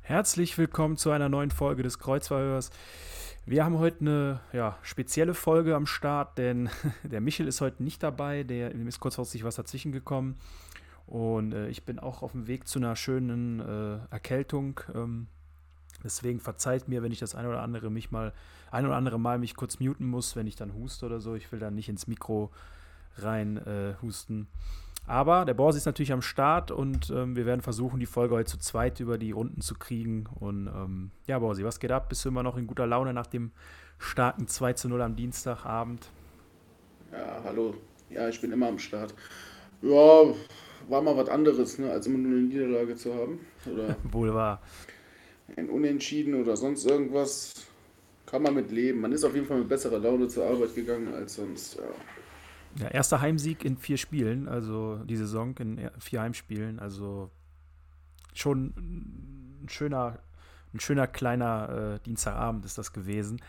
[0.00, 2.70] Herzlich willkommen zu einer neuen Folge des Kreuzverhörs.
[3.46, 6.68] Wir haben heute eine ja, spezielle Folge am Start, denn
[7.02, 10.36] der Michel ist heute nicht dabei, der ihm ist kurzfristig was dazwischen gekommen.
[11.06, 14.80] Und äh, ich bin auch auf dem Weg zu einer schönen äh, Erkältung.
[14.94, 15.28] Ähm,
[16.04, 18.32] deswegen verzeiht mir, wenn ich das ein oder andere mich mal,
[18.70, 21.34] ein oder andere Mal mich kurz muten muss, wenn ich dann huste oder so.
[21.34, 22.50] Ich will dann nicht ins Mikro
[23.16, 24.48] rein äh, husten.
[25.06, 28.50] Aber der Borsi ist natürlich am Start und ähm, wir werden versuchen, die Folge heute
[28.52, 30.26] zu zweit über die Runden zu kriegen.
[30.38, 32.08] Und ähm, ja, Borsi, was geht ab?
[32.08, 33.50] Bist du immer noch in guter Laune nach dem
[33.98, 36.06] starken 2 zu 0 am Dienstagabend?
[37.10, 37.74] Ja, hallo.
[38.10, 39.12] Ja, ich bin immer am Start.
[39.82, 40.22] Ja,
[40.88, 43.40] war mal was anderes, ne, als immer nur eine Niederlage zu haben.
[43.70, 44.60] Oder Wohl wahr.
[45.56, 47.54] ein Unentschieden oder sonst irgendwas.
[48.26, 49.00] Kann man mit leben.
[49.00, 51.74] Man ist auf jeden Fall mit besserer Laune zur Arbeit gegangen als sonst.
[51.76, 51.82] Ja.
[52.78, 56.78] Ja, erster Heimsieg in vier Spielen, also die Saison in er- vier Heimspielen.
[56.78, 57.30] Also
[58.34, 58.72] schon
[59.62, 60.18] ein schöner,
[60.72, 63.40] ein schöner kleiner äh, Dienstagabend ist das gewesen.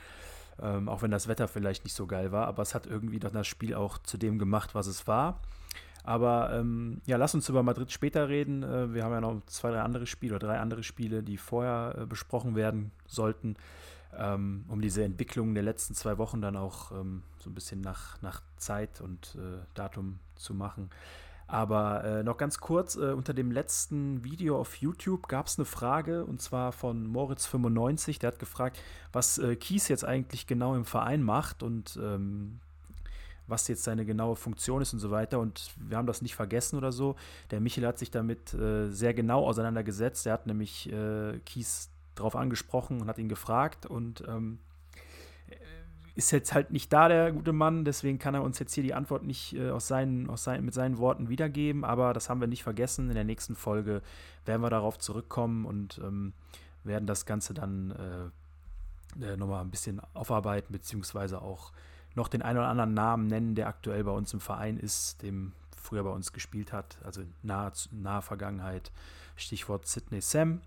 [0.62, 3.34] Ähm, auch wenn das Wetter vielleicht nicht so geil war, aber es hat irgendwie dann
[3.34, 5.42] das Spiel auch zu dem gemacht, was es war.
[6.04, 8.62] Aber ähm, ja, lass uns über Madrid später reden.
[8.62, 11.96] Äh, wir haben ja noch zwei, drei andere Spiele oder drei andere Spiele, die vorher
[11.98, 13.56] äh, besprochen werden sollten,
[14.18, 18.22] ähm, um diese Entwicklung der letzten zwei Wochen dann auch ähm, so ein bisschen nach,
[18.22, 20.90] nach Zeit und äh, Datum zu machen.
[21.48, 25.66] Aber äh, noch ganz kurz, äh, unter dem letzten Video auf YouTube gab es eine
[25.66, 28.80] Frage und zwar von Moritz95, der hat gefragt,
[29.12, 32.60] was äh, Kies jetzt eigentlich genau im Verein macht und ähm,
[33.48, 35.40] was jetzt seine genaue Funktion ist und so weiter.
[35.40, 37.16] Und wir haben das nicht vergessen oder so.
[37.52, 40.26] Der Michel hat sich damit äh, sehr genau auseinandergesetzt.
[40.26, 44.60] Er hat nämlich äh, Kies drauf angesprochen und hat ihn gefragt und ähm,
[46.16, 48.94] ist jetzt halt nicht da, der gute Mann, deswegen kann er uns jetzt hier die
[48.94, 52.48] Antwort nicht äh, aus seinen, aus seinen, mit seinen Worten wiedergeben, aber das haben wir
[52.48, 53.10] nicht vergessen.
[53.10, 54.02] In der nächsten Folge
[54.46, 56.34] werden wir darauf zurückkommen und ähm,
[56.84, 61.72] werden das Ganze dann äh, äh, nochmal ein bisschen aufarbeiten, beziehungsweise auch
[62.16, 65.54] noch den einen oder anderen Namen nennen, der aktuell bei uns im Verein ist, dem
[65.76, 68.92] früher bei uns gespielt hat, also in naher, naher Vergangenheit.
[69.36, 70.62] Stichwort Sidney Sam.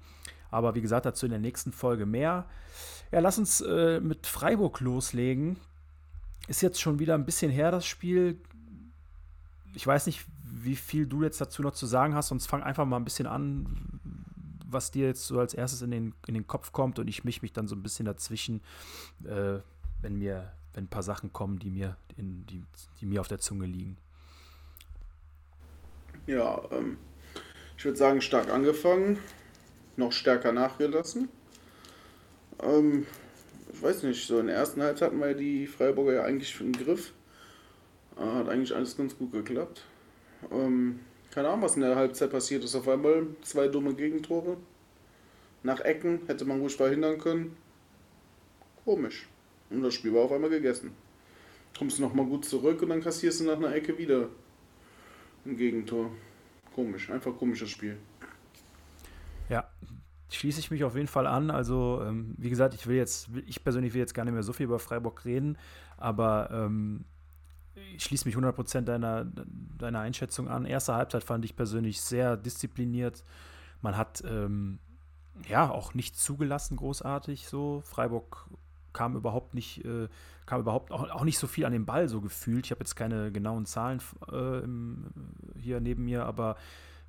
[0.51, 2.47] Aber wie gesagt, dazu in der nächsten Folge mehr.
[3.13, 5.57] Ja, lass uns äh, mit Freiburg loslegen.
[6.49, 8.39] Ist jetzt schon wieder ein bisschen her, das Spiel.
[9.75, 12.85] Ich weiß nicht, wie viel du jetzt dazu noch zu sagen hast, sonst fang einfach
[12.85, 13.67] mal ein bisschen an,
[14.69, 17.43] was dir jetzt so als erstes in den, in den Kopf kommt und ich mich
[17.43, 18.63] mich dann so ein bisschen dazwischen,
[19.25, 19.61] äh,
[20.01, 22.63] wenn mir, wenn ein paar Sachen kommen, die mir, in, die,
[23.01, 23.97] die mir auf der Zunge liegen.
[26.27, 26.99] Ja, ähm,
[27.77, 29.19] ich würde sagen, stark angefangen,
[29.97, 31.29] noch stärker nachgelassen.
[32.63, 33.07] Ähm,
[33.73, 36.73] ich weiß nicht, so in der ersten Halbzeit hatten wir die Freiburger ja eigentlich im
[36.73, 37.13] Griff.
[38.17, 39.83] Äh, hat eigentlich alles ganz gut geklappt.
[40.51, 42.75] Ähm, keine Ahnung, was in der Halbzeit passiert ist.
[42.75, 44.57] Auf einmal zwei dumme Gegentore.
[45.63, 47.57] Nach Ecken hätte man ruhig verhindern können.
[48.85, 49.29] Komisch.
[49.69, 50.93] Und das Spiel war auf einmal gegessen.
[51.77, 54.29] Kommst du nochmal gut zurück und dann kassierst du nach einer Ecke wieder
[55.45, 56.11] ein Gegentor.
[56.75, 57.97] Komisch, einfach komisches Spiel.
[59.49, 59.69] Ja,
[60.31, 61.51] schließe ich mich auf jeden Fall an.
[61.51, 64.53] Also, ähm, wie gesagt, ich will jetzt, ich persönlich will jetzt gar nicht mehr so
[64.53, 65.57] viel über Freiburg reden,
[65.97, 67.05] aber ähm,
[67.95, 69.27] ich schließe mich 100% deiner,
[69.79, 70.65] deiner Einschätzung an.
[70.65, 73.25] Erste Halbzeit fand ich persönlich sehr diszipliniert.
[73.83, 74.79] Man hat ähm,
[75.49, 77.83] ja auch nicht zugelassen, großartig so.
[77.85, 78.49] Freiburg
[78.93, 80.09] kam überhaupt nicht, äh,
[80.47, 82.65] kam überhaupt auch, auch nicht so viel an den Ball so gefühlt.
[82.65, 84.01] Ich habe jetzt keine genauen Zahlen
[84.33, 85.07] äh, im,
[85.59, 86.57] hier neben mir, aber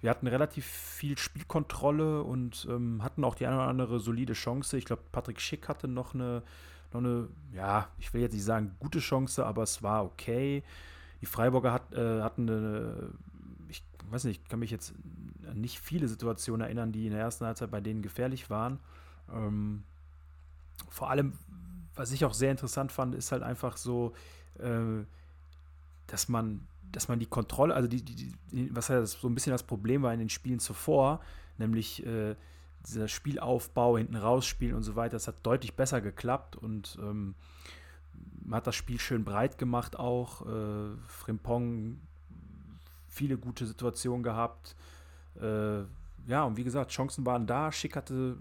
[0.01, 4.77] wir hatten relativ viel Spielkontrolle und ähm, hatten auch die eine oder andere solide Chance.
[4.77, 6.43] Ich glaube, Patrick Schick hatte noch eine,
[6.93, 10.63] noch eine, ja, ich will jetzt nicht sagen gute Chance, aber es war okay.
[11.21, 13.09] Die Freiburger hat, äh, hatten eine,
[13.69, 14.93] ich weiß nicht, ich kann mich jetzt
[15.49, 18.79] an nicht viele Situationen erinnern, die in der ersten Halbzeit bei denen gefährlich waren.
[19.33, 19.83] Ähm,
[20.89, 21.33] vor allem,
[21.95, 24.13] was ich auch sehr interessant fand, ist halt einfach so,
[24.59, 25.03] äh,
[26.05, 29.51] dass man dass man die Kontrolle, also die, die, die, was ja so ein bisschen
[29.51, 31.21] das Problem war in den Spielen zuvor,
[31.57, 32.35] nämlich äh,
[32.85, 37.35] dieser Spielaufbau, hinten rausspielen und so weiter, das hat deutlich besser geklappt und ähm,
[38.45, 40.45] man hat das Spiel schön breit gemacht auch.
[40.47, 41.99] Äh, Frimpong
[43.07, 44.75] viele gute Situationen gehabt.
[45.41, 45.79] Äh,
[46.27, 47.71] ja, und wie gesagt, Chancen waren da.
[47.71, 48.37] Schick hatte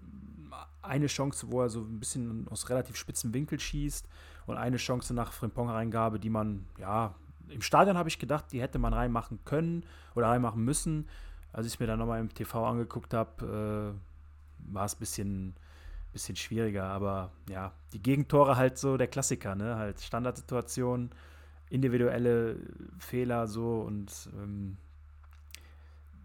[0.82, 4.08] eine Chance, wo er so ein bisschen aus relativ spitzen Winkel schießt
[4.46, 7.14] und eine Chance nach Frimpong-Reingabe, die man, ja,
[7.48, 9.84] im Stadion habe ich gedacht, die hätte man reinmachen können
[10.14, 11.08] oder reinmachen müssen.
[11.52, 15.54] Als ich mir dann nochmal im TV angeguckt habe, äh, war es ein bisschen,
[16.12, 16.84] bisschen schwieriger.
[16.84, 19.76] Aber ja, die Gegentore halt so der Klassiker, ne?
[19.76, 21.10] Halt Standardsituationen,
[21.70, 22.56] individuelle
[22.98, 24.76] Fehler so und ähm,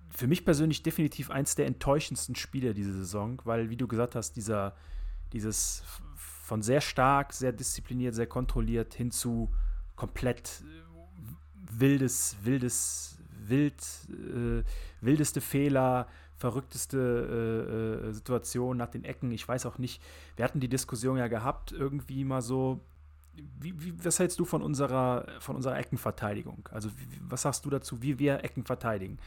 [0.10, 4.36] für mich persönlich definitiv eins der enttäuschendsten Spiele diese Saison, weil, wie du gesagt hast,
[4.36, 4.76] dieser,
[5.32, 5.84] dieses
[6.18, 9.50] von sehr stark, sehr diszipliniert, sehr kontrolliert hin zu
[9.96, 10.81] komplett äh,
[11.80, 13.74] wildes, wildes, wild,
[14.10, 14.64] äh,
[15.02, 16.08] wildeste Fehler,
[16.38, 19.32] verrückteste äh, äh, Situation nach den Ecken.
[19.32, 20.02] Ich weiß auch nicht,
[20.36, 22.80] wir hatten die Diskussion ja gehabt, irgendwie mal so.
[23.60, 26.68] Wie, wie, was hältst du von unserer, von unserer Eckenverteidigung?
[26.72, 29.18] Also, wie, was sagst du dazu, wie wir Ecken verteidigen?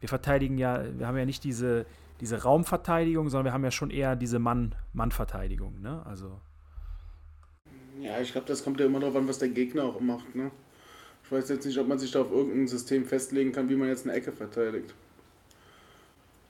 [0.00, 1.86] wir verteidigen ja, wir haben ja nicht diese,
[2.20, 6.02] diese Raumverteidigung, sondern wir haben ja schon eher diese Mann-Mann-Verteidigung, ne?
[6.06, 6.40] Also.
[8.00, 10.50] Ja, ich glaube, das kommt ja immer darauf an, was der Gegner auch macht, ne?
[11.28, 13.88] Ich weiß jetzt nicht, ob man sich da auf irgendein System festlegen kann, wie man
[13.88, 14.94] jetzt eine Ecke verteidigt.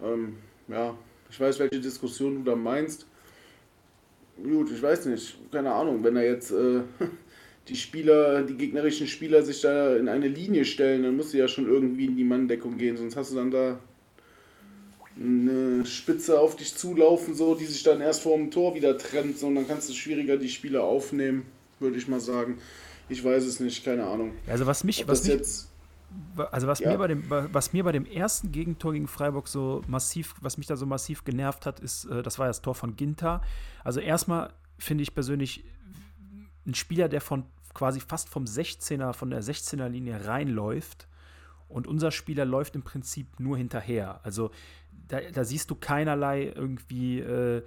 [0.00, 0.36] Ähm,
[0.68, 0.96] ja,
[1.28, 3.04] ich weiß, welche Diskussion du da meinst.
[4.40, 6.82] Gut, ich weiß nicht, keine Ahnung, wenn er jetzt äh,
[7.66, 11.48] die Spieler, die gegnerischen Spieler sich da in eine Linie stellen, dann musst du ja
[11.48, 13.80] schon irgendwie in die Manndeckung gehen, sonst hast du dann da
[15.20, 19.38] eine Spitze auf dich zulaufen, so, die sich dann erst vor dem Tor wieder trennt,
[19.38, 21.46] so, und dann kannst du schwieriger die Spieler aufnehmen,
[21.80, 22.58] würde ich mal sagen.
[23.08, 24.32] Ich weiß es nicht, keine Ahnung.
[24.46, 25.68] Also was mich, was mich jetzt,
[26.50, 26.90] also was ja.
[26.90, 30.66] mir bei dem, was mir bei dem ersten Gegentor gegen Freiburg so massiv, was mich
[30.66, 33.42] da so massiv genervt hat, ist, äh, das war das Tor von Ginter.
[33.84, 35.64] Also erstmal finde ich persönlich
[36.66, 37.44] ein Spieler, der von
[37.74, 41.08] quasi fast vom 16er, von der 16er Linie reinläuft
[41.68, 44.20] und unser Spieler läuft im Prinzip nur hinterher.
[44.24, 44.50] Also
[45.08, 47.62] da, da siehst du keinerlei irgendwie, äh,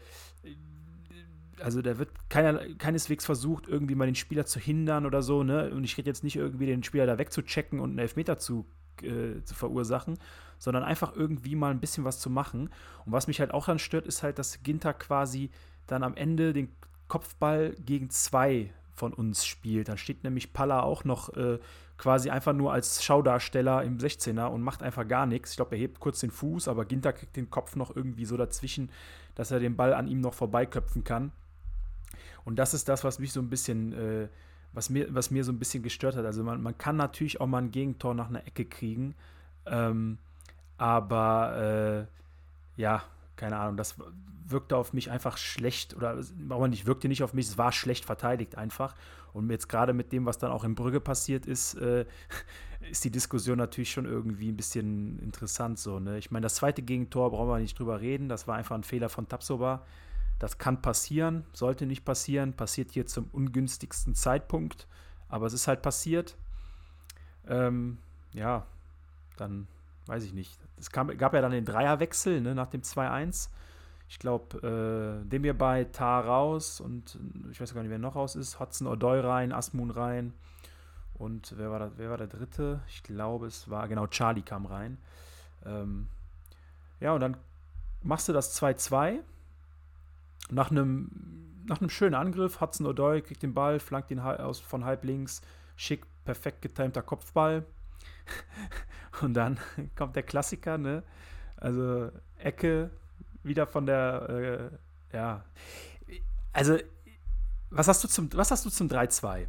[1.61, 5.71] also da wird keiner, keineswegs versucht, irgendwie mal den Spieler zu hindern oder so, ne?
[5.71, 8.65] Und ich rede jetzt nicht irgendwie den Spieler da wegzuchecken und einen Elfmeter zu,
[9.01, 10.17] äh, zu verursachen,
[10.57, 12.69] sondern einfach irgendwie mal ein bisschen was zu machen.
[13.05, 15.49] Und was mich halt auch dann stört, ist halt, dass Ginter quasi
[15.87, 16.69] dann am Ende den
[17.07, 19.89] Kopfball gegen zwei von uns spielt.
[19.89, 21.59] Dann steht nämlich Palla auch noch äh,
[21.97, 25.51] quasi einfach nur als Schaudarsteller im 16er und macht einfach gar nichts.
[25.51, 28.37] Ich glaube, er hebt kurz den Fuß, aber Ginter kriegt den Kopf noch irgendwie so
[28.37, 28.89] dazwischen,
[29.35, 31.31] dass er den Ball an ihm noch vorbeiköpfen kann.
[32.45, 34.27] Und das ist das, was mich so ein bisschen, äh,
[34.73, 36.25] was, mir, was mir so ein bisschen gestört hat.
[36.25, 39.15] Also man, man kann natürlich auch mal ein Gegentor nach einer Ecke kriegen,
[39.65, 40.17] ähm,
[40.77, 42.07] aber
[42.77, 43.03] äh, ja,
[43.35, 43.95] keine Ahnung, das
[44.45, 48.05] wirkte auf mich einfach schlecht oder aber nicht wirkte nicht auf mich, es war schlecht
[48.05, 48.95] verteidigt einfach.
[49.33, 52.05] Und jetzt gerade mit dem, was dann auch in Brügge passiert ist, äh,
[52.91, 55.99] ist die Diskussion natürlich schon irgendwie ein bisschen interessant so.
[55.99, 56.17] Ne?
[56.17, 58.27] Ich meine, das zweite Gegentor brauchen wir nicht drüber reden.
[58.27, 59.85] Das war einfach ein Fehler von Tapsoba.
[60.41, 64.87] Das kann passieren, sollte nicht passieren, passiert hier zum ungünstigsten Zeitpunkt,
[65.29, 66.35] aber es ist halt passiert.
[67.47, 67.99] Ähm,
[68.33, 68.65] ja,
[69.37, 69.67] dann
[70.07, 70.57] weiß ich nicht.
[70.79, 73.49] Es kam, gab ja dann den Dreierwechsel ne, nach dem 2-1
[74.11, 74.57] ich glaube,
[75.23, 77.17] äh, Demir bei Tar raus und
[77.49, 78.59] ich weiß gar nicht, wer noch raus ist.
[78.59, 80.33] Hudson O'Doy rein, Asmun rein.
[81.13, 82.81] Und wer war, das, wer war der dritte?
[82.89, 84.97] Ich glaube, es war, genau, Charlie kam rein.
[85.65, 86.09] Ähm,
[86.99, 87.37] ja, und dann
[88.03, 89.19] machst du das 2-2.
[90.49, 91.09] Nach einem,
[91.65, 95.41] nach einem schönen Angriff, Hudson O'Doy kriegt den Ball, flankt ihn aus, von halb links,
[95.75, 97.65] schick, perfekt getimter Kopfball.
[99.21, 99.59] und dann
[99.95, 101.03] kommt der Klassiker, ne?
[101.57, 102.89] Also Ecke,
[103.43, 104.71] wieder von der,
[105.13, 105.45] äh, ja.
[106.53, 106.77] Also,
[107.69, 109.45] was hast du zum, was hast du zum 3-2?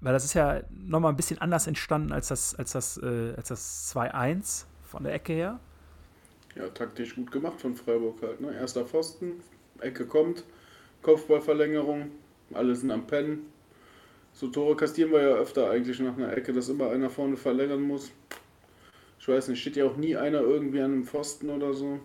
[0.00, 3.48] Weil das ist ja nochmal ein bisschen anders entstanden als das, als das, äh, als
[3.48, 5.60] das 2-1 von der Ecke her.
[6.54, 8.40] Ja, taktisch gut gemacht von Freiburg halt.
[8.40, 8.54] Ne?
[8.54, 9.42] Erster Pfosten,
[9.80, 10.44] Ecke kommt,
[11.02, 12.10] Kopfballverlängerung,
[12.54, 13.46] alle sind am Pennen.
[14.32, 17.80] So Tore kastieren wir ja öfter eigentlich nach einer Ecke, dass immer einer vorne verlängern
[17.80, 18.10] muss.
[19.18, 22.00] Ich weiß nicht, steht ja auch nie einer irgendwie an einem Pfosten oder so.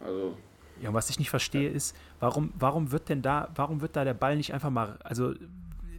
[0.00, 0.36] Also.
[0.80, 4.04] Ja, und was ich nicht verstehe ist, warum, warum wird denn da, warum wird da
[4.04, 5.34] der Ball nicht einfach mal, also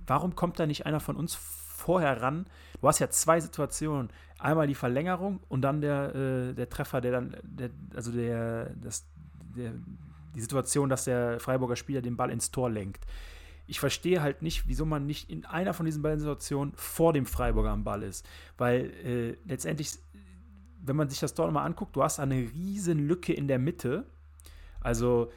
[0.07, 2.45] warum kommt da nicht einer von uns vorher ran?
[2.81, 4.09] Du hast ja zwei Situationen.
[4.37, 9.05] Einmal die Verlängerung und dann der, äh, der Treffer, der dann, der, also der, das,
[9.55, 9.74] der,
[10.35, 13.05] die Situation, dass der Freiburger Spieler den Ball ins Tor lenkt.
[13.67, 17.25] Ich verstehe halt nicht, wieso man nicht in einer von diesen beiden Situationen vor dem
[17.25, 18.27] Freiburger am Ball ist.
[18.57, 19.97] Weil äh, letztendlich
[20.85, 24.05] wenn man sich das dort mal anguckt, du hast eine riesen Lücke in der Mitte.
[24.81, 25.31] Also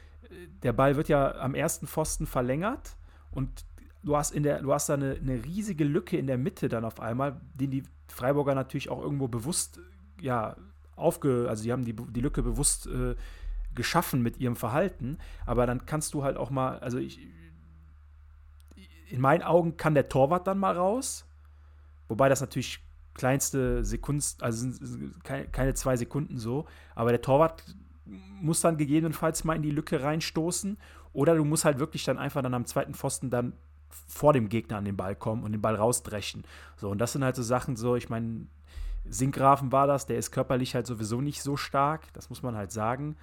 [0.63, 2.95] der Ball wird ja am ersten Pfosten verlängert
[3.31, 3.65] und
[4.03, 6.85] du hast in der, du hast da eine, eine riesige Lücke in der Mitte dann
[6.85, 9.79] auf einmal, die die Freiburger natürlich auch irgendwo bewusst,
[10.21, 10.55] ja,
[10.95, 13.15] aufge, also die haben die, die Lücke bewusst äh,
[13.75, 17.19] geschaffen mit ihrem Verhalten, aber dann kannst du halt auch mal, also ich,
[19.09, 21.25] in meinen Augen kann der Torwart dann mal raus,
[22.07, 22.79] wobei das natürlich
[23.13, 24.67] kleinste Sekunden, also
[25.23, 27.63] keine zwei Sekunden so, aber der Torwart
[28.05, 30.77] muss dann gegebenenfalls mal in die Lücke reinstoßen
[31.13, 33.53] oder du musst halt wirklich dann einfach dann am zweiten Pfosten dann
[34.07, 36.43] vor dem Gegner an den Ball kommen und den Ball rausdrechen.
[36.77, 38.47] So, und das sind halt so Sachen, so, ich meine,
[39.07, 42.71] Sinkgrafen war das, der ist körperlich halt sowieso nicht so stark, das muss man halt
[42.71, 43.15] sagen.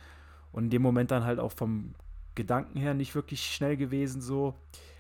[0.57, 1.95] Und in dem Moment dann halt auch vom
[2.35, 4.55] Gedanken her nicht wirklich schnell gewesen, so.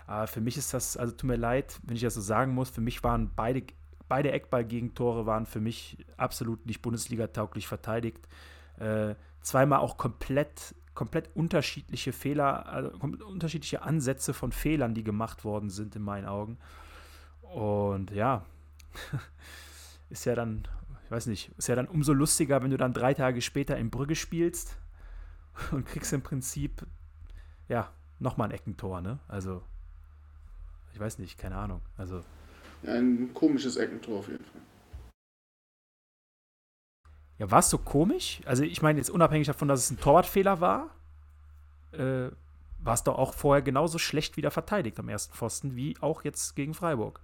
[0.06, 2.68] Aber für mich ist das, also tut mir leid, wenn ich das so sagen muss,
[2.68, 3.62] für mich waren beide,
[4.06, 8.28] beide Eckball-Gegentore waren für mich absolut nicht Bundesliga-tauglich verteidigt.
[8.78, 12.90] Äh, zweimal auch komplett komplett unterschiedliche Fehler, also
[13.26, 16.58] unterschiedliche Ansätze von Fehlern, die gemacht worden sind in meinen Augen.
[17.42, 18.44] Und ja,
[20.10, 20.68] ist ja dann,
[21.04, 23.90] ich weiß nicht, ist ja dann umso lustiger, wenn du dann drei Tage später in
[23.90, 24.76] Brügge spielst
[25.72, 26.86] und kriegst im Prinzip,
[27.68, 29.18] ja, nochmal ein Eckentor, ne?
[29.28, 29.62] Also,
[30.92, 31.82] ich weiß nicht, keine Ahnung.
[31.96, 32.22] Also.
[32.82, 34.60] Ja, ein komisches Eckentor auf jeden Fall.
[37.38, 38.40] Ja, war es so komisch?
[38.46, 40.94] Also, ich meine, jetzt unabhängig davon, dass es ein Torwartfehler war,
[41.92, 42.30] äh,
[42.78, 46.56] war es doch auch vorher genauso schlecht wieder verteidigt am ersten Pfosten, wie auch jetzt
[46.56, 47.20] gegen Freiburg.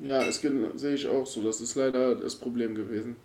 [0.00, 1.42] Ja, das sehe ich auch so.
[1.42, 3.16] Das ist leider das Problem gewesen.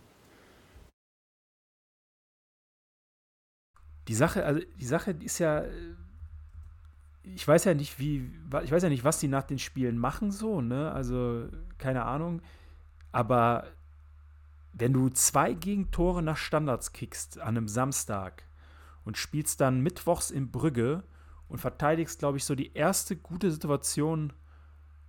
[4.08, 5.64] Die Sache, also die Sache ist ja,
[7.24, 8.30] ich weiß ja nicht, wie,
[8.64, 10.92] ich weiß ja nicht, was die nach den Spielen machen, so, ne?
[10.92, 12.42] Also, keine Ahnung.
[13.12, 13.66] Aber
[14.74, 18.44] wenn du zwei Gegentore nach Standards kickst an einem Samstag
[19.06, 21.04] und spielst dann mittwochs in Brügge
[21.48, 24.34] und verteidigst, glaube ich, so die erste gute Situation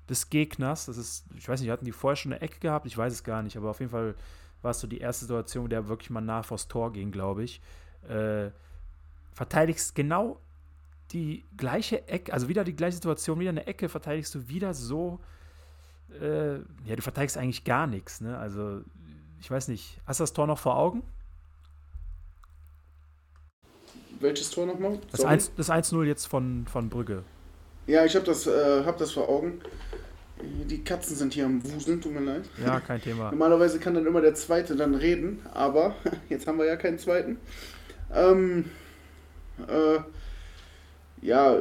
[0.08, 2.86] des Gegners, das ist, ich weiß nicht, hatten die vorher schon eine Ecke gehabt?
[2.86, 4.14] Ich weiß es gar nicht, aber auf jeden Fall
[4.60, 7.60] war es so die erste Situation, der wirklich mal nah vors Tor ging, glaube ich.
[8.08, 8.50] Äh,
[9.34, 10.40] verteidigst genau
[11.12, 15.20] die gleiche Ecke, also wieder die gleiche Situation, wieder eine Ecke, verteidigst du wieder so
[16.20, 18.20] äh, ja, du verteidigst eigentlich gar nichts.
[18.20, 18.36] Ne?
[18.38, 18.80] Also,
[19.40, 21.02] ich weiß nicht, hast du das Tor noch vor Augen?
[24.20, 24.98] Welches Tor nochmal?
[25.10, 25.24] Das
[25.70, 27.24] 1-0 jetzt von, von Brügge.
[27.86, 29.60] Ja, ich habe das, äh, hab das vor Augen.
[30.40, 32.48] Die Katzen sind hier am Wuseln, tut mir leid.
[32.64, 33.30] Ja, kein Thema.
[33.30, 35.94] Normalerweise kann dann immer der Zweite dann reden, aber
[36.28, 37.38] jetzt haben wir ja keinen Zweiten.
[38.12, 38.70] Ähm,
[39.68, 40.00] äh,
[41.22, 41.56] ja,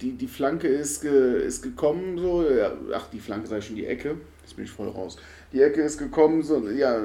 [0.00, 3.86] die, die Flanke ist, ge, ist gekommen, so, ja, ach, die Flanke sei schon die
[3.86, 5.16] Ecke, jetzt bin ich voll raus.
[5.52, 7.02] Die Ecke ist gekommen, so, ja,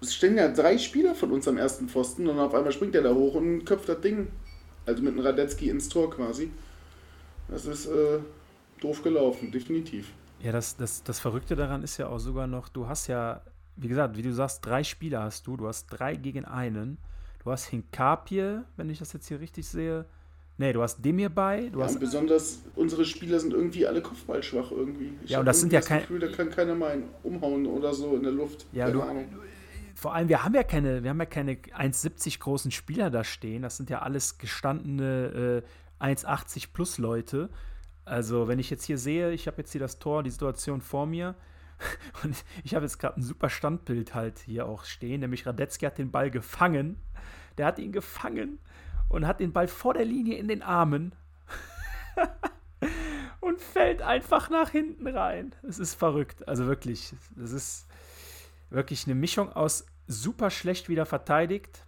[0.00, 3.02] es stehen ja drei Spieler von uns am ersten Pfosten und auf einmal springt er
[3.02, 4.28] da hoch und köpft das Ding,
[4.84, 6.50] also mit einem Radetzky ins Tor quasi.
[7.48, 8.18] Das ist äh,
[8.80, 10.12] doof gelaufen, definitiv.
[10.40, 13.40] Ja, das, das, das Verrückte daran ist ja auch sogar noch, du hast ja,
[13.76, 16.98] wie gesagt, wie du sagst, drei Spieler hast du, du hast drei gegen einen.
[17.46, 20.04] Du hast Hinkapie, wenn ich das jetzt hier richtig sehe,
[20.58, 21.68] Nee, du hast Demir bei.
[21.70, 25.12] Du ja, hast besonders unsere Spieler sind irgendwie alle kopfballschwach irgendwie.
[25.22, 26.06] Ich ja, und das sind ja keine.
[26.18, 28.66] Da kann keiner mal einen umhauen oder so in der Luft.
[28.72, 29.04] Ja, du,
[29.94, 33.62] vor allem, wir haben ja keine, wir haben ja keine 1,70 großen Spieler da stehen.
[33.62, 35.62] Das sind ja alles gestandene
[36.00, 37.50] äh, 1,80 plus Leute.
[38.06, 41.06] Also, wenn ich jetzt hier sehe, ich habe jetzt hier das Tor, die Situation vor
[41.06, 41.36] mir.
[42.22, 45.98] Und ich habe jetzt gerade ein super Standbild halt hier auch stehen, nämlich Radetzky hat
[45.98, 47.00] den Ball gefangen.
[47.58, 48.58] Der hat ihn gefangen
[49.08, 51.14] und hat den Ball vor der Linie in den Armen
[53.40, 55.54] und fällt einfach nach hinten rein.
[55.62, 56.46] Es ist verrückt.
[56.46, 57.86] Also wirklich, es ist
[58.68, 61.85] wirklich eine Mischung aus super schlecht wieder verteidigt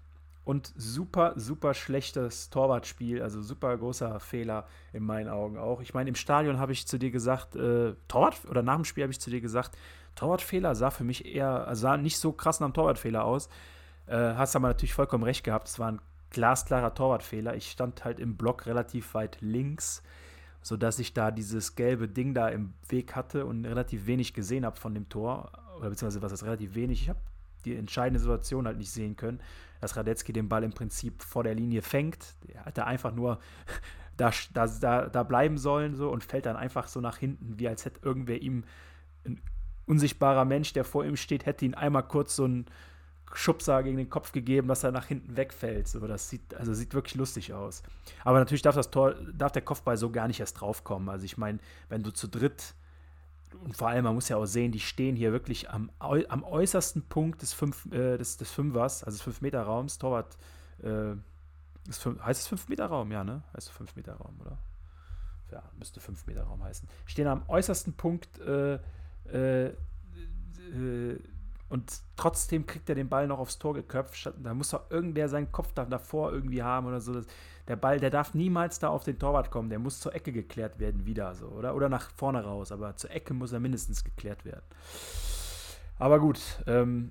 [0.49, 3.21] und super, super schlechtes Torwartspiel.
[3.21, 5.83] Also super großer Fehler in meinen Augen auch.
[5.83, 9.03] Ich meine, im Stadion habe ich zu dir gesagt, äh, Torwart, oder nach dem Spiel
[9.05, 9.77] habe ich zu dir gesagt,
[10.15, 13.51] Torwartfehler sah für mich eher, sah nicht so krass nach einem Torwartfehler aus.
[14.07, 15.69] Äh, hast aber natürlich vollkommen recht gehabt.
[15.69, 16.01] Es war ein
[16.31, 17.55] glasklarer Torwartfehler.
[17.55, 20.03] Ich stand halt im Block relativ weit links,
[20.63, 24.79] sodass ich da dieses gelbe Ding da im Weg hatte und relativ wenig gesehen habe
[24.79, 25.53] von dem Tor.
[25.79, 27.03] Oder beziehungsweise was ist relativ wenig.
[27.03, 27.21] Ich habe
[27.67, 29.41] die entscheidende Situation halt nicht sehen können,
[29.81, 32.35] dass Radetzky den Ball im Prinzip vor der Linie fängt.
[32.49, 33.39] Er hätte einfach nur
[34.17, 37.85] da, da, da bleiben sollen so und fällt dann einfach so nach hinten, wie als
[37.85, 38.65] hätte irgendwer ihm
[39.25, 39.41] ein
[39.87, 42.67] unsichtbarer Mensch, der vor ihm steht, hätte ihn einmal kurz so ein
[43.35, 45.89] Schubser gegen den Kopf gegeben, dass er nach hinten wegfällt.
[45.89, 47.83] So, das sieht, also sieht wirklich lustig aus.
[48.25, 51.09] Aber natürlich darf das Tor, darf der Kopfball so gar nicht erst draufkommen.
[51.09, 51.59] Also ich meine,
[51.89, 52.75] wenn du zu dritt,
[53.65, 57.03] und vor allem, man muss ja auch sehen, die stehen hier wirklich am, am äußersten
[57.03, 60.37] Punkt des, Fünf, äh, des, des Fünfers, also des 5-Meter-Raums, Torwart,
[60.83, 61.13] äh,
[61.89, 63.43] ist, heißt es 5-Meter-Raum, ja, ne?
[63.55, 64.59] Heißt es 5-Meter-Raum, oder?
[65.53, 68.79] ja, müsste 5 Meter Raum heißen, stehen am äußersten Punkt äh,
[69.33, 71.19] äh, äh,
[71.69, 74.33] und trotzdem kriegt er den Ball noch aufs Tor geköpft.
[74.43, 77.21] Da muss doch irgendwer seinen Kopf da, davor irgendwie haben oder so.
[77.69, 79.69] Der Ball, der darf niemals da auf den Torwart kommen.
[79.69, 81.77] Der muss zur Ecke geklärt werden, wieder so, oder?
[81.77, 82.73] Oder nach vorne raus.
[82.73, 84.63] Aber zur Ecke muss er mindestens geklärt werden.
[85.99, 87.11] Aber gut, ähm,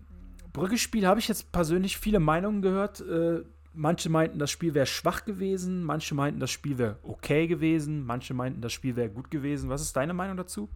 [0.54, 3.02] Brügge-Spiel habe ich jetzt persönlich viele Meinungen gehört.
[3.02, 8.06] Äh, manche meinten, das Spiel wäre schwach gewesen, manche meinten, das Spiel wäre okay gewesen,
[8.06, 9.70] manche meinten, das Spiel wäre gut gewesen.
[9.70, 10.68] Was ist deine Meinung dazu?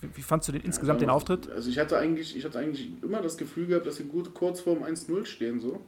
[0.00, 1.48] Wie, wie fandst du den, insgesamt ja, den Auftritt?
[1.50, 4.60] Also ich hatte eigentlich, ich hatte eigentlich immer das Gefühl gehabt, dass sie gut kurz
[4.60, 5.80] vorm 1-0 stehen so.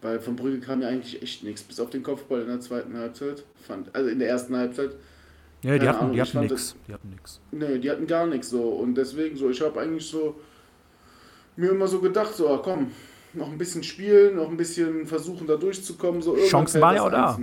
[0.00, 2.96] Weil von Brügge kam ja eigentlich echt nichts, bis auf den Kopfball in der zweiten
[2.96, 3.44] Halbzeit.
[3.66, 4.90] Fand, also in der ersten Halbzeit.
[5.62, 6.76] Ja, die hatten, die hatten nichts.
[6.86, 7.40] Die hatten nichts.
[7.50, 8.62] Nee, die hatten gar nichts so.
[8.62, 10.36] Und deswegen so, ich habe eigentlich so
[11.56, 12.92] mir immer so gedacht, so, ah, komm,
[13.32, 16.22] noch ein bisschen spielen, noch ein bisschen versuchen da durchzukommen.
[16.22, 17.38] So, Chancen waren ja auch da.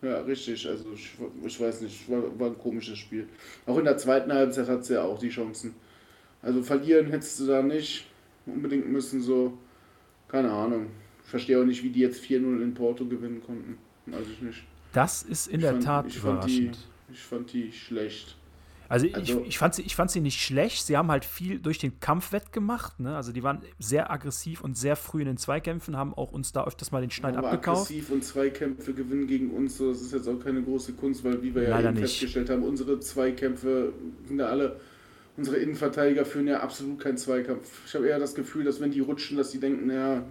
[0.00, 0.66] Ja, richtig.
[0.66, 1.14] Also ich,
[1.44, 3.28] ich weiß nicht, war, war ein komisches Spiel.
[3.66, 5.74] Auch in der zweiten Halbzeit hat sie ja auch die Chancen.
[6.40, 8.06] Also verlieren hättest du da nicht
[8.46, 9.56] unbedingt müssen, so,
[10.28, 10.86] keine Ahnung.
[11.24, 13.78] Ich verstehe auch nicht, wie die jetzt 4-0 in Porto gewinnen konnten.
[14.06, 14.64] Weiß ich nicht.
[14.92, 16.76] Das ist in ich der fand, Tat ich überraschend.
[16.76, 18.36] Fand die, ich fand die schlecht.
[18.88, 20.86] Also, also ich, ich, fand sie, ich fand sie nicht schlecht.
[20.86, 23.00] Sie haben halt viel durch den Kampf wettgemacht.
[23.00, 23.16] Ne?
[23.16, 26.64] Also die waren sehr aggressiv und sehr früh in den Zweikämpfen, haben auch uns da
[26.64, 27.90] öfters mal den Schneid aber abgekauft.
[27.90, 31.54] Aggressiv und Zweikämpfe gewinnen gegen uns, das ist jetzt auch keine große Kunst, weil wie
[31.54, 33.92] wir Leider ja eben festgestellt haben, unsere Zweikämpfe
[34.28, 34.78] sind ja alle,
[35.36, 37.86] unsere Innenverteidiger führen ja absolut keinen Zweikampf.
[37.86, 40.24] Ich habe eher das Gefühl, dass wenn die rutschen, dass die denken, naja,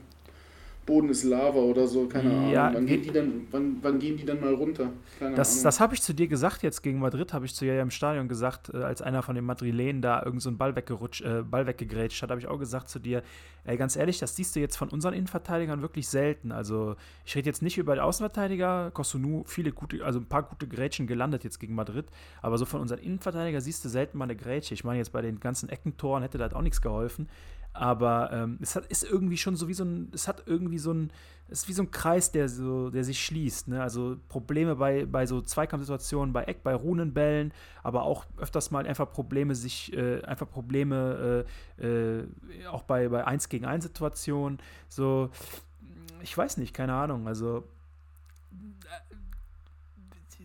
[0.85, 2.81] Boden ist Lava oder so, keine ja, Ahnung.
[2.81, 4.89] Wann gehen, die dann, wann, wann gehen die dann mal runter?
[5.17, 7.75] Keine das das habe ich zu dir gesagt jetzt gegen Madrid, habe ich zu dir
[7.75, 10.75] ja im Stadion gesagt, äh, als einer von den Madrilenen da irgend so einen Ball,
[10.75, 13.23] weggerutscht, äh, Ball weggegrätscht hat, habe ich auch gesagt zu dir,
[13.65, 16.51] ey, ganz ehrlich, das siehst du jetzt von unseren Innenverteidigern wirklich selten.
[16.51, 20.67] Also ich rede jetzt nicht über die Außenverteidiger, Kosunu, viele gute, also ein paar gute
[20.67, 22.05] Grätschen gelandet jetzt gegen Madrid,
[22.41, 24.73] aber so von unseren Innenverteidigern siehst du selten mal eine Grätsche.
[24.73, 27.29] Ich meine, jetzt bei den ganzen Eckentoren hätte das auch nichts geholfen.
[27.73, 30.93] Aber ähm, es hat, ist irgendwie schon so wie so ein, es hat irgendwie so
[30.93, 31.11] ein,
[31.49, 33.67] es ist wie so ein Kreis, der so, der sich schließt.
[33.67, 33.81] Ne?
[33.81, 39.11] Also Probleme bei, bei so Zweikampfsituationen, bei Eck, bei Runenbällen, aber auch öfters mal einfach
[39.11, 41.45] Probleme sich, äh, einfach Probleme
[41.79, 42.27] äh, äh,
[42.67, 44.59] auch bei, bei 1 gegen 1 Situationen.
[44.87, 45.31] So,
[46.21, 47.27] ich weiß nicht, keine Ahnung.
[47.27, 47.63] Also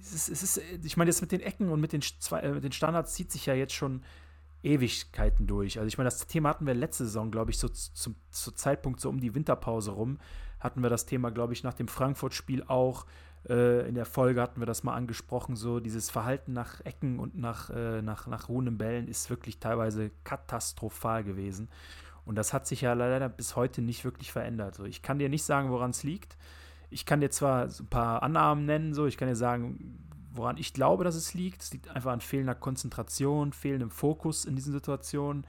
[0.00, 2.64] es ist, es ist, ich meine, jetzt mit den Ecken und mit den, äh, mit
[2.64, 4.02] den Standards zieht sich ja jetzt schon
[4.62, 5.78] Ewigkeiten durch.
[5.78, 9.00] Also ich meine, das Thema hatten wir letzte Saison, glaube ich, so zum, zum Zeitpunkt
[9.00, 10.18] so um die Winterpause rum,
[10.60, 13.06] hatten wir das Thema, glaube ich, nach dem Frankfurt-Spiel auch.
[13.48, 17.36] Äh, in der Folge hatten wir das mal angesprochen, so dieses Verhalten nach Ecken und
[17.36, 21.68] nach, äh, nach, nach ruhenden Bällen ist wirklich teilweise katastrophal gewesen.
[22.24, 24.74] Und das hat sich ja leider bis heute nicht wirklich verändert.
[24.74, 26.36] So, ich kann dir nicht sagen, woran es liegt.
[26.90, 30.07] Ich kann dir zwar so ein paar Annahmen nennen, so ich kann dir sagen,
[30.38, 31.62] woran ich glaube, dass es liegt.
[31.62, 35.46] Es liegt einfach an fehlender Konzentration, fehlendem Fokus in diesen Situationen,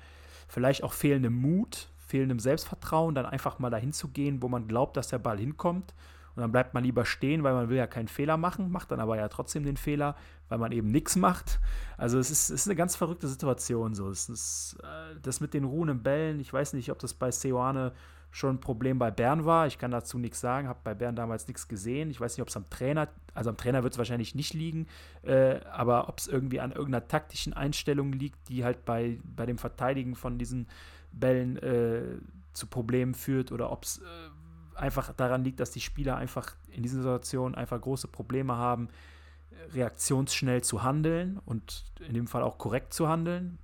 [0.47, 4.97] vielleicht auch fehlendem Mut, fehlendem Selbstvertrauen, dann einfach mal dahin zu gehen, wo man glaubt,
[4.97, 5.93] dass der Ball hinkommt.
[6.35, 8.99] Und dann bleibt man lieber stehen, weil man will ja keinen Fehler machen, macht dann
[8.99, 10.15] aber ja trotzdem den Fehler,
[10.47, 11.59] weil man eben nichts macht.
[11.97, 14.09] Also es ist, ist eine ganz verrückte Situation so.
[14.09, 17.93] Ist, äh, das mit den ruhenden Bällen, ich weiß nicht, ob das bei Seoane
[18.31, 19.67] schon ein Problem bei Bern war.
[19.67, 22.11] Ich kann dazu nichts sagen, habe bei Bern damals nichts gesehen.
[22.11, 24.87] Ich weiß nicht, ob es am Trainer, also am Trainer wird es wahrscheinlich nicht liegen,
[25.23, 29.57] äh, aber ob es irgendwie an irgendeiner taktischen Einstellung liegt, die halt bei, bei dem
[29.57, 30.67] Verteidigen von diesen
[31.11, 32.19] Bällen äh,
[32.53, 36.83] zu Problemen führt oder ob es äh, einfach daran liegt, dass die Spieler einfach in
[36.83, 38.89] diesen Situationen einfach große Probleme haben,
[39.73, 43.57] reaktionsschnell zu handeln und in dem Fall auch korrekt zu handeln.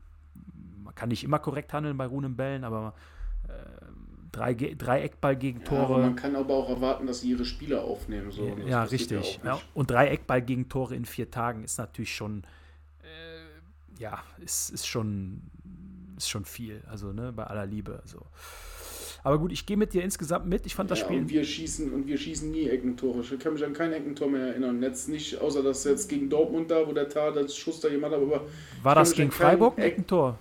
[0.83, 2.93] Man kann nicht immer korrekt handeln bei ruhenden Bällen, aber
[3.47, 3.84] äh,
[4.35, 5.93] drei, drei Eckball-Gegentore.
[5.93, 8.31] Ja, man kann aber auch erwarten, dass sie ihre Spieler aufnehmen.
[8.31, 8.45] So.
[8.45, 9.39] Ja, ja richtig.
[9.43, 12.43] Ja, und drei Eckball-Gegentore in vier Tagen ist natürlich schon,
[13.01, 15.41] äh, ja, ist, ist, schon,
[16.17, 16.83] ist schon viel.
[16.89, 17.99] Also, ne, bei aller Liebe.
[18.01, 18.25] Also.
[19.23, 20.65] Aber gut, ich gehe mit dir insgesamt mit.
[20.67, 21.17] Ich fand das Spiel.
[21.17, 23.21] Und wir schießen und wir schießen nie Eckentore.
[23.21, 24.81] Ich kann mich an kein Eckentor mehr erinnern.
[24.83, 28.13] Jetzt nicht, außer dass jetzt gegen Dortmund da, wo der Tat das Schuss da jemand
[28.13, 28.41] hat, aber.
[28.83, 30.37] War das gegen Freiburg ein Eckentor?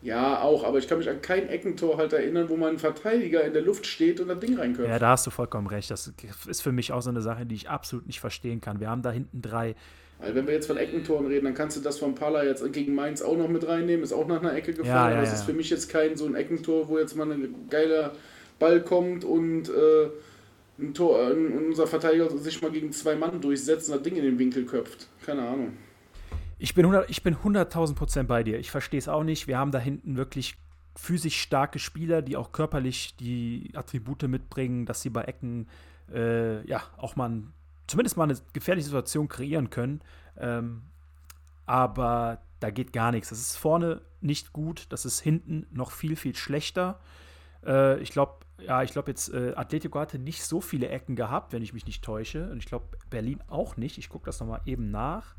[0.00, 3.42] Ja, auch, aber ich kann mich an kein Eckentor halt erinnern, wo man ein Verteidiger
[3.42, 4.88] in der Luft steht und das Ding reinköpft.
[4.88, 5.90] Ja, da hast du vollkommen recht.
[5.90, 6.12] Das
[6.46, 8.78] ist für mich auch so eine Sache, die ich absolut nicht verstehen kann.
[8.78, 9.74] Wir haben da hinten drei.
[10.20, 12.94] Weil wenn wir jetzt von Eckentoren reden, dann kannst du das von Palla jetzt gegen
[12.94, 14.04] Mainz auch noch mit reinnehmen.
[14.04, 14.86] Ist auch nach einer Ecke gefallen.
[14.86, 15.34] Ja, ja, aber es ja.
[15.36, 18.12] ist für mich jetzt kein so ein Eckentor, wo jetzt mal ein geiler
[18.58, 20.08] Ball kommt und äh,
[20.78, 24.24] ein Tor, äh, unser Verteidiger sich mal gegen zwei Mann durchsetzt und das Ding in
[24.24, 25.08] den Winkel köpft.
[25.24, 25.72] Keine Ahnung.
[26.58, 28.58] Ich bin 100.000 ich bin 100.000 Prozent bei dir.
[28.58, 29.46] Ich verstehe es auch nicht.
[29.46, 30.56] Wir haben da hinten wirklich
[30.96, 35.68] physisch starke Spieler, die auch körperlich die Attribute mitbringen, dass sie bei Ecken
[36.12, 37.42] äh, ja auch mal
[37.86, 40.00] zumindest mal eine gefährliche Situation kreieren können.
[40.36, 40.82] Ähm,
[41.66, 43.28] aber da geht gar nichts.
[43.28, 46.98] Das ist vorne nicht gut, das ist hinten noch viel, viel schlechter.
[47.64, 51.52] Äh, ich glaube, ja, ich glaube jetzt, äh, Atletico hatte nicht so viele Ecken gehabt,
[51.52, 52.50] wenn ich mich nicht täusche.
[52.50, 53.98] Und ich glaube, Berlin auch nicht.
[53.98, 55.36] Ich gucke das nochmal eben nach.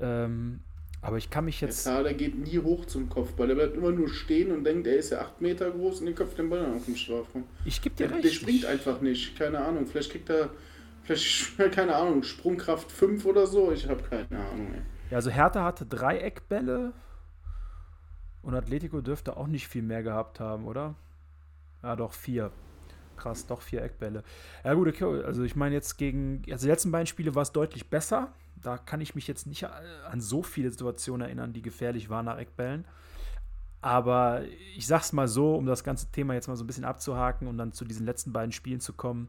[0.00, 0.60] Ähm,
[1.00, 1.86] aber ich kann mich jetzt.
[1.86, 3.46] Der Kader geht nie hoch zum Kopfball.
[3.46, 6.14] Der bleibt immer nur stehen und denkt, er ist ja 8 Meter groß und den
[6.14, 7.44] köpft den Ball dann auf den Strafraum.
[7.64, 8.24] Ich gebe dir Der, recht.
[8.24, 9.38] der springt einfach nicht.
[9.38, 9.86] Keine Ahnung.
[9.86, 10.50] Vielleicht kriegt er,
[11.04, 13.70] vielleicht, keine Ahnung, Sprungkraft 5 oder so.
[13.72, 14.74] Ich habe keine Ahnung.
[14.74, 14.82] Ey.
[15.10, 16.92] Ja, also Hertha hatte drei Eckbälle
[18.42, 20.94] und Atletico dürfte auch nicht viel mehr gehabt haben, oder?
[21.82, 22.50] Ja, doch, vier.
[23.16, 24.22] Krass, doch vier Eckbälle.
[24.64, 25.22] Ja, gut, okay.
[25.24, 26.42] Also, ich meine, jetzt gegen.
[26.50, 28.32] Also, die letzten beiden Spiele war es deutlich besser.
[28.62, 29.68] Da kann ich mich jetzt nicht äh,
[30.10, 32.84] an so viele Situationen erinnern, die gefährlich waren nach Eckbällen.
[33.80, 34.42] Aber
[34.76, 37.58] ich sag's mal so, um das ganze Thema jetzt mal so ein bisschen abzuhaken und
[37.58, 39.28] dann zu diesen letzten beiden Spielen zu kommen,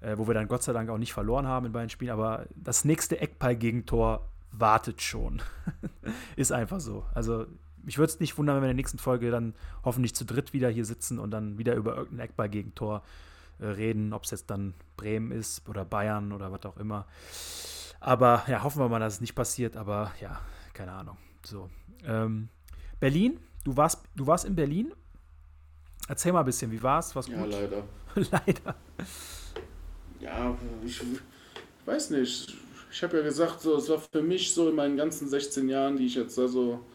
[0.00, 2.10] äh, wo wir dann Gott sei Dank auch nicht verloren haben in beiden Spielen.
[2.10, 5.42] Aber das nächste Eckball-Gegentor wartet schon.
[6.36, 7.04] Ist einfach so.
[7.14, 7.46] Also,
[7.82, 10.52] mich würde es nicht wundern, wenn wir in der nächsten Folge dann hoffentlich zu dritt
[10.52, 13.02] wieder hier sitzen und dann wieder über irgendein Eckball-Gegentor
[13.58, 17.06] äh, reden, ob es jetzt dann Bremen ist oder Bayern oder was auch immer.
[18.06, 20.40] Aber ja, hoffen wir mal, dass es nicht passiert, aber ja,
[20.72, 21.16] keine Ahnung.
[21.44, 21.68] So.
[22.04, 22.48] Ähm,
[23.00, 24.92] Berlin, du warst, du warst in Berlin.
[26.06, 27.16] Erzähl mal ein bisschen, wie war es?
[27.16, 27.50] Was Ja, gut?
[27.50, 27.82] leider.
[28.14, 28.76] Leider.
[30.20, 31.20] Ja, ich, ich
[31.84, 32.54] weiß nicht.
[32.92, 35.96] Ich habe ja gesagt, so, es war für mich so in meinen ganzen 16 Jahren,
[35.96, 36.86] die ich jetzt da so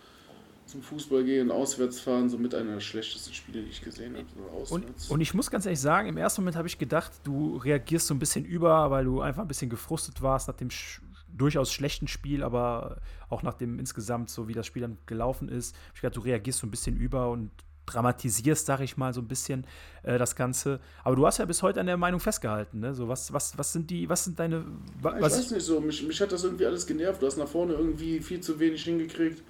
[0.71, 4.15] zum Fußball gehe und auswärts fahren, so mit einer der schlechtesten Spiele, die ich gesehen
[4.15, 4.25] habe.
[4.65, 7.57] So Und, und ich muss ganz ehrlich sagen, im ersten Moment habe ich gedacht, du
[7.57, 11.01] reagierst so ein bisschen über, weil du einfach ein bisschen gefrustet warst nach dem sch
[11.33, 12.97] durchaus schlechten Spiel, aber
[13.29, 15.75] auch nach dem insgesamt, so wie das Spiel dann gelaufen ist.
[15.95, 17.51] Ich gedacht, du reagierst so ein bisschen über und
[17.85, 19.65] dramatisierst, sag ich mal, so ein bisschen
[20.03, 20.79] äh, das Ganze.
[21.03, 22.93] Aber du hast ja bis heute an der Meinung festgehalten, ne?
[22.93, 24.65] So, was, was, was sind die, was sind deine.
[25.01, 27.21] wa- ich Was, weiß nicht so, mich, mich hat das irgendwie alles genervt.
[27.21, 29.41] Du hast nach vorne irgendwie viel zu wenig hingekriegt.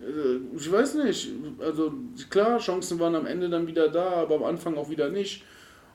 [0.00, 1.30] Äh, Ich weiß nicht.
[1.60, 1.92] Also
[2.30, 5.44] klar, Chancen waren am Ende dann wieder da, aber am Anfang auch wieder nicht.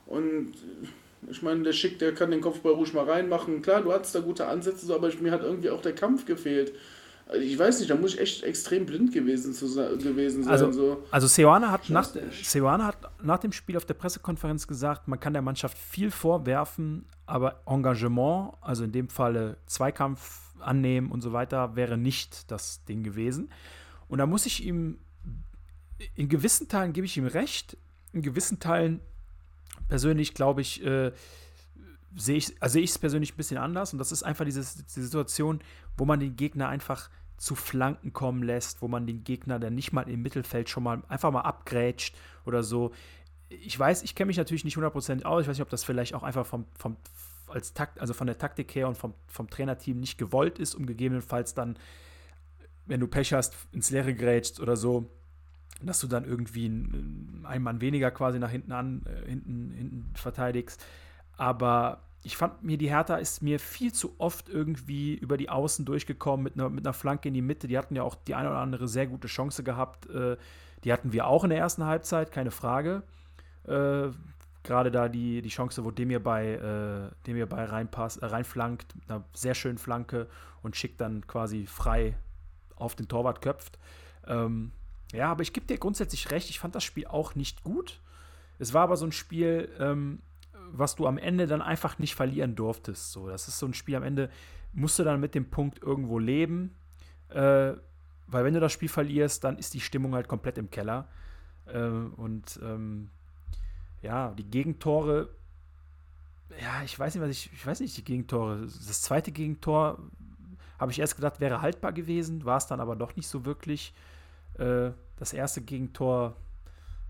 [0.06, 0.52] Und
[1.30, 3.62] ich meine, der Schick, der kann den Kopfball ruhig mal reinmachen.
[3.62, 6.72] Klar, du hattest da gute Ansätze, so, aber mir hat irgendwie auch der Kampf gefehlt.
[7.28, 10.52] Also Ich weiß nicht, da muss ich echt extrem blind gewesen, zu, se- gewesen sein.
[10.52, 11.04] Also, so.
[11.12, 12.08] also Seoane hat, nach.
[12.42, 17.04] Seoane hat nach dem Spiel auf der Pressekonferenz gesagt, man kann der Mannschaft viel vorwerfen,
[17.26, 23.04] aber Engagement, also in dem Falle Zweikampf annehmen und so weiter, wäre nicht das Ding
[23.04, 23.50] gewesen.
[24.10, 24.98] Und da muss ich ihm,
[26.16, 27.76] in gewissen Teilen gebe ich ihm recht,
[28.12, 29.00] in gewissen Teilen
[29.88, 31.12] persönlich glaube ich, äh,
[32.16, 35.60] sehe ich also es persönlich ein bisschen anders und das ist einfach dieses, diese Situation,
[35.96, 39.92] wo man den Gegner einfach zu Flanken kommen lässt, wo man den Gegner dann nicht
[39.92, 42.90] mal im Mittelfeld schon mal einfach mal abgrätscht oder so.
[43.48, 45.42] Ich weiß, ich kenne mich natürlich nicht 100% aus.
[45.42, 46.96] Ich weiß nicht, ob das vielleicht auch einfach vom, vom
[47.46, 50.84] als Takt, also von der Taktik her und vom, vom Trainerteam nicht gewollt ist, um
[50.84, 51.76] gegebenenfalls dann,
[52.90, 55.10] wenn du Pech hast, ins Leere grätschst oder so,
[55.80, 60.84] dass du dann irgendwie einen Mann weniger quasi nach hinten an, äh, hinten, hinten verteidigst.
[61.36, 65.86] Aber ich fand mir, die Hertha ist mir viel zu oft irgendwie über die Außen
[65.86, 67.68] durchgekommen mit einer, mit einer Flanke in die Mitte.
[67.68, 70.10] Die hatten ja auch die eine oder andere sehr gute Chance gehabt.
[70.10, 70.36] Äh,
[70.84, 73.04] die hatten wir auch in der ersten Halbzeit, keine Frage.
[73.64, 74.08] Äh,
[74.62, 79.08] Gerade da die, die Chance, wo Demir bei, äh, Demir bei reinpasst, äh, reinflankt, mit
[79.08, 80.26] einer sehr schönen Flanke
[80.62, 82.16] und schickt dann quasi frei
[82.80, 83.78] auf den Torwart köpft.
[84.26, 84.72] Ähm,
[85.12, 88.00] ja, aber ich gebe dir grundsätzlich recht, ich fand das Spiel auch nicht gut.
[88.58, 90.20] Es war aber so ein Spiel, ähm,
[90.72, 93.12] was du am Ende dann einfach nicht verlieren durftest.
[93.12, 94.30] So, das ist so ein Spiel am Ende,
[94.72, 96.74] musst du dann mit dem Punkt irgendwo leben.
[97.30, 97.74] Äh,
[98.26, 101.08] weil wenn du das Spiel verlierst, dann ist die Stimmung halt komplett im Keller.
[101.66, 103.10] Äh, und ähm,
[104.02, 105.30] ja, die Gegentore,
[106.60, 108.62] ja, ich weiß nicht, was ich, ich weiß nicht, die Gegentore.
[108.62, 109.98] Das zweite Gegentor
[110.80, 113.92] habe ich erst gedacht, wäre haltbar gewesen, war es dann aber doch nicht so wirklich.
[114.58, 116.34] Äh, das erste Gegentor,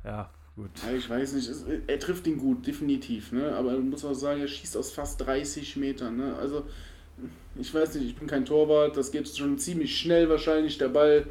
[0.04, 0.70] ja, gut.
[0.84, 3.54] Ja, ich weiß nicht, es, er trifft ihn gut, definitiv, ne?
[3.54, 6.16] aber man muss auch sagen, er schießt aus fast 30 Metern.
[6.16, 6.34] Ne?
[6.34, 6.64] Also,
[7.54, 11.26] ich weiß nicht, ich bin kein Torwart, das geht schon ziemlich schnell wahrscheinlich, der Ball.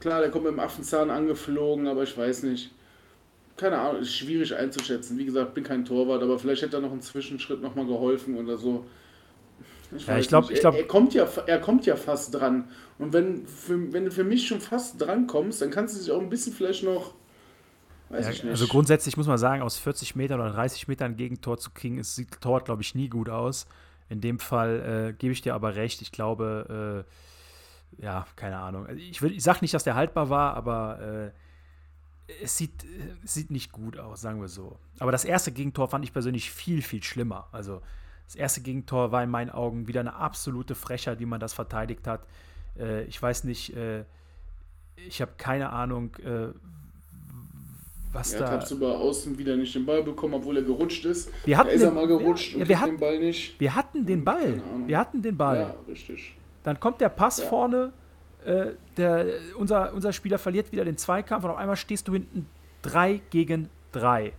[0.00, 2.70] Klar, der kommt mit dem Affenzahn angeflogen, aber ich weiß nicht.
[3.56, 5.18] Keine Ahnung, ist schwierig einzuschätzen.
[5.18, 8.56] Wie gesagt, bin kein Torwart, aber vielleicht hätte er noch einen Zwischenschritt nochmal geholfen oder
[8.56, 8.86] so.
[9.92, 10.58] Ja, weiß ich glaub- nicht.
[10.58, 12.68] ich er, er, kommt ja, er kommt ja fast dran.
[12.98, 16.10] Und wenn, für, wenn du für mich schon fast dran kommst, dann kannst du dich
[16.10, 17.14] auch ein bisschen vielleicht noch.
[18.10, 18.50] Weiß Ja, ich nicht.
[18.50, 21.98] also grundsätzlich muss man sagen, aus 40 Metern oder 30 Metern ein Gegentor zu kriegen,
[21.98, 23.66] ist, sieht Torwart, glaube ich, nie gut aus.
[24.08, 26.00] In dem Fall äh, gebe ich dir aber recht.
[26.00, 27.04] Ich glaube,
[27.98, 28.86] äh, ja, keine Ahnung.
[28.86, 31.32] Also Ich, will- ich sage nicht, dass der haltbar war, aber
[32.28, 32.86] äh, es sieht, äh,
[33.24, 34.78] es sieht nicht gut aus, sagen wir so.
[34.98, 37.48] Aber das erste Gegentor fand ich persönlich viel, viel schlimmer.
[37.52, 37.82] Also
[38.28, 42.06] Das erste Gegentor war in meinen Augen wieder eine absolute Frechheit, wie man das verteidigt
[42.06, 42.20] hat.
[42.78, 44.04] Äh, ich weiß nicht, äh,
[44.96, 46.48] ich habe keine Ahnung, äh,
[48.12, 48.50] was Er da.
[48.50, 51.30] hat tagsüber außen wieder nicht den Ball bekommen, obwohl er gerutscht ist.
[51.44, 53.60] Wir hatten da ist er den- mal gerutscht ja, und wir hatten- den Ball nicht.
[53.60, 54.40] Wir hatten den Ball.
[54.52, 54.88] Keine Ahnung.
[54.88, 55.58] Wir hatten den Ball.
[55.58, 56.34] Ja, richtig.
[56.64, 57.46] Dann kommt der Pass Ja.
[57.46, 57.92] vorne,
[58.44, 62.46] äh, der, unser, unser Spieler verliert wieder den Zweikampf und auf einmal stehst du hinten
[62.82, 64.32] 3 gegen 3.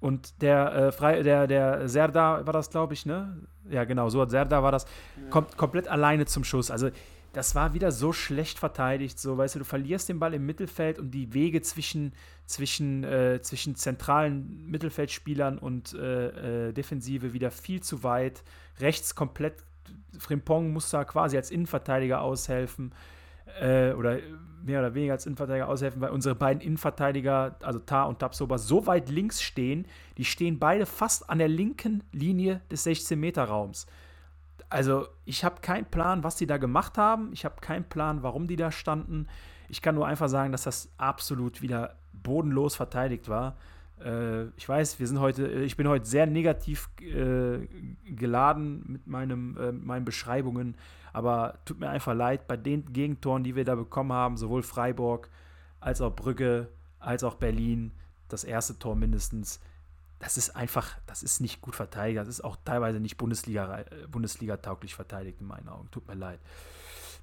[0.00, 3.36] Und der, äh, Frei, der, der Serda war das, glaube ich, ne?
[3.68, 4.86] Ja, genau, so Serda war das,
[5.30, 6.70] kommt komplett alleine zum Schuss.
[6.70, 6.90] Also,
[7.32, 9.18] das war wieder so schlecht verteidigt.
[9.18, 12.12] So, weißt du, du verlierst den Ball im Mittelfeld und die Wege zwischen,
[12.46, 18.42] zwischen, äh, zwischen zentralen Mittelfeldspielern und äh, äh, Defensive wieder viel zu weit.
[18.80, 19.54] Rechts komplett.
[20.18, 22.92] Frimpong muss da quasi als Innenverteidiger aushelfen.
[23.60, 24.18] Äh, oder
[24.64, 28.86] mehr oder weniger als Innenverteidiger aushelfen, weil unsere beiden Innenverteidiger, also Tar und Tapsoba, so
[28.86, 29.86] weit links stehen.
[30.16, 33.86] Die stehen beide fast an der linken Linie des 16-Meter-Raums.
[34.70, 37.30] Also, ich habe keinen Plan, was die da gemacht haben.
[37.32, 39.26] Ich habe keinen Plan, warum die da standen.
[39.68, 43.56] Ich kann nur einfach sagen, dass das absolut wieder bodenlos verteidigt war.
[44.04, 47.66] Äh, ich weiß, wir sind heute, äh, ich bin heute sehr negativ äh,
[48.04, 50.76] geladen mit meinem, äh, meinen Beschreibungen,
[51.12, 55.30] aber tut mir einfach leid, bei den Gegentoren, die wir da bekommen haben, sowohl Freiburg
[55.80, 56.68] als auch Brügge,
[56.98, 57.92] als auch Berlin,
[58.28, 59.60] das erste Tor mindestens,
[60.18, 62.18] das ist einfach, das ist nicht gut verteidigt.
[62.18, 65.88] Das ist auch teilweise nicht Bundesliga, äh, Bundesliga-tauglich verteidigt in meinen Augen.
[65.90, 66.40] Tut mir leid.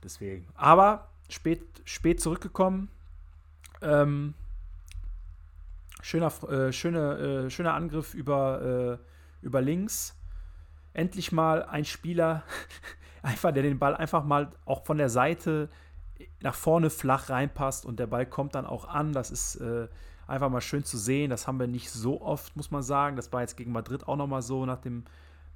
[0.04, 0.48] Deswegen.
[0.56, 2.90] Aber spät, spät zurückgekommen.
[3.82, 4.34] Ähm,
[6.02, 9.00] schöner, äh, schöne, äh, schöner Angriff über,
[9.42, 10.16] äh, über links.
[10.94, 12.44] Endlich mal ein Spieler,
[13.26, 15.70] einfach, der den Ball einfach mal auch von der Seite
[16.42, 19.14] nach vorne flach reinpasst und der Ball kommt dann auch an.
[19.14, 19.88] Das ist äh,
[20.28, 21.30] einfach mal schön zu sehen.
[21.30, 23.16] Das haben wir nicht so oft, muss man sagen.
[23.16, 25.04] Das war jetzt gegen Madrid auch nochmal so, nach dem,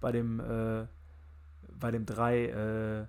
[0.01, 0.85] bei dem, äh,
[1.79, 3.05] bei dem 3, äh,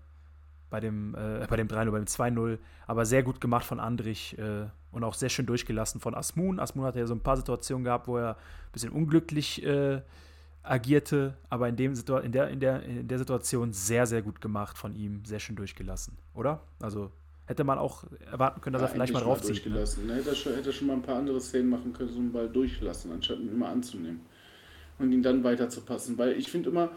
[0.68, 2.58] bei dem, äh, bei dem 3-0, beim 2-0.
[2.86, 6.60] Aber sehr gut gemacht von Andrich äh, und auch sehr schön durchgelassen von Asmun.
[6.60, 10.02] Asmun hatte ja so ein paar Situationen gehabt, wo er ein bisschen unglücklich äh,
[10.62, 14.40] agierte, aber in, dem Situa in, der, in, der, in der Situation sehr, sehr gut
[14.40, 15.24] gemacht von ihm.
[15.24, 16.60] Sehr schön durchgelassen, oder?
[16.80, 17.10] Also
[17.46, 19.48] hätte man auch erwarten können, dass er vielleicht mal draufzieht.
[19.48, 19.54] Ne?
[19.54, 20.06] durchgelassen.
[20.06, 20.14] Ne?
[20.14, 22.48] Hätte, er schon, hätte schon mal ein paar andere Szenen machen können, so einen Ball
[22.48, 24.20] durchlassen, anstatt ihn immer anzunehmen.
[24.98, 26.16] Und ihn dann weiter zu passen.
[26.18, 26.90] Weil ich finde immer,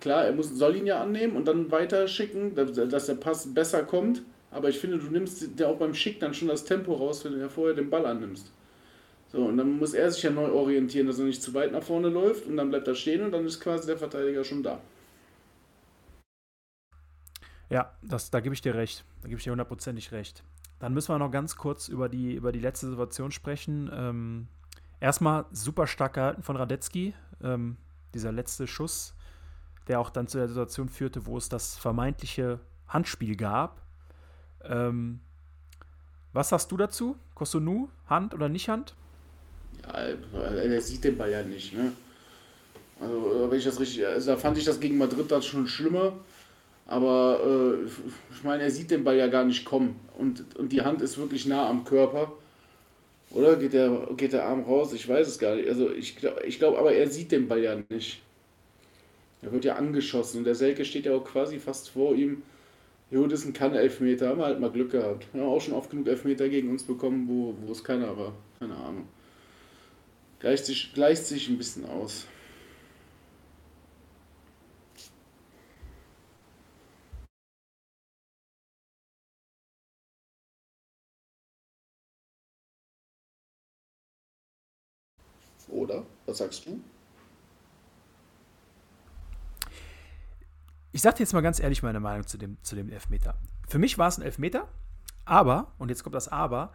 [0.00, 3.52] klar, er muss, soll ihn ja annehmen und dann weiter schicken, dass, dass der Pass
[3.52, 4.22] besser kommt.
[4.50, 7.32] Aber ich finde, du nimmst dir auch beim Schick dann schon das Tempo raus, wenn
[7.32, 8.52] du ja vorher den Ball annimmst.
[9.30, 11.82] So, und dann muss er sich ja neu orientieren, dass er nicht zu weit nach
[11.82, 14.80] vorne läuft und dann bleibt er stehen und dann ist quasi der Verteidiger schon da.
[17.68, 19.04] Ja, das, da gebe ich dir recht.
[19.20, 20.42] Da gebe ich dir hundertprozentig recht.
[20.78, 23.90] Dann müssen wir noch ganz kurz über die, über die letzte Situation sprechen.
[23.92, 24.48] Ähm,
[25.00, 27.14] erstmal super stark gehalten von Radetzky.
[27.42, 27.76] Ähm,
[28.14, 29.14] dieser letzte Schuss,
[29.88, 33.82] der auch dann zu der Situation führte, wo es das vermeintliche Handspiel gab.
[34.62, 35.20] Ähm,
[36.32, 37.16] was sagst du dazu?
[37.34, 38.94] Kosunu, Hand oder nicht Hand?
[39.92, 41.92] Ja, er sieht den Ball ja nicht, ne?
[43.00, 44.06] Also, wenn ich das richtig.
[44.06, 46.12] Also, da fand ich das gegen Madrid dann schon schlimmer.
[46.86, 47.86] Aber äh,
[48.34, 50.00] ich meine, er sieht den Ball ja gar nicht kommen.
[50.16, 52.32] Und, und die Hand ist wirklich nah am Körper.
[53.30, 54.94] Oder geht der, geht der Arm raus?
[54.94, 55.68] Ich weiß es gar nicht.
[55.68, 58.22] Also ich glaube, ich glaub, aber er sieht den Ball ja nicht.
[59.42, 62.42] Er wird ja angeschossen und der Selke steht ja auch quasi fast vor ihm.
[63.10, 64.30] Jo, das ist ein Kann-Elfmeter.
[64.30, 65.26] Haben wir halt mal Glück gehabt.
[65.32, 68.32] Wir haben auch schon oft genug Elfmeter gegen uns bekommen, wo, wo es keiner war.
[68.58, 69.06] Keine Ahnung.
[70.40, 72.26] Gleicht sich, gleicht sich ein bisschen aus.
[85.68, 86.06] Oder?
[86.26, 86.80] Was sagst du?
[90.92, 93.38] Ich sage dir jetzt mal ganz ehrlich meine Meinung zu dem, zu dem Elfmeter.
[93.68, 94.68] Für mich war es ein Elfmeter,
[95.24, 96.72] aber, und jetzt kommt das Aber,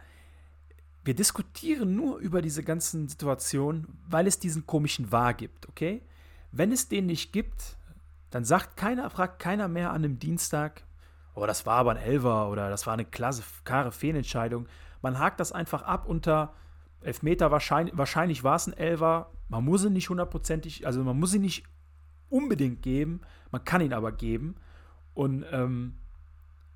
[1.04, 6.02] wir diskutieren nur über diese ganzen Situationen, weil es diesen komischen Wahr gibt, okay?
[6.50, 7.76] Wenn es den nicht gibt,
[8.30, 10.82] dann sagt keiner, fragt keiner mehr an einem Dienstag,
[11.34, 14.66] oh, das war aber ein Elfer oder das war eine klasse, klare Fehlentscheidung.
[15.02, 16.54] Man hakt das einfach ab unter
[17.00, 21.34] Elfmeter, wahrscheinlich, wahrscheinlich war es ein Elfer, man muss ihn nicht hundertprozentig, also man muss
[21.34, 21.64] ihn nicht
[22.30, 24.56] unbedingt geben, man kann ihn aber geben.
[25.12, 25.96] Und ähm,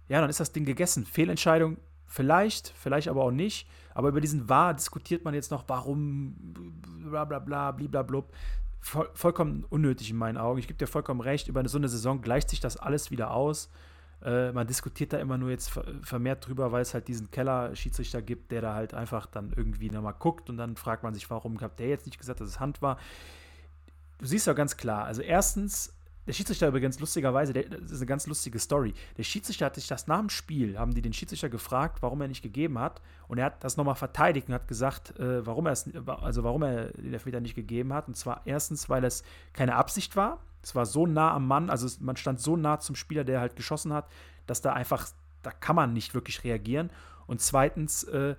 [0.09, 1.07] ja, dann ist das Ding gegessen.
[1.07, 3.69] Fehlentscheidung vielleicht, vielleicht aber auch nicht.
[3.95, 6.35] Aber über diesen Wahr diskutiert man jetzt noch, warum,
[7.05, 8.33] bla bla bla, bliblablub.
[8.81, 10.59] Voll, vollkommen unnötig in meinen Augen.
[10.59, 13.71] Ich gebe dir vollkommen recht, über so eine Saison gleicht sich das alles wieder aus.
[14.23, 15.71] Äh, man diskutiert da immer nur jetzt
[16.03, 20.15] vermehrt drüber, weil es halt diesen Keller-Schiedsrichter gibt, der da halt einfach dann irgendwie nochmal
[20.19, 22.83] guckt und dann fragt man sich, warum hat der jetzt nicht gesagt, dass es Hand
[22.83, 22.99] war.
[24.19, 25.95] Du siehst ja ganz klar, also erstens,
[26.29, 28.93] der Schiedsrichter übrigens, lustigerweise, der, das ist eine ganz lustige Story.
[29.17, 32.29] Der Schiedsrichter hat sich das nach dem Spiel, haben die den Schiedsrichter gefragt, warum er
[32.29, 33.01] nicht gegeben hat.
[33.29, 35.73] Und er hat das nochmal verteidigt und hat gesagt, äh, warum er
[36.21, 38.09] also warum er den Elfmeter nicht gegeben hat.
[38.09, 39.23] Und zwar erstens, weil es
[39.55, 40.39] keine Absicht war.
[40.63, 43.41] Es war so nah am Mann, also es, man stand so nah zum Spieler, der
[43.41, 44.07] halt geschossen hat,
[44.47, 45.09] dass da einfach,
[45.43, 46.91] da kann man nicht wirklich reagieren.
[47.27, 48.35] Und zweitens äh,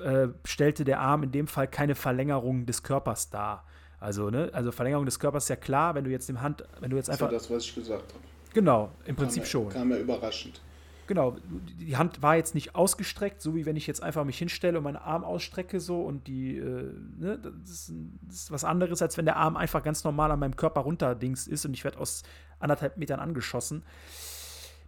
[0.00, 3.64] äh, stellte der Arm in dem Fall keine Verlängerung des Körpers dar.
[4.00, 6.90] Also, ne, also Verlängerung des Körpers ist ja klar, wenn du jetzt im Hand, wenn
[6.90, 7.30] du jetzt einfach.
[7.30, 8.24] Das was ich gesagt habe.
[8.54, 9.68] Genau, im Prinzip kam schon.
[9.70, 10.60] Kam ja überraschend.
[11.08, 11.36] Genau,
[11.80, 14.84] die Hand war jetzt nicht ausgestreckt, so wie wenn ich jetzt einfach mich hinstelle und
[14.84, 19.16] meinen Arm ausstrecke so und die, äh, ne, das ist, das ist, was anderes, als
[19.16, 22.24] wenn der Arm einfach ganz normal an meinem Körper runterdings ist und ich werde aus
[22.58, 23.84] anderthalb Metern angeschossen.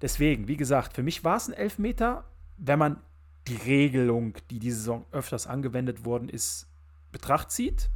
[0.02, 2.24] Deswegen, wie gesagt, für mich war es ein Elfmeter,
[2.58, 3.00] wenn man
[3.48, 6.68] die Regelung, die diese Saison öfters angewendet worden ist,
[7.12, 7.88] Betracht zieht.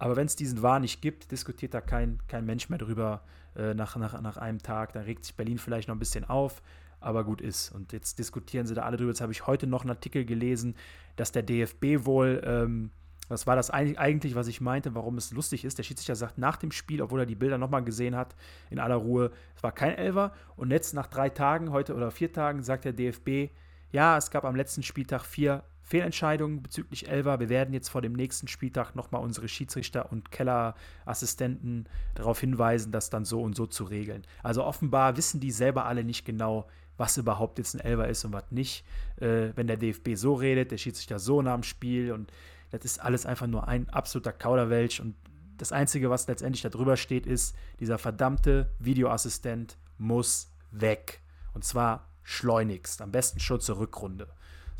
[0.00, 3.20] Aber wenn es diesen War nicht gibt, diskutiert da kein, kein Mensch mehr drüber
[3.54, 4.94] äh, nach, nach, nach einem Tag.
[4.94, 6.62] Da regt sich Berlin vielleicht noch ein bisschen auf,
[7.00, 7.70] aber gut ist.
[7.70, 9.10] Und jetzt diskutieren sie da alle drüber.
[9.10, 10.74] Jetzt habe ich heute noch einen Artikel gelesen,
[11.16, 12.90] dass der DFB wohl, ähm,
[13.28, 15.76] das war das eigentlich, was ich meinte, warum es lustig ist.
[15.76, 18.34] Der Schiedsrichter sagt nach dem Spiel, obwohl er die Bilder nochmal gesehen hat,
[18.70, 20.32] in aller Ruhe, es war kein Elfer.
[20.56, 23.52] Und jetzt nach drei Tagen, heute oder vier Tagen, sagt der DFB,
[23.92, 27.40] ja, es gab am letzten Spieltag vier Fehlentscheidungen bezüglich Elva.
[27.40, 33.10] Wir werden jetzt vor dem nächsten Spieltag nochmal unsere Schiedsrichter und Kellerassistenten darauf hinweisen, das
[33.10, 34.22] dann so und so zu regeln.
[34.44, 38.32] Also offenbar wissen die selber alle nicht genau, was überhaupt jetzt ein Elva ist und
[38.32, 38.84] was nicht.
[39.16, 42.30] Äh, wenn der DFB so redet, der Schiedsrichter so nach dem Spiel und
[42.70, 45.16] das ist alles einfach nur ein absoluter Kauderwelsch und
[45.58, 51.20] das Einzige, was letztendlich darüber steht, ist, dieser verdammte Videoassistent muss weg.
[51.52, 54.28] Und zwar schleunigst, am besten schon zur Rückrunde.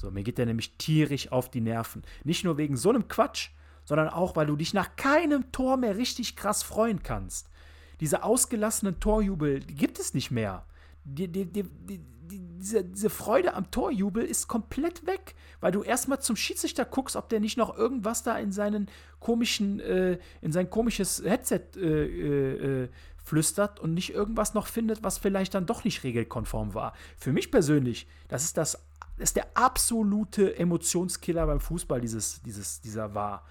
[0.01, 2.03] So, mir geht der nämlich tierisch auf die Nerven.
[2.25, 3.51] Nicht nur wegen so einem Quatsch,
[3.85, 7.51] sondern auch, weil du dich nach keinem Tor mehr richtig krass freuen kannst.
[8.01, 10.65] Diese ausgelassenen Torjubel, die gibt es nicht mehr.
[11.05, 11.65] Die, die, die,
[12.31, 17.29] diese, diese Freude am Torjubel ist komplett weg, weil du erstmal zum Schiedsrichter guckst, ob
[17.29, 22.89] der nicht noch irgendwas da in seinen komischen, äh, in sein komisches Headset äh, äh,
[23.23, 26.95] flüstert und nicht irgendwas noch findet, was vielleicht dann doch nicht regelkonform war.
[27.19, 28.83] Für mich persönlich, das ist das
[29.21, 33.45] ist der absolute Emotionskiller beim Fußball, dieses, dieses, dieser war.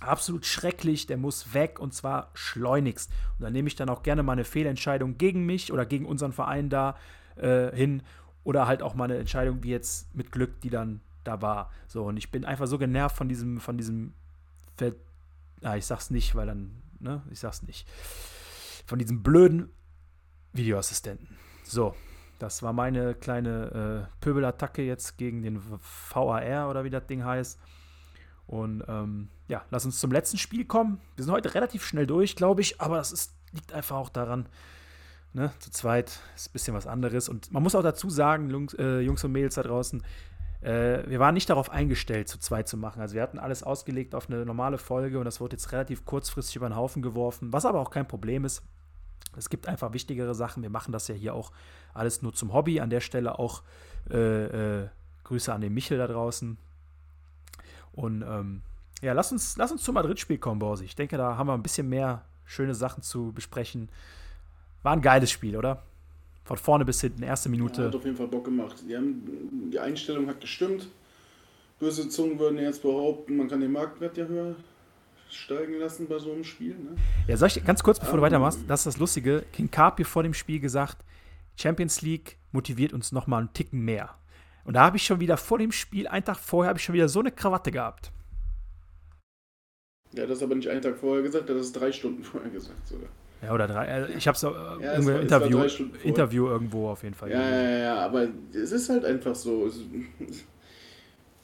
[0.00, 3.10] Absolut schrecklich, der muss weg und zwar schleunigst.
[3.38, 6.32] Und dann nehme ich dann auch gerne mal eine Fehlentscheidung gegen mich oder gegen unseren
[6.32, 6.96] Verein da
[7.36, 8.02] äh, hin
[8.42, 11.70] oder halt auch mal eine Entscheidung wie jetzt mit Glück, die dann da war.
[11.88, 14.12] So, und ich bin einfach so genervt von diesem, von diesem,
[14.76, 14.92] Ver
[15.62, 17.88] ah, ich sag's nicht, weil dann, ne, ich sag's nicht,
[18.86, 19.70] von diesem blöden
[20.52, 21.36] Videoassistenten.
[21.64, 21.94] So,
[22.44, 25.60] das war meine kleine äh, Pöbelattacke jetzt gegen den
[26.10, 27.58] VAR oder wie das Ding heißt.
[28.46, 31.00] Und ähm, ja, lass uns zum letzten Spiel kommen.
[31.16, 34.46] Wir sind heute relativ schnell durch, glaube ich, aber das ist, liegt einfach auch daran,
[35.32, 37.30] ne, zu zweit ist ein bisschen was anderes.
[37.30, 40.02] Und man muss auch dazu sagen, Jungs, äh, Jungs und Mädels da draußen,
[40.60, 43.00] äh, wir waren nicht darauf eingestellt, zu zweit zu machen.
[43.00, 46.56] Also wir hatten alles ausgelegt auf eine normale Folge und das wurde jetzt relativ kurzfristig
[46.56, 48.62] über den Haufen geworfen, was aber auch kein Problem ist.
[49.36, 50.62] Es gibt einfach wichtigere Sachen.
[50.62, 51.52] Wir machen das ja hier auch
[51.92, 52.80] alles nur zum Hobby.
[52.80, 53.62] An der Stelle auch
[54.10, 54.88] äh, äh,
[55.24, 56.56] Grüße an den Michel da draußen.
[57.92, 58.62] Und ähm,
[59.02, 60.84] ja, lass uns, lass uns zum Madrid-Spiel kommen, Borsi.
[60.84, 63.88] Ich denke, da haben wir ein bisschen mehr schöne Sachen zu besprechen.
[64.82, 65.82] War ein geiles Spiel, oder?
[66.44, 67.82] Von vorne bis hinten, erste Minute.
[67.82, 68.76] Ja, hat auf jeden Fall Bock gemacht.
[68.86, 70.88] Die, haben, die Einstellung hat gestimmt.
[71.78, 74.54] Böse Zungen würden jetzt behaupten, man kann den Marktwert ja höher
[75.34, 76.74] steigen lassen bei so einem Spiel.
[76.74, 76.96] Ne?
[77.26, 79.44] Ja, soll ich ganz kurz, bevor um, du weitermachst, das ist das Lustige.
[79.52, 81.04] King Carpio vor dem Spiel gesagt,
[81.56, 84.14] Champions League motiviert uns nochmal einen Ticken mehr.
[84.64, 86.94] Und da habe ich schon wieder vor dem Spiel, einen Tag vorher, habe ich schon
[86.94, 88.12] wieder so eine Krawatte gehabt.
[90.12, 93.08] Ja, das aber nicht einen Tag vorher gesagt, das ist drei Stunden vorher gesagt sogar.
[93.42, 93.86] Ja, oder drei.
[93.86, 94.48] Äh, ich habe es äh,
[94.82, 95.62] ja, Interview,
[96.02, 97.30] Interview irgendwo auf jeden Fall.
[97.30, 99.66] Ja, ja, ja, aber es ist halt einfach so.
[99.66, 99.80] Es,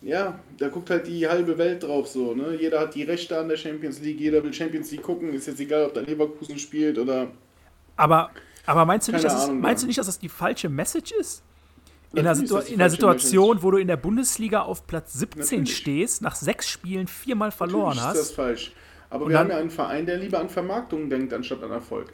[0.02, 2.56] ja, da guckt halt die halbe Welt drauf so, ne?
[2.58, 5.60] Jeder hat die Rechte an der Champions League, jeder will Champions League gucken, ist jetzt
[5.60, 7.28] egal, ob da Leverkusen spielt oder.
[7.96, 8.30] Aber,
[8.64, 11.42] aber meinst, du nicht, dass es, meinst du nicht, dass das die falsche Message ist?
[12.12, 13.62] In einer, Situ in einer Situation, Message.
[13.62, 15.76] wo du in der Bundesliga auf Platz 17 Natürlich.
[15.76, 18.16] stehst, nach sechs Spielen viermal verloren Natürlich hast.
[18.16, 18.72] ist das falsch.
[19.10, 22.10] Aber wir haben ja einen Verein, der lieber an Vermarktung denkt, anstatt an Erfolg.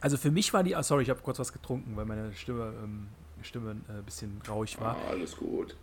[0.00, 0.74] Also für mich war die.
[0.74, 3.06] Oh sorry, ich habe kurz was getrunken, weil meine Stimme, ähm,
[3.42, 4.96] Stimme ein äh, bisschen rauig war.
[4.96, 5.76] Ah, alles gut.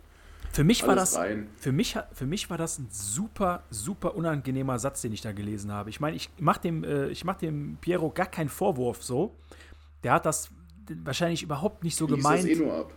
[0.52, 1.18] Für mich, war das,
[1.56, 5.72] für, mich, für mich war das ein super, super unangenehmer Satz, den ich da gelesen
[5.72, 5.88] habe.
[5.88, 9.34] Ich meine, ich mache dem, äh, mach dem Piero gar keinen Vorwurf so.
[10.04, 10.50] Der hat das
[11.04, 12.44] wahrscheinlich überhaupt nicht so Lies gemeint.
[12.44, 12.92] Das eh nur ab.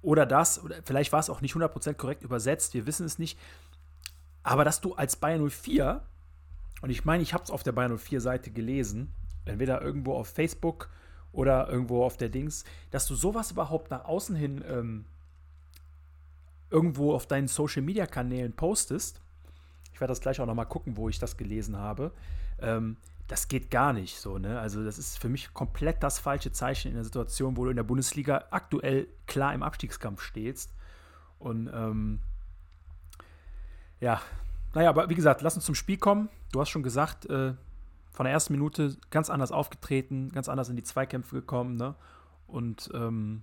[0.00, 3.38] Oder das, oder vielleicht war es auch nicht 100% korrekt übersetzt, wir wissen es nicht.
[4.42, 6.02] Aber dass du als Bayern 04,
[6.80, 9.12] und ich meine, ich habe es auf der Bayern 04 Seite gelesen,
[9.44, 10.88] entweder irgendwo auf Facebook
[11.32, 15.04] oder irgendwo auf der Dings, dass du sowas überhaupt nach außen hin ähm,
[16.72, 19.20] irgendwo auf deinen Social Media Kanälen postest.
[19.92, 22.12] Ich werde das gleich auch nochmal gucken, wo ich das gelesen habe.
[22.60, 22.96] Ähm,
[23.28, 24.58] das geht gar nicht so, ne?
[24.60, 27.76] Also, das ist für mich komplett das falsche Zeichen in der Situation, wo du in
[27.76, 30.74] der Bundesliga aktuell klar im Abstiegskampf stehst.
[31.38, 32.20] Und ähm,
[34.00, 34.20] ja,
[34.74, 36.28] naja, aber wie gesagt, lass uns zum Spiel kommen.
[36.52, 37.54] Du hast schon gesagt, äh,
[38.10, 41.94] von der ersten Minute ganz anders aufgetreten, ganz anders in die Zweikämpfe gekommen, ne?
[42.46, 43.42] Und ähm,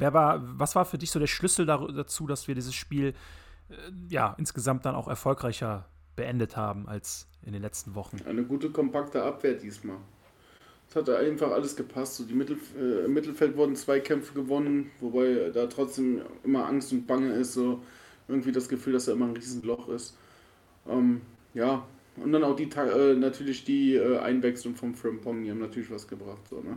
[0.00, 3.14] wer war, was war für dich so der Schlüssel dazu, dass wir dieses Spiel
[3.68, 3.74] äh,
[4.08, 5.86] ja insgesamt dann auch erfolgreicher
[6.16, 8.18] beendet haben als in den letzten Wochen?
[8.26, 9.98] Eine gute, kompakte Abwehr diesmal.
[10.88, 12.16] Es hat einfach alles gepasst.
[12.16, 16.92] So die Mittel, äh, Im Mittelfeld wurden zwei Kämpfe gewonnen, wobei da trotzdem immer Angst
[16.92, 17.80] und Bange ist, so
[18.26, 20.16] irgendwie das Gefühl, dass da immer ein Riesenloch ist.
[20.88, 21.20] Ähm,
[21.54, 21.86] ja,
[22.16, 26.08] und dann auch die äh, natürlich die äh, Einwechslung vom Frimpong, die haben natürlich was
[26.08, 26.46] gebracht.
[26.48, 26.76] So, ne?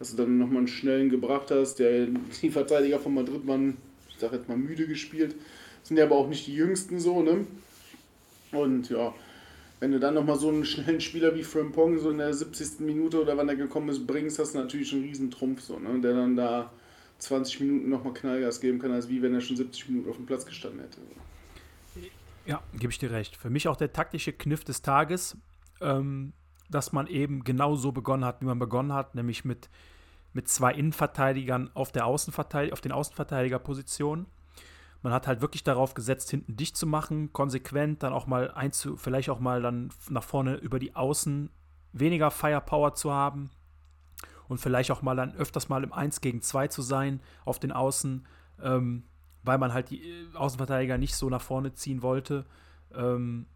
[0.00, 2.08] Dass du dann nochmal einen schnellen gebracht hast, der
[2.42, 3.76] die Verteidiger von Madrid waren,
[4.08, 5.36] ich sag jetzt mal müde gespielt,
[5.84, 7.46] sind ja aber auch nicht die jüngsten so, ne?
[8.50, 9.14] Und ja,
[9.78, 12.80] wenn du dann nochmal so einen schnellen Spieler wie Frimpong so in der 70.
[12.80, 16.00] Minute oder wann er gekommen ist, bringst, hast du natürlich einen riesen Trumpf, so, ne?
[16.00, 16.72] Der dann da
[17.18, 20.26] 20 Minuten nochmal Knallgas geben kann, als wie wenn er schon 70 Minuten auf dem
[20.26, 20.98] Platz gestanden hätte.
[22.46, 23.36] Ja, gebe ich dir recht.
[23.36, 25.36] Für mich auch der taktische Kniff des Tages,
[25.80, 26.32] ähm,
[26.70, 29.68] dass man eben genau so begonnen hat, wie man begonnen hat, nämlich mit,
[30.32, 34.26] mit zwei Innenverteidigern auf, der Außenverteidig auf den Außenverteidigerpositionen.
[35.02, 38.96] Man hat halt wirklich darauf gesetzt, hinten dicht zu machen, konsequent, dann auch mal einzu,
[38.96, 41.50] vielleicht auch mal dann nach vorne über die Außen
[41.92, 43.50] weniger Firepower zu haben
[44.48, 47.72] und vielleicht auch mal dann öfters mal im 1 gegen 2 zu sein auf den
[47.72, 48.26] Außen.
[48.62, 49.04] Ähm,
[49.42, 52.44] weil man halt die äh, Außenverteidiger nicht so nach vorne ziehen wollte.
[52.94, 53.46] Ähm,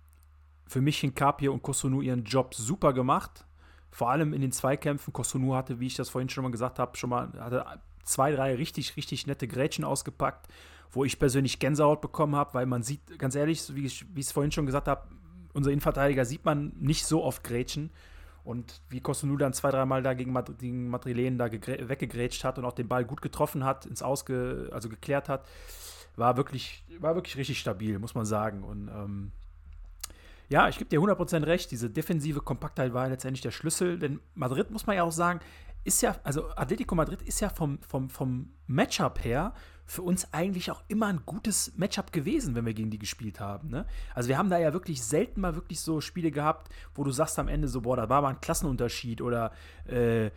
[0.66, 3.44] für mich Hinkapie und Kosunu ihren Job super gemacht.
[3.90, 5.12] Vor allem in den Zweikämpfen.
[5.12, 7.64] Kosunu hatte, wie ich das vorhin schon mal gesagt habe, schon mal hatte
[8.04, 10.48] zwei, drei richtig, richtig nette Grätschen ausgepackt,
[10.90, 14.52] wo ich persönlich Gänsehaut bekommen habe, weil man sieht, ganz ehrlich, wie ich es vorhin
[14.52, 15.08] schon gesagt habe,
[15.52, 17.90] unser Innenverteidiger sieht man nicht so oft Grätschen.
[18.42, 22.66] Und wie Kosunu dann zwei, dreimal da gegen, Mad gegen Madrilen da weggegrätscht hat und
[22.66, 25.46] auch den Ball gut getroffen hat, ins Ausge, also geklärt hat,
[26.16, 28.62] war wirklich, war wirklich richtig stabil, muss man sagen.
[28.62, 29.32] Und ähm,
[30.48, 34.70] ja, ich gebe dir 100% recht, diese defensive Kompaktheit war letztendlich der Schlüssel, denn Madrid,
[34.70, 35.40] muss man ja auch sagen,
[35.84, 39.52] ist ja, also Atletico Madrid ist ja vom, vom, vom Matchup her
[39.86, 43.68] für uns eigentlich auch immer ein gutes Matchup gewesen, wenn wir gegen die gespielt haben.
[43.68, 43.86] Ne?
[44.14, 47.38] Also wir haben da ja wirklich selten mal wirklich so Spiele gehabt, wo du sagst
[47.38, 49.52] am Ende so, boah, da war mal ein Klassenunterschied oder
[49.86, 50.30] äh,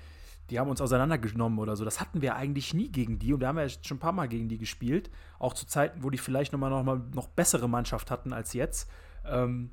[0.49, 1.85] die haben uns auseinandergenommen oder so.
[1.85, 4.27] Das hatten wir eigentlich nie gegen die und wir haben ja schon ein paar Mal
[4.27, 8.11] gegen die gespielt, auch zu Zeiten, wo die vielleicht nochmal noch mal noch bessere Mannschaft
[8.11, 8.89] hatten als jetzt.
[9.25, 9.71] Ähm,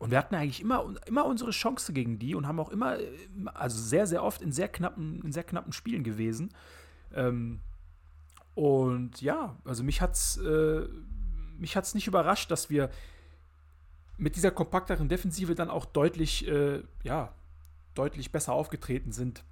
[0.00, 2.96] und wir hatten eigentlich immer, immer unsere Chance gegen die und haben auch immer,
[3.52, 6.54] also sehr, sehr oft in sehr knappen, in sehr knappen Spielen gewesen.
[7.14, 7.60] Ähm,
[8.54, 10.88] und ja, also mich hat's, äh,
[11.58, 12.88] mich hat's nicht überrascht, dass wir
[14.16, 17.34] mit dieser kompakteren Defensive dann auch deutlich, äh, ja,
[17.94, 19.44] deutlich besser aufgetreten sind.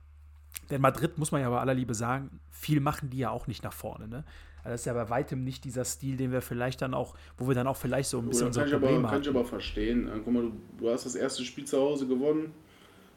[0.71, 3.63] Denn Madrid, muss man ja bei aller Liebe sagen, viel machen die ja auch nicht
[3.65, 4.09] nach vorne.
[4.09, 4.25] Ne?
[4.65, 7.49] Also das ist ja bei weitem nicht dieser Stil, den wir vielleicht dann auch, wo
[7.49, 9.13] wir dann auch vielleicht so ein bisschen unser Problem aber, haben.
[9.13, 10.11] Kann ich aber verstehen.
[10.25, 12.53] Guck mal, du, du hast das erste Spiel zu Hause gewonnen,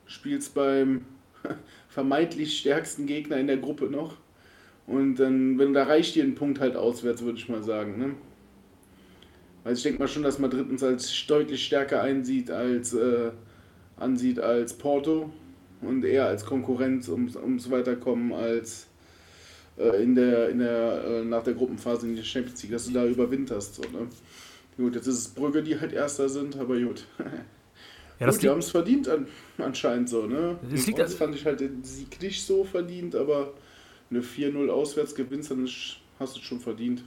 [0.05, 1.05] spielst beim
[1.89, 4.17] vermeintlich stärksten Gegner in der Gruppe noch
[4.87, 7.97] und dann, wenn da reicht dir ein Punkt halt auswärts, würde ich mal sagen.
[7.97, 8.15] Ne?
[9.63, 13.31] Also ich denke mal schon, dass Madrid uns als deutlich stärker einsieht als äh,
[13.97, 15.31] ansieht als Porto
[15.81, 18.87] und eher als Konkurrenz ums, ums Weiterkommen als
[19.81, 22.93] äh, in der, in der, äh, nach der Gruppenphase in die Champions League, dass du
[22.93, 23.75] da überwinterst.
[23.75, 24.07] So, ne?
[24.77, 27.05] Gut, jetzt ist es Brügge, die halt Erster sind, aber gut.
[28.19, 29.25] Ja, gut, die haben es verdient an,
[29.57, 30.55] anscheinend so, ne?
[30.69, 33.55] Das liegt also fand ich halt den Sieg nicht so verdient, aber
[34.11, 35.67] eine 4-0 auswärts gewinnst, dann
[36.19, 37.03] hast du es schon verdient.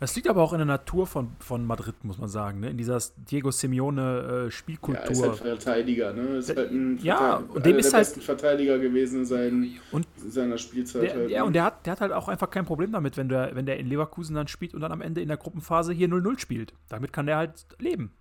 [0.00, 2.70] Es liegt aber auch in der Natur von, von Madrid, muss man sagen, ne?
[2.70, 5.04] in dieser Diego Simeone äh, Spielkultur.
[5.04, 6.36] Ja, ist halt Verteidiger, ne?
[6.36, 10.30] Ist halt ein ja, und dem ist der halt Verteidiger gewesen in, sein, und in
[10.30, 11.02] seiner Spielzeit.
[11.02, 11.44] Der, halt, ja, ne?
[11.46, 13.78] und der hat, der hat halt auch einfach kein Problem damit, wenn der, wenn der
[13.78, 16.74] in Leverkusen dann spielt und dann am Ende in der Gruppenphase hier 0-0 spielt.
[16.88, 18.12] Damit kann der halt leben.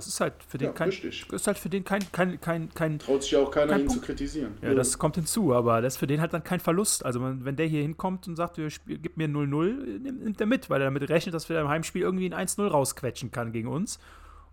[0.00, 1.30] Das ist halt für den ja, kein, richtig.
[1.30, 4.00] ist halt für den kein, kein, kein, kein Traut sich ja auch keiner, ihn Punkt.
[4.00, 4.54] zu kritisieren.
[4.62, 7.04] Ja, das kommt hinzu, aber das ist für den halt dann kein Verlust.
[7.04, 10.70] Also man, wenn der hier hinkommt und sagt, gib mir 0-0, nimmt, nimmt er mit,
[10.70, 13.98] weil er damit rechnet, dass wir im Heimspiel irgendwie ein 1-0 rausquetschen kann gegen uns.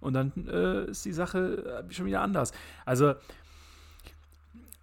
[0.02, 2.52] Und dann äh, ist die Sache schon wieder anders.
[2.84, 3.16] Also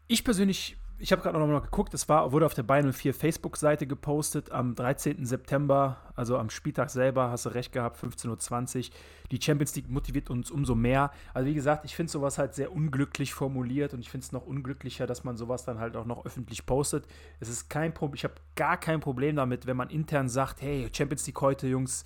[0.08, 3.14] ich persönlich ich habe gerade noch mal geguckt, es war, wurde auf der Bayern 04
[3.14, 5.26] Facebook-Seite gepostet am 13.
[5.26, 8.94] September, also am Spieltag selber, hast du recht gehabt, 15.20 Uhr.
[9.32, 11.10] Die Champions League motiviert uns umso mehr.
[11.32, 14.46] Also wie gesagt, ich finde sowas halt sehr unglücklich formuliert und ich finde es noch
[14.46, 17.06] unglücklicher, dass man sowas dann halt auch noch öffentlich postet.
[17.40, 20.88] Es ist kein Problem, ich habe gar kein Problem damit, wenn man intern sagt, hey,
[20.92, 22.04] Champions League heute, Jungs,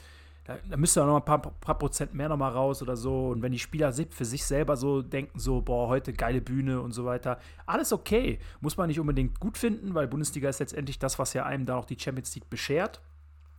[0.49, 3.29] da, da müsste auch noch ein paar, paar Prozent mehr noch mal raus oder so.
[3.29, 6.93] Und wenn die Spieler für sich selber so denken, so, boah, heute geile Bühne und
[6.93, 8.39] so weiter, alles okay.
[8.63, 11.77] Muss man nicht unbedingt gut finden, weil Bundesliga ist letztendlich das, was ja einem da
[11.77, 13.03] auch die Champions League beschert.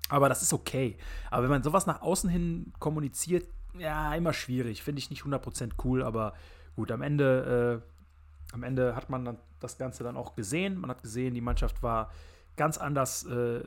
[0.10, 0.98] Aber das ist okay.
[1.30, 4.82] Aber wenn man sowas nach außen hin kommuniziert, ja, immer schwierig.
[4.82, 6.34] Finde ich nicht 100% cool, aber
[6.76, 10.80] gut, am Ende, äh, am Ende hat man dann das Ganze dann auch gesehen.
[10.80, 12.10] Man hat gesehen, die Mannschaft war
[12.56, 13.64] ganz anders äh,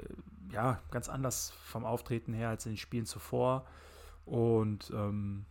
[0.53, 3.67] ja, ganz anders vom Auftreten her als in den Spielen zuvor.
[4.25, 5.45] Und ähm,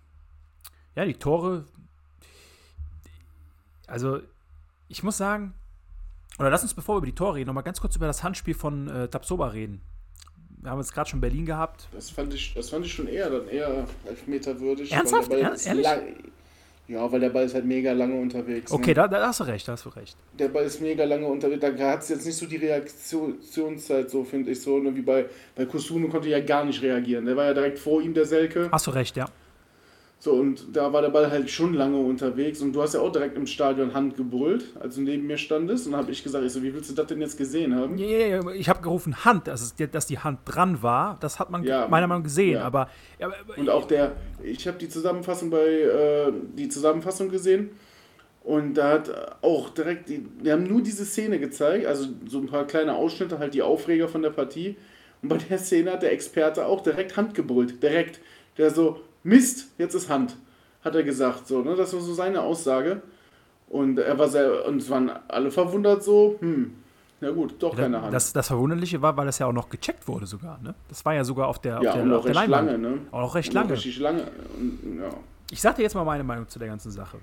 [0.95, 1.65] ja, die Tore,
[3.87, 4.21] also
[4.87, 5.53] ich muss sagen,
[6.39, 8.53] oder lass uns, bevor wir über die Tore reden, nochmal ganz kurz über das Handspiel
[8.53, 9.81] von äh, Tapsoba reden.
[10.61, 11.87] Wir haben jetzt gerade schon Berlin gehabt.
[11.91, 14.91] Das fand, ich, das fand ich schon eher dann eher elfmeterwürdig.
[14.91, 15.31] Ernsthaft?
[15.31, 15.83] Er, ehrlich?
[15.83, 16.15] Lang,
[16.91, 18.71] ja, weil der Ball ist halt mega lange unterwegs.
[18.71, 18.93] Okay, ne?
[18.95, 20.17] da, da, hast du recht, da hast du recht.
[20.37, 21.61] Der Ball ist mega lange unterwegs.
[21.61, 24.79] Da hat es jetzt nicht so die Reaktionszeit, so finde ich so.
[24.79, 25.25] Ne, wie bei,
[25.55, 27.25] bei Kusunu konnte ja gar nicht reagieren.
[27.25, 28.69] Der war ja direkt vor ihm, der Selke.
[28.71, 29.25] Hast du recht, ja.
[30.23, 33.11] So, und da war der Ball halt schon lange unterwegs und du hast ja auch
[33.11, 35.87] direkt im Stadion Hand gebrüllt, als du neben mir standest.
[35.87, 37.97] Und dann habe ich gesagt, ich so, wie willst du das denn jetzt gesehen haben?
[37.97, 38.51] Ja, ja, ja.
[38.51, 42.05] ich habe gerufen Hand, also, dass die Hand dran war, das hat man ja, meiner
[42.05, 42.59] Meinung nach gesehen.
[42.59, 42.65] Ja.
[42.65, 42.87] Aber,
[43.19, 44.11] aber, und auch der,
[44.43, 47.71] ich habe die Zusammenfassung bei, äh, die Zusammenfassung gesehen
[48.43, 49.09] und da hat
[49.41, 53.39] auch direkt, die, die haben nur diese Szene gezeigt, also so ein paar kleine Ausschnitte,
[53.39, 54.75] halt die Aufreger von der Partie.
[55.23, 58.19] Und bei der Szene hat der Experte auch direkt Hand gebrüllt, direkt.
[58.59, 60.35] Der so, Mist, jetzt ist Hand,
[60.83, 61.47] hat er gesagt.
[61.47, 61.75] So, ne?
[61.75, 63.01] Das war so seine Aussage.
[63.69, 66.73] Und er war sehr, und es waren alle verwundert so, hm,
[67.21, 68.13] ja gut, doch keine Hand.
[68.13, 70.75] Das, das Verwunderliche war, weil das ja auch noch gecheckt wurde sogar, ne?
[70.89, 72.97] Das war ja sogar auf der, ja, auf der, und auch recht lange, ne?
[73.11, 73.73] Auch recht lange.
[73.73, 74.23] Richtig lange.
[74.57, 75.09] Und, ja.
[75.51, 77.19] Ich sag dir jetzt mal meine Meinung zu der ganzen Sache.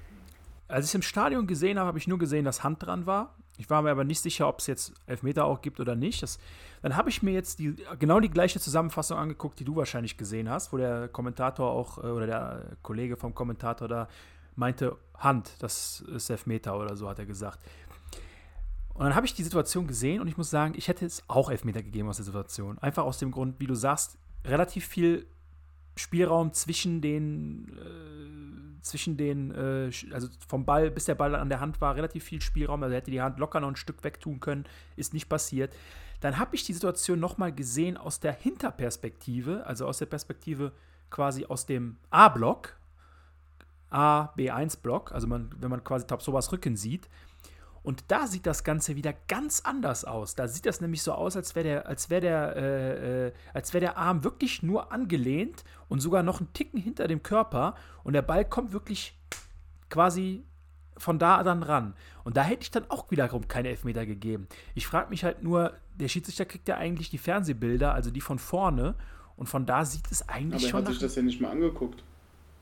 [0.68, 3.34] Als ich es im Stadion gesehen habe, habe ich nur gesehen, dass Hand dran war.
[3.58, 6.22] Ich war mir aber nicht sicher, ob es jetzt Elfmeter auch gibt oder nicht.
[6.22, 6.38] Das,
[6.80, 10.48] dann habe ich mir jetzt die, genau die gleiche Zusammenfassung angeguckt, die du wahrscheinlich gesehen
[10.48, 14.08] hast, wo der Kommentator auch, äh, oder der Kollege vom Kommentator da
[14.54, 17.60] meinte, Hand, das ist Elfmeter oder so, hat er gesagt.
[18.94, 21.50] Und dann habe ich die Situation gesehen und ich muss sagen, ich hätte es auch
[21.50, 22.78] Elfmeter gegeben aus der Situation.
[22.78, 25.26] Einfach aus dem Grund, wie du sagst, relativ viel
[25.96, 31.60] Spielraum zwischen den, äh, zwischen den, äh, also vom Ball, bis der Ball an der
[31.60, 32.82] Hand war, relativ viel Spielraum.
[32.82, 34.64] Also hätte die Hand locker noch ein Stück wegtun können,
[34.96, 35.74] ist nicht passiert.
[36.20, 40.72] Dann habe ich die Situation nochmal gesehen aus der Hinterperspektive, also aus der Perspektive
[41.10, 42.76] quasi aus dem A-Block,
[43.90, 47.08] A, B1-Block, also man, wenn man quasi Tapsobas Rücken sieht.
[47.88, 50.34] Und da sieht das Ganze wieder ganz anders aus.
[50.34, 53.96] Da sieht das nämlich so aus, als wäre der, als der, äh, äh, als der
[53.96, 57.76] Arm wirklich nur angelehnt und sogar noch einen Ticken hinter dem Körper.
[58.04, 59.18] Und der Ball kommt wirklich
[59.88, 60.44] quasi
[60.98, 61.94] von da dann ran.
[62.24, 64.48] Und da hätte ich dann auch wiederum keine Elfmeter gegeben.
[64.74, 68.38] Ich frage mich halt nur, der Schiedsrichter kriegt ja eigentlich die Fernsehbilder, also die von
[68.38, 68.96] vorne.
[69.34, 70.80] Und von da sieht es eigentlich aber schon.
[70.80, 72.04] Aber er hat sich das ja nicht mal angeguckt.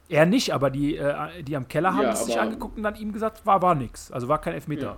[0.08, 2.94] Er nicht, aber die, äh, die am Keller haben ja, es sich angeguckt und dann
[2.94, 4.12] ihm gesagt, war, war nix.
[4.12, 4.82] Also war kein Elfmeter.
[4.82, 4.96] Ja,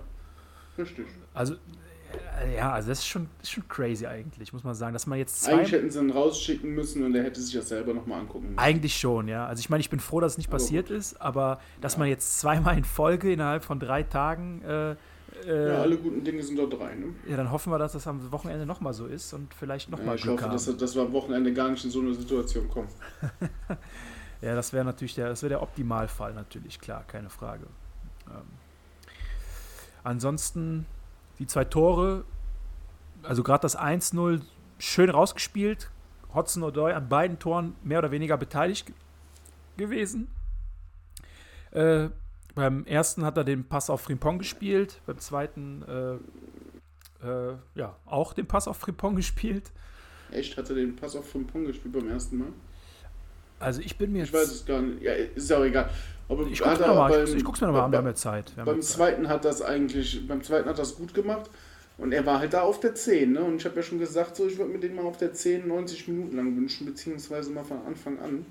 [0.79, 1.05] richtig.
[1.33, 1.55] Also,
[2.41, 5.19] äh, ja, also das ist schon, ist schon crazy eigentlich, muss man sagen, dass man
[5.19, 8.21] jetzt zwei Eigentlich hätten sie ihn rausschicken müssen und er hätte sich das selber nochmal
[8.21, 8.59] angucken müssen.
[8.59, 9.45] Eigentlich schon, ja.
[9.45, 10.97] Also ich meine, ich bin froh, dass es nicht aber passiert gut.
[10.97, 11.99] ist, aber dass ja.
[11.99, 14.95] man jetzt zweimal in Folge innerhalb von drei Tagen äh,
[15.45, 17.15] äh, ja, alle guten Dinge sind da drei, ne?
[17.27, 20.23] Ja, dann hoffen wir, dass das am Wochenende nochmal so ist und vielleicht nochmal ja,
[20.23, 20.55] Glück hoffe, haben.
[20.57, 22.89] Ich hoffe, dass, dass wir am Wochenende gar nicht in so eine Situation kommen.
[24.41, 27.65] Ja, das wäre natürlich der, das wäre der Optimalfall natürlich, klar, keine Frage.
[28.27, 28.47] Ähm,
[30.03, 30.85] ansonsten
[31.39, 32.25] die zwei Tore,
[33.23, 34.41] also gerade das 1-0,
[34.77, 35.89] schön rausgespielt.
[36.33, 38.91] Hodson O'Doy an beiden Toren mehr oder weniger beteiligt
[39.77, 40.27] gewesen.
[41.71, 42.09] Äh,
[42.55, 48.33] beim ersten hat er den Pass auf Frimpong gespielt, beim zweiten äh, äh, ja, auch
[48.33, 49.71] den Pass auf Frimpong gespielt.
[50.31, 50.57] Echt?
[50.57, 52.53] Hat er den Pass auf Frimpong gespielt beim ersten Mal?
[53.59, 54.23] Also ich bin mir.
[54.23, 55.01] Ich weiß es gar nicht.
[55.01, 55.89] Ja, ist ja auch egal.
[56.29, 58.53] Aber ich guck's, mir mal, beim, ich guck's mir nochmal an, wir haben ja Zeit.
[58.55, 61.49] Haben beim zweiten hat das eigentlich, beim zweiten hat das gut gemacht.
[61.97, 63.43] Und er war halt da auf der 10, ne?
[63.43, 65.67] Und ich habe ja schon gesagt, so, ich würde mir den mal auf der 10
[65.67, 68.45] 90 Minuten lang wünschen, beziehungsweise mal von Anfang an.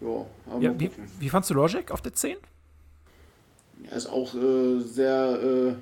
[0.00, 0.26] Jo,
[0.60, 2.36] ja, wie, wie fandst du Logic auf der 10?
[3.84, 5.74] Ja, ist auch äh, sehr, äh,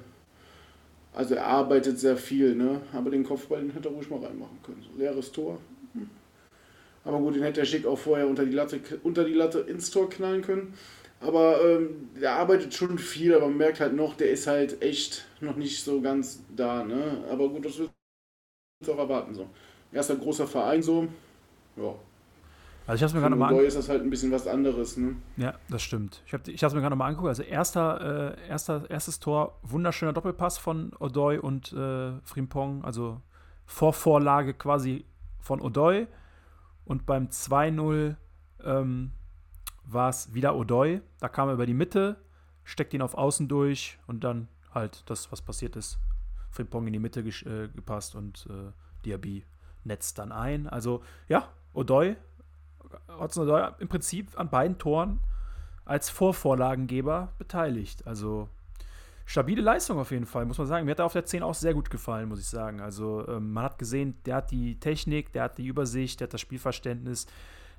[1.16, 2.80] also er arbeitet sehr viel, ne?
[2.92, 4.82] Aber den Kopfball den hätte er ruhig mal reinmachen können.
[4.82, 5.58] So, leeres Tor.
[7.04, 9.90] Aber gut, den hätte der Schick auch vorher unter die Latte, unter die Latte ins
[9.90, 10.74] Tor knallen können.
[11.20, 15.26] Aber ähm, der arbeitet schon viel, aber man merkt halt noch, der ist halt echt
[15.40, 16.84] noch nicht so ganz da.
[16.84, 17.24] Ne?
[17.30, 17.90] Aber gut, das wird
[18.88, 19.34] auch erwarten.
[19.34, 19.48] So.
[19.92, 21.08] Erster großer Verein so.
[21.76, 21.94] Ja.
[22.86, 24.98] Also ich habe mir gerade mal Odoi ist das halt ein bisschen was anderes.
[24.98, 25.16] Ne?
[25.38, 26.22] Ja, das stimmt.
[26.26, 27.28] Ich habe ich mir gerade mal angeguckt.
[27.28, 32.84] Also erster, äh, erster, erstes Tor, wunderschöner Doppelpass von Odoi und äh, Frimpong.
[32.84, 33.22] Also
[33.64, 35.06] Vorvorlage quasi
[35.40, 36.06] von Odoi.
[36.84, 38.16] Und beim 2-0
[38.62, 39.12] ähm,
[39.84, 41.00] war es wieder Odoi.
[41.20, 42.16] Da kam er über die Mitte,
[42.62, 45.98] steckt ihn auf Außen durch und dann halt das, was passiert ist.
[46.50, 48.72] Frimpong in die Mitte äh, gepasst und äh,
[49.04, 49.44] Diaby
[49.84, 50.68] netzt dann ein.
[50.68, 52.16] Also ja, Odoi
[53.08, 55.20] Hudson Odoi im Prinzip an beiden Toren
[55.84, 58.06] als Vorvorlagengeber beteiligt.
[58.06, 58.48] Also
[59.26, 60.84] stabile Leistung auf jeden Fall, muss man sagen.
[60.84, 62.80] Mir hat er auf der 10 auch sehr gut gefallen, muss ich sagen.
[62.80, 66.34] Also ähm, man hat gesehen, der hat die Technik, der hat die Übersicht, der hat
[66.34, 67.26] das Spielverständnis,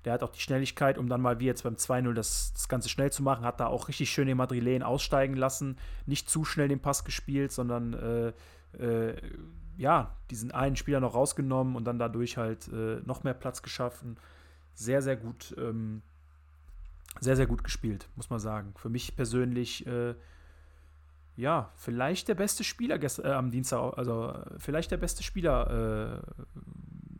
[0.04, 2.90] der hat auch die Schnelligkeit, um dann mal wie jetzt beim 2-0 das, das Ganze
[2.90, 3.46] schnell zu machen.
[3.46, 5.78] Hat da auch richtig schön den Madrilen aussteigen lassen.
[6.06, 9.16] Nicht zu schnell den Pass gespielt, sondern äh, äh,
[9.78, 14.18] ja, diesen einen Spieler noch rausgenommen und dann dadurch halt äh, noch mehr Platz geschaffen
[14.76, 16.02] sehr, sehr gut, ähm,
[17.20, 18.74] sehr, sehr gut gespielt, muss man sagen.
[18.76, 20.14] Für mich persönlich, äh,
[21.36, 26.44] ja, vielleicht der beste Spieler äh, am Dienstag, also äh, vielleicht der beste Spieler äh,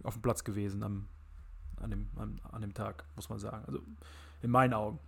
[0.04, 1.08] auf dem Platz gewesen am,
[1.82, 3.64] an, dem, an, an dem Tag, muss man sagen.
[3.68, 3.80] Also
[4.42, 5.00] in meinen Augen.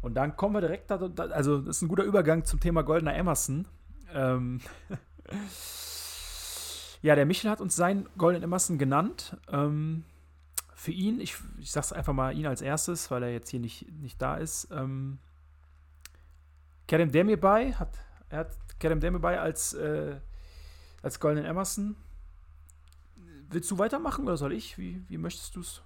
[0.00, 2.82] Und dann kommen wir direkt, da, da, also das ist ein guter Übergang zum Thema
[2.82, 3.66] Goldener Emerson.
[4.14, 4.60] Ähm
[7.02, 9.36] ja, der Michel hat uns seinen Golden Emerson genannt.
[9.48, 10.04] Ähm,
[10.74, 13.90] für ihn, ich, ich sag's einfach mal ihn als erstes, weil er jetzt hier nicht,
[14.00, 14.68] nicht da ist.
[14.70, 15.18] Ähm,
[16.90, 17.96] Kerem Demirbay hat,
[18.30, 20.16] er hat Kerem Demirbay als, äh,
[21.02, 21.94] als Golden Emerson.
[23.48, 24.76] Willst du weitermachen oder soll ich?
[24.76, 25.82] Wie, wie möchtest du es?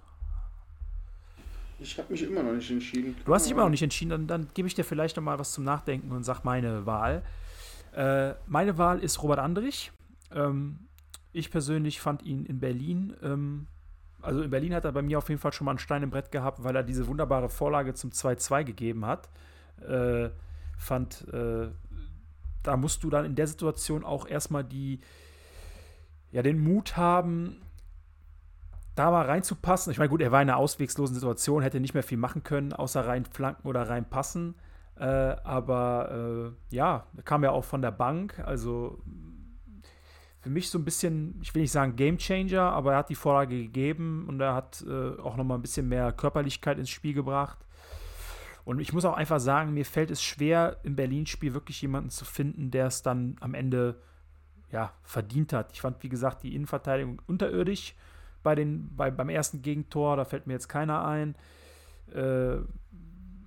[1.77, 3.15] Ich habe mich immer noch nicht entschieden.
[3.23, 5.37] Du hast dich immer noch nicht entschieden, dann, dann gebe ich dir vielleicht noch mal
[5.37, 7.21] was zum Nachdenken und sag meine Wahl.
[7.93, 9.91] Äh, meine Wahl ist Robert Andrich.
[10.31, 10.87] Ähm,
[11.33, 13.67] ich persönlich fand ihn in Berlin ähm,
[14.23, 16.09] also in Berlin hat er bei mir auf jeden Fall schon mal einen Stein im
[16.09, 19.29] Brett gehabt, weil er diese wunderbare Vorlage zum 2-2 gegeben hat.
[19.87, 20.31] Äh,
[20.77, 21.69] fand, äh,
[22.63, 24.99] da musst du dann in der Situation auch erstmal die,
[26.31, 27.61] ja, den Mut haben,
[28.95, 29.91] da mal reinzupassen.
[29.91, 32.73] Ich meine, gut, er war in einer auswegslosen Situation, hätte nicht mehr viel machen können,
[32.73, 34.55] außer rein flanken oder reinpassen.
[34.97, 39.01] Äh, aber äh, ja, kam ja auch von der Bank, also
[40.39, 43.15] für mich so ein bisschen, ich will nicht sagen Game Changer, aber er hat die
[43.15, 47.13] Vorlage gegeben und er hat äh, auch noch mal ein bisschen mehr Körperlichkeit ins Spiel
[47.13, 47.57] gebracht.
[48.65, 52.25] Und ich muss auch einfach sagen, mir fällt es schwer, im Berlin-Spiel wirklich jemanden zu
[52.25, 54.01] finden, der es dann am Ende
[54.71, 55.71] ja, verdient hat.
[55.71, 57.95] Ich fand, wie gesagt, die Innenverteidigung unterirdisch
[58.41, 61.35] bei den, bei, beim ersten Gegentor, da fällt mir jetzt keiner ein.
[62.13, 62.57] Äh,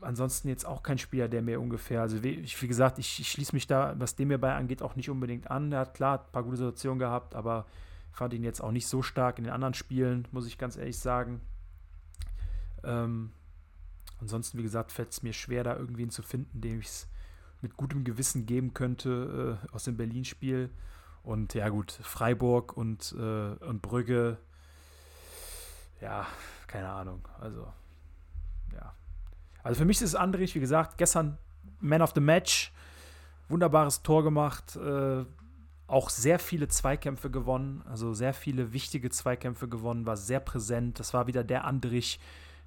[0.00, 3.54] ansonsten jetzt auch kein Spieler, der mir ungefähr, also wie, wie gesagt, ich, ich schließe
[3.54, 5.72] mich da, was dem hierbei angeht, auch nicht unbedingt an.
[5.72, 7.66] Er hat klar ein paar gute Situationen gehabt, aber
[8.12, 10.98] fand ihn jetzt auch nicht so stark in den anderen Spielen, muss ich ganz ehrlich
[10.98, 11.40] sagen.
[12.84, 13.32] Ähm,
[14.20, 17.08] ansonsten, wie gesagt, fällt es mir schwer, da irgendwen zu finden, dem ich es
[17.60, 20.70] mit gutem Gewissen geben könnte äh, aus dem Berlin-Spiel.
[21.22, 24.38] Und ja, gut, Freiburg und, äh, und Brügge,
[26.00, 26.26] ja,
[26.66, 27.26] keine Ahnung.
[27.40, 27.72] Also,
[28.72, 28.94] ja.
[29.62, 31.38] Also für mich ist es Andrich, wie gesagt, gestern
[31.80, 32.72] Man of the Match,
[33.48, 35.24] wunderbares Tor gemacht, äh,
[35.86, 41.00] auch sehr viele Zweikämpfe gewonnen, also sehr viele wichtige Zweikämpfe gewonnen, war sehr präsent.
[41.00, 42.20] Das war wieder der Andrich,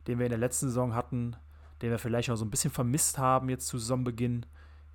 [0.08, 1.36] den wir in der letzten Saison hatten,
[1.82, 4.46] den wir vielleicht auch so ein bisschen vermisst haben jetzt zu Saisonbeginn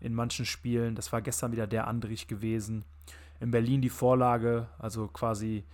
[0.01, 0.95] in manchen Spielen.
[0.95, 2.85] Das war gestern wieder der Andrich gewesen.
[3.41, 5.65] In Berlin die Vorlage, also quasi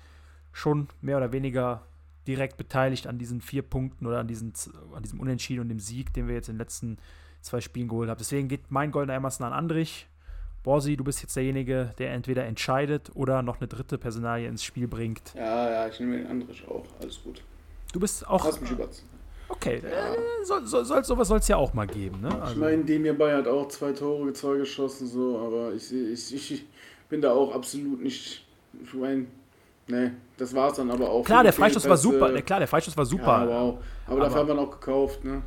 [0.52, 1.82] schon mehr oder weniger
[2.26, 4.52] direkt beteiligt an diesen vier Punkten oder an, diesen,
[4.94, 6.98] an diesem Unentschieden und dem Sieg, den wir jetzt in den letzten
[7.40, 8.18] zwei Spielen geholt haben.
[8.18, 10.06] Deswegen geht mein goldener Emerson an Andrich.
[10.62, 14.86] Borsi, du bist jetzt derjenige, der entweder entscheidet oder noch eine dritte Personalie ins Spiel
[14.86, 15.34] bringt.
[15.34, 16.86] Ja, ja, ich nehme den Andrich auch.
[17.00, 17.42] Alles gut.
[17.92, 18.44] Du bist auch.
[18.44, 19.08] Lass mich überziehen.
[19.52, 22.20] Okay, äh, soll, soll, soll, sowas soll es ja auch mal geben.
[22.20, 22.28] Ne?
[22.40, 22.52] Also.
[22.52, 26.64] Ich meine, dem hierbei hat auch zwei Tore, zwei geschossen, so, aber ich, ich, ich
[27.08, 28.44] bin da auch absolut nicht.
[28.82, 29.26] Ich meine,
[29.86, 31.24] ne, das war es dann aber auch.
[31.24, 32.30] Klar, der Freistoß war super.
[32.30, 33.44] Ne, klar, der Freistoß war super.
[33.44, 33.78] Ja, wow.
[34.06, 35.42] Aber, aber dafür haben wir noch gekauft, ne?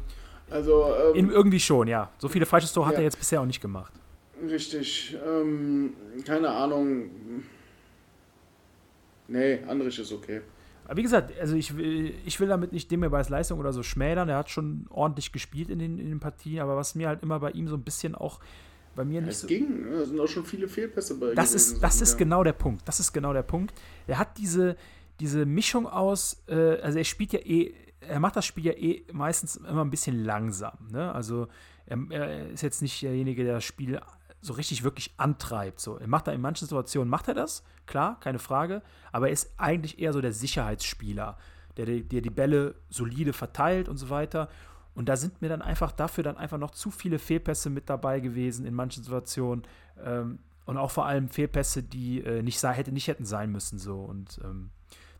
[0.50, 0.86] Also.
[1.16, 2.10] Ähm, irgendwie schon, ja.
[2.18, 2.90] So viele Freistoßtore ja.
[2.92, 3.92] hat er jetzt bisher auch nicht gemacht.
[4.48, 5.18] Richtig.
[5.26, 5.94] Ähm,
[6.26, 7.10] keine Ahnung.
[9.28, 10.42] Nee, Andrich ist okay.
[10.86, 14.30] Aber wie gesagt, also ich will, ich will damit nicht Demirbys Leistung oder so schmälern.
[14.30, 17.40] Er hat schon ordentlich gespielt in den, in den Partien, aber was mir halt immer
[17.40, 18.40] bei ihm so ein bisschen auch
[18.96, 19.48] bei mir nicht es so.
[19.48, 22.18] ging, da sind auch schon viele Fehlpässe bei Das ist, das ist ja.
[22.20, 22.88] genau der Punkt.
[22.88, 23.74] Das ist genau der Punkt.
[24.08, 24.78] Er hat diese,
[25.20, 29.04] diese Mischung aus, äh, also er spielt ja eh, er macht das Spiel ja eh
[29.12, 30.78] meistens immer ein bisschen langsam.
[30.92, 31.12] Ne?
[31.14, 31.48] Also
[31.86, 34.00] er, er, ist jetzt nicht derjenige, der das Spiel
[34.46, 35.80] so richtig wirklich antreibt.
[35.80, 38.82] So, er macht da in manchen Situationen macht er das, klar, keine Frage,
[39.12, 41.38] aber er ist eigentlich eher so der Sicherheitsspieler,
[41.78, 44.50] der, der die Bälle solide verteilt und so weiter.
[44.94, 48.22] Und da sind mir dann einfach dafür dann einfach noch zu viele Fehlpässe mit dabei
[48.22, 49.66] gewesen in manchen Situationen.
[50.02, 53.78] Ähm, und auch vor allem Fehlpässe, die äh, nicht, hätte, nicht hätten sein müssen.
[53.78, 54.00] So.
[54.00, 54.72] Und ähm,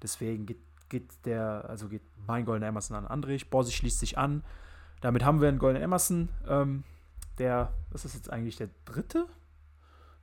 [0.02, 3.50] deswegen geht, geht der, also geht mein Golden Emerson an Andrich.
[3.50, 4.44] Borsi schließt sich an.
[5.02, 6.30] Damit haben wir einen Golden Emerson.
[6.48, 6.84] Ähm,
[7.40, 9.28] der, was ist jetzt eigentlich der dritte?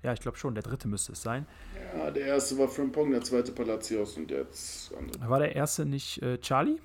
[0.02, 1.46] Ja, ich glaube schon, der dritte müsste es sein.
[1.94, 5.30] Ja, der erste war Frimpong, der zweite Palacios und jetzt andere.
[5.30, 6.78] War der erste nicht äh, Charlie?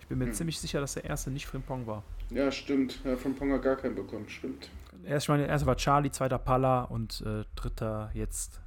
[0.00, 0.34] Ich bin mir hm.
[0.34, 2.02] ziemlich sicher, dass der erste nicht Frimpong war.
[2.30, 3.00] Ja, stimmt.
[3.04, 4.68] Ja, Frimpong hat gar keinen bekommen, stimmt.
[5.04, 8.60] Erst, meine, der erste war Charlie, zweiter Palla und äh, dritter jetzt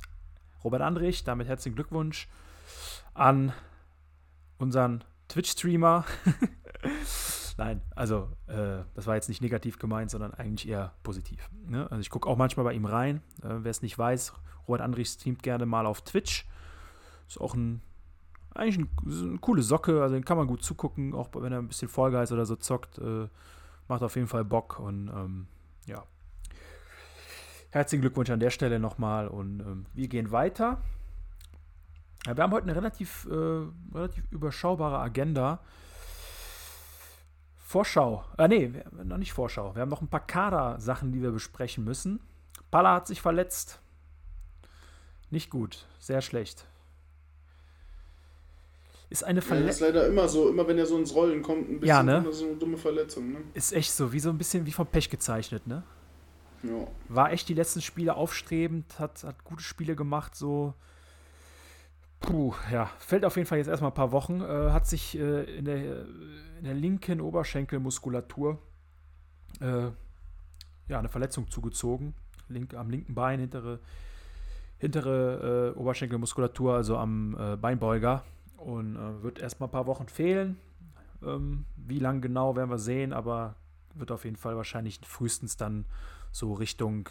[0.64, 1.24] Robert Andrich.
[1.24, 2.28] Damit herzlichen Glückwunsch
[3.14, 3.54] an
[4.58, 6.06] unseren Twitch-Streamer.
[7.60, 11.49] Nein, also äh, das war jetzt nicht negativ gemeint, sondern eigentlich eher positiv.
[11.68, 11.91] Ne?
[11.91, 13.18] Also ich gucke auch manchmal bei ihm rein.
[13.43, 14.32] Äh, Wer es nicht weiß,
[14.66, 16.47] Robert Andrich streamt gerne mal auf Twitch.
[17.28, 17.82] Ist auch ein
[18.55, 21.68] eigentlich ein, eine coole Socke, also den kann man gut zugucken, auch wenn er ein
[21.68, 22.97] bisschen Vollgeist oder so zockt.
[22.97, 23.28] Äh,
[23.89, 25.47] macht auf jeden Fall Bock und ähm,
[25.86, 26.05] ja.
[27.72, 30.82] Herzlichen Glückwunsch an der Stelle nochmal und ähm, wir gehen weiter.
[32.26, 35.60] Ja, wir haben heute eine relativ, äh, relativ überschaubare Agenda.
[37.70, 38.26] Vorschau.
[38.39, 38.72] Äh, nee,
[39.03, 39.76] noch nicht Vorschau.
[39.76, 42.20] Wir haben noch ein paar Kader-Sachen, die wir besprechen müssen.
[42.72, 43.80] Palla hat sich verletzt.
[45.30, 45.86] Nicht gut.
[45.99, 46.65] Sehr schlecht.
[49.11, 49.65] Ist eine Verletzung.
[49.65, 50.49] Ja, das ist leider immer so.
[50.49, 52.26] Immer wenn er so ins Rollen kommt, ein bisschen ja, ne?
[52.32, 53.34] so eine dumme Verletzung.
[53.34, 53.38] Ne?
[53.53, 54.11] Ist echt so.
[54.11, 55.84] Wie so ein bisschen wie vom Pech gezeichnet, ne?
[56.63, 56.88] Ja.
[57.07, 58.97] War echt die letzten Spiele aufstrebend.
[58.97, 60.36] Hat, hat gute Spiele gemacht.
[60.36, 60.74] So
[62.20, 64.41] Puh, ja, fällt auf jeden Fall jetzt erstmal ein paar Wochen.
[64.41, 66.05] Äh, hat sich äh, in, der,
[66.57, 68.59] in der linken Oberschenkelmuskulatur
[69.61, 69.89] äh,
[70.88, 72.13] ja, eine Verletzung zugezogen.
[72.49, 73.80] Link, am linken Bein, hintere,
[74.80, 78.24] hintere äh, Oberschenkelmuskulatur, also am äh, Beinbeuger.
[78.57, 80.57] Und äh, wird erstmal ein paar Wochen fehlen.
[81.24, 83.55] Ähm, wie lang genau werden wir sehen, aber
[83.95, 85.86] wird auf jeden Fall wahrscheinlich frühestens dann
[86.32, 87.09] so Richtung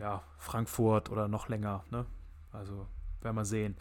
[0.00, 1.84] ja, Frankfurt oder noch länger.
[1.90, 2.04] Ne?
[2.52, 2.86] Also
[3.20, 3.76] werden wir sehen.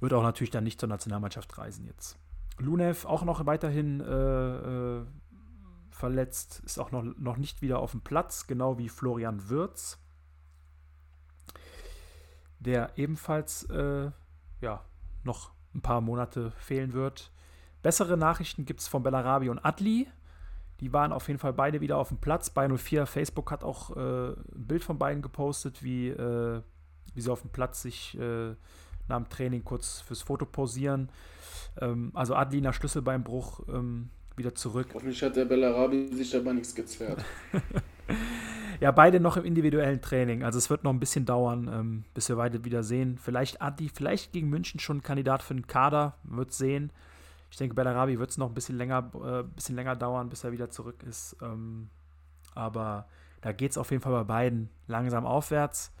[0.00, 2.18] Wird auch natürlich dann nicht zur Nationalmannschaft reisen jetzt.
[2.58, 5.06] Lunev auch noch weiterhin äh, äh,
[5.90, 9.98] verletzt, ist auch noch, noch nicht wieder auf dem Platz, genau wie Florian Würz,
[12.58, 14.10] der ebenfalls äh,
[14.60, 14.84] ja,
[15.24, 17.32] noch ein paar Monate fehlen wird.
[17.82, 20.06] Bessere Nachrichten gibt es von Bellarabi und Adli.
[20.80, 22.50] Die waren auf jeden Fall beide wieder auf dem Platz.
[22.50, 26.62] Bei 04 Facebook hat auch äh, ein Bild von beiden gepostet, wie äh,
[27.14, 28.54] wie sie auf dem Platz sich äh,
[29.08, 31.08] nach dem Training kurz fürs Foto posieren.
[31.80, 34.88] Ähm, also Adli nach Schlüsselbeinbruch ähm, wieder zurück.
[34.94, 37.24] Hoffentlich hat der Bellarabi sich dabei nichts gezerrt.
[38.80, 40.42] ja, beide noch im individuellen Training.
[40.42, 43.18] Also es wird noch ein bisschen dauern, ähm, bis wir beide wieder sehen.
[43.18, 46.90] Vielleicht Adli, vielleicht gegen München schon Kandidat für den Kader, wird sehen.
[47.50, 50.50] Ich denke, Bellarabi wird es noch ein bisschen länger, äh, bisschen länger dauern, bis er
[50.50, 51.36] wieder zurück ist.
[51.40, 51.88] Ähm,
[52.54, 53.06] aber
[53.42, 55.92] da geht es auf jeden Fall bei beiden langsam aufwärts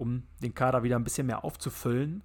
[0.00, 2.22] um den Kader wieder ein bisschen mehr aufzufüllen.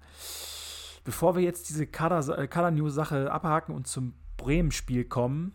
[1.04, 5.54] Bevor wir jetzt diese äh, Kader-News-Sache abhaken und zum Bremen-Spiel kommen,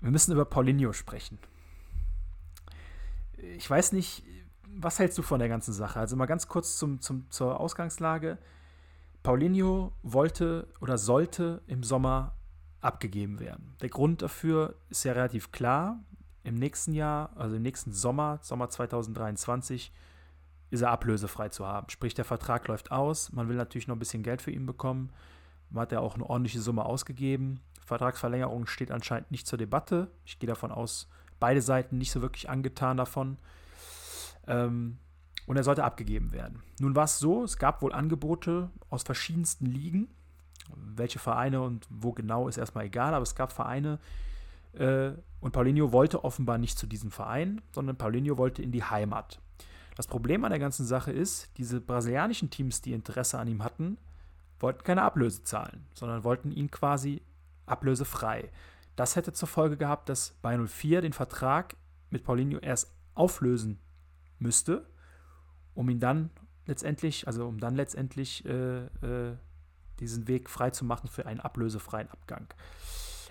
[0.00, 1.38] wir müssen über Paulinho sprechen.
[3.56, 4.24] Ich weiß nicht,
[4.74, 6.00] was hältst du von der ganzen Sache?
[6.00, 8.38] Also mal ganz kurz zum, zum, zur Ausgangslage.
[9.22, 12.34] Paulinho wollte oder sollte im Sommer
[12.80, 13.76] abgegeben werden.
[13.80, 16.00] Der Grund dafür ist ja relativ klar.
[16.42, 19.92] Im nächsten Jahr, also im nächsten Sommer, Sommer 2023,
[20.72, 21.90] ist er ablösefrei zu haben.
[21.90, 23.30] Sprich, der Vertrag läuft aus.
[23.32, 25.10] Man will natürlich noch ein bisschen Geld für ihn bekommen.
[25.68, 27.60] Man hat ja auch eine ordentliche Summe ausgegeben.
[27.84, 30.10] Vertragsverlängerung steht anscheinend nicht zur Debatte.
[30.24, 31.08] Ich gehe davon aus,
[31.38, 33.36] beide Seiten nicht so wirklich angetan davon.
[34.46, 34.96] Ähm,
[35.46, 36.62] und er sollte abgegeben werden.
[36.80, 40.08] Nun war es so, es gab wohl Angebote aus verschiedensten Ligen.
[40.74, 43.98] Welche Vereine und wo genau ist erstmal egal, aber es gab Vereine,
[44.72, 45.10] äh,
[45.40, 49.40] und Paulinho wollte offenbar nicht zu diesem Verein, sondern Paulinho wollte in die Heimat.
[49.94, 53.98] Das Problem an der ganzen Sache ist, diese brasilianischen Teams, die Interesse an ihm hatten,
[54.58, 57.22] wollten keine Ablöse zahlen, sondern wollten ihn quasi
[57.66, 58.50] ablösefrei.
[58.96, 61.76] Das hätte zur Folge gehabt, dass bei 04 den Vertrag
[62.10, 63.78] mit Paulinho erst auflösen
[64.38, 64.86] müsste,
[65.74, 66.30] um ihn dann
[66.66, 69.36] letztendlich, also um dann letztendlich äh, äh,
[70.00, 72.46] diesen Weg frei zu machen für einen ablösefreien Abgang.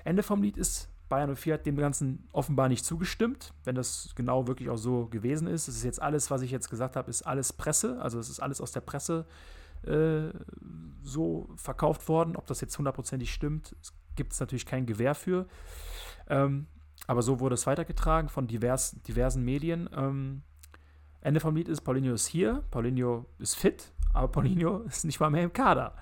[0.04, 4.48] Ende vom Lied ist, Bayern 04 hat dem Ganzen offenbar nicht zugestimmt, wenn das genau
[4.48, 5.68] wirklich auch so gewesen ist.
[5.68, 8.40] Es ist jetzt alles, was ich jetzt gesagt habe, ist alles Presse, also es ist
[8.40, 9.26] alles aus der Presse
[9.84, 10.30] äh,
[11.04, 12.38] so verkauft worden.
[12.38, 13.76] Ob das jetzt hundertprozentig stimmt,
[14.16, 15.48] gibt es natürlich kein Gewehr für.
[16.30, 16.68] Ähm,
[17.08, 19.90] aber so wurde es weitergetragen von divers, diversen Medien.
[19.94, 20.44] Ähm,
[21.20, 25.30] Ende vom Lied ist, Paulinho ist hier, Paulinho ist fit, aber Paulinho ist nicht mal
[25.30, 25.94] mehr im Kader.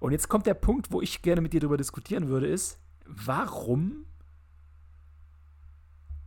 [0.00, 4.06] Und jetzt kommt der Punkt, wo ich gerne mit dir darüber diskutieren würde, ist, warum,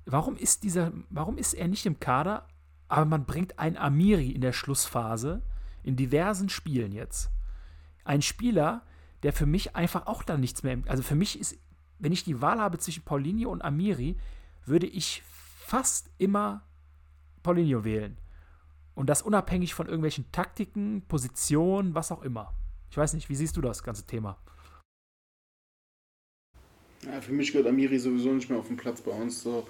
[0.05, 2.47] warum ist dieser, warum ist er nicht im Kader,
[2.87, 5.41] aber man bringt einen Amiri in der Schlussphase
[5.83, 7.29] in diversen Spielen jetzt.
[8.03, 8.83] Ein Spieler,
[9.23, 11.57] der für mich einfach auch da nichts mehr, also für mich ist,
[11.99, 14.17] wenn ich die Wahl habe zwischen Paulinho und Amiri,
[14.65, 16.63] würde ich fast immer
[17.41, 18.17] Paulinho wählen.
[18.93, 22.53] Und das unabhängig von irgendwelchen Taktiken, Positionen, was auch immer.
[22.89, 24.37] Ich weiß nicht, wie siehst du das ganze Thema?
[27.03, 29.43] Ja, für mich gehört Amiri sowieso nicht mehr auf den Platz bei uns.
[29.43, 29.67] So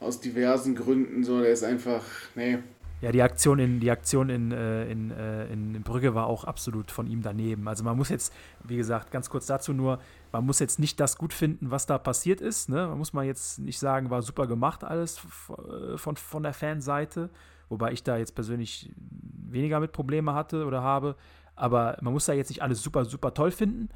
[0.00, 1.24] aus diversen Gründen.
[1.24, 2.02] So, der ist einfach,
[2.34, 2.58] nee.
[3.00, 6.90] Ja, die Aktion in, die Aktion in, äh, in, äh, in Brügge war auch absolut
[6.90, 7.66] von ihm daneben.
[7.66, 8.32] Also man muss jetzt,
[8.64, 10.00] wie gesagt, ganz kurz dazu nur,
[10.32, 12.68] man muss jetzt nicht das gut finden, was da passiert ist.
[12.68, 12.88] Ne?
[12.88, 17.30] Man muss mal jetzt nicht sagen, war super gemacht alles äh, von, von der Fanseite.
[17.70, 18.92] Wobei ich da jetzt persönlich
[19.48, 21.16] weniger mit Probleme hatte oder habe.
[21.56, 23.88] Aber man muss da jetzt nicht alles super, super toll finden.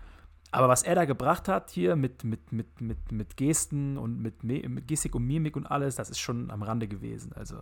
[0.55, 4.44] Aber was er da gebracht hat hier mit, mit, mit, mit, mit Gesten und mit,
[4.44, 7.32] mit Gestik und Mimik und alles, das ist schon am Rande gewesen.
[7.34, 7.57] Also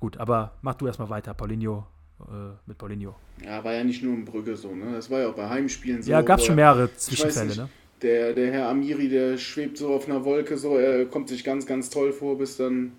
[0.00, 1.86] gut, aber mach du erstmal weiter, Paulinho,
[2.20, 3.14] äh, mit Paulinho.
[3.44, 4.92] Ja, war ja nicht nur in Brügge so, ne?
[4.92, 6.10] Das war ja auch bei Heimspielen so.
[6.10, 7.68] Ja, gab schon mehrere Zwischenfälle, ne?
[8.00, 11.66] Der, der Herr Amiri, der schwebt so auf einer Wolke, so, er kommt sich ganz,
[11.66, 12.92] ganz toll vor, bis dann,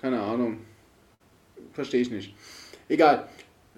[0.00, 0.58] keine Ahnung.
[1.72, 2.36] Verstehe ich nicht.
[2.88, 3.26] Egal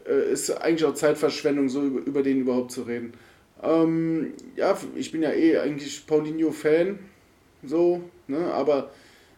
[0.07, 3.15] äh, ist eigentlich auch Zeitverschwendung, so über, über den überhaupt zu reden.
[3.63, 6.99] Ähm, ja, ich bin ja eh eigentlich Paulinho-Fan,
[7.63, 8.91] so, ne, aber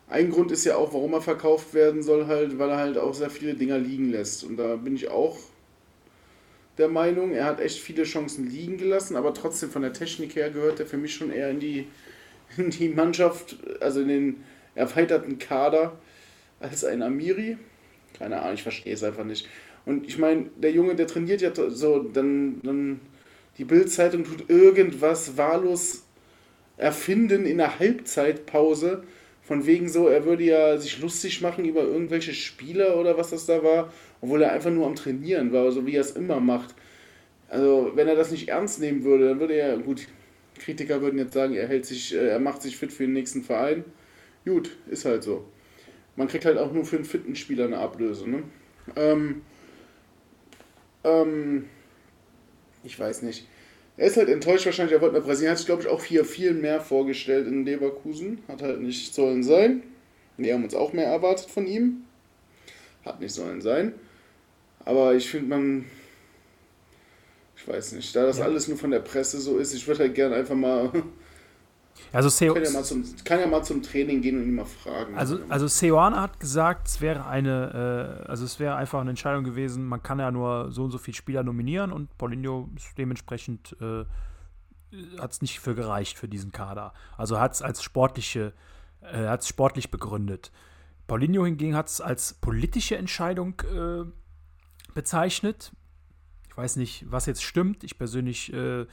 [0.09, 3.15] ein Grund ist ja auch, warum er verkauft werden soll, halt, weil er halt auch
[3.15, 4.45] sehr viele Dinger liegen lässt.
[4.45, 5.39] Und da bin ich auch
[6.79, 10.51] der Meinung, er hat echt viele Chancen liegen gelassen, aber trotzdem von der Technik her
[10.51, 11.87] gehört er für mich schon eher in die,
[12.57, 14.45] in die Mannschaft, also in den
[14.75, 15.99] erweiterten Kader
[16.61, 17.59] als ein Amiri.
[18.19, 19.49] Keine Ahnung, ich verstehe es einfach nicht.
[19.85, 23.01] Und ich meine, der Junge, der trainiert ja so, dann, dann
[23.59, 26.05] die Bildzeitung tut irgendwas wahllos
[26.77, 29.05] erfinden in der Halbzeitpause.
[29.43, 33.47] Von wegen so, er würde ja sich lustig machen über irgendwelche Spieler oder was das
[33.47, 36.75] da war, obwohl er einfach nur am Trainieren war, so wie er es immer macht.
[37.49, 40.07] Also, wenn er das nicht ernst nehmen würde, dann würde er, gut,
[40.59, 43.43] Kritiker würden jetzt sagen, er hält sich, äh, er macht sich fit für den nächsten
[43.43, 43.85] Verein.
[44.45, 45.45] Gut, ist halt so.
[46.17, 48.43] Man kriegt halt auch nur für einen fitten Spieler eine Ablöse, ne?
[48.97, 49.43] Ähm,
[51.05, 51.65] ähm,
[52.85, 53.47] ich weiß nicht.
[53.97, 56.25] Er ist halt enttäuscht wahrscheinlich, er wollte nach Brasilien, hat sich glaube ich auch hier
[56.25, 58.39] viel mehr vorgestellt in Leverkusen.
[58.49, 59.83] Hat halt nicht sollen sein.
[60.37, 62.05] Wir haben uns auch mehr erwartet von ihm.
[63.05, 63.95] Hat nicht sollen sein.
[64.85, 65.85] Aber ich finde man,
[67.57, 68.45] ich weiß nicht, da das ja.
[68.45, 70.91] alles nur von der Presse so ist, ich würde halt gerne einfach mal
[72.13, 74.65] also Seo kann, ja mal zum, kann ja mal zum Training gehen und ihn mal
[74.65, 75.15] fragen.
[75.15, 79.45] Also, also Seoane hat gesagt, es wäre eine, äh, also es wäre einfach eine Entscheidung
[79.45, 83.77] gewesen, man kann ja nur so und so viele Spieler nominieren und Paulinho ist dementsprechend
[83.81, 84.05] äh,
[85.19, 86.93] hat es nicht für gereicht für diesen Kader.
[87.17, 88.53] Also hat es als sportliche,
[89.01, 90.53] äh, hat es sportlich begründet.
[91.07, 94.05] Paulinho hingegen hat es als politische Entscheidung äh,
[94.95, 95.73] bezeichnet.
[96.49, 97.85] Ich weiß nicht, was jetzt stimmt.
[97.85, 98.87] Ich persönlich äh,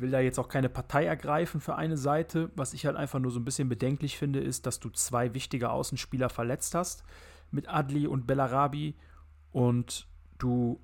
[0.00, 2.50] will da jetzt auch keine Partei ergreifen für eine Seite.
[2.54, 5.70] Was ich halt einfach nur so ein bisschen bedenklich finde, ist, dass du zwei wichtige
[5.70, 7.04] Außenspieler verletzt hast
[7.50, 8.94] mit Adli und Bellarabi
[9.52, 10.06] und
[10.38, 10.80] du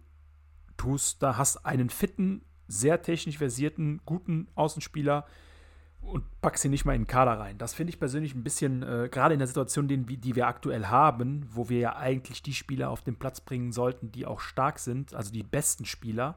[0.77, 5.27] tust, da hast einen fitten, sehr technisch versierten, guten Außenspieler
[6.01, 7.59] und packst ihn nicht mal in den Kader rein.
[7.59, 10.87] Das finde ich persönlich ein bisschen, äh, gerade in der Situation, die, die wir aktuell
[10.87, 14.79] haben, wo wir ja eigentlich die Spieler auf den Platz bringen sollten, die auch stark
[14.79, 16.37] sind, also die besten Spieler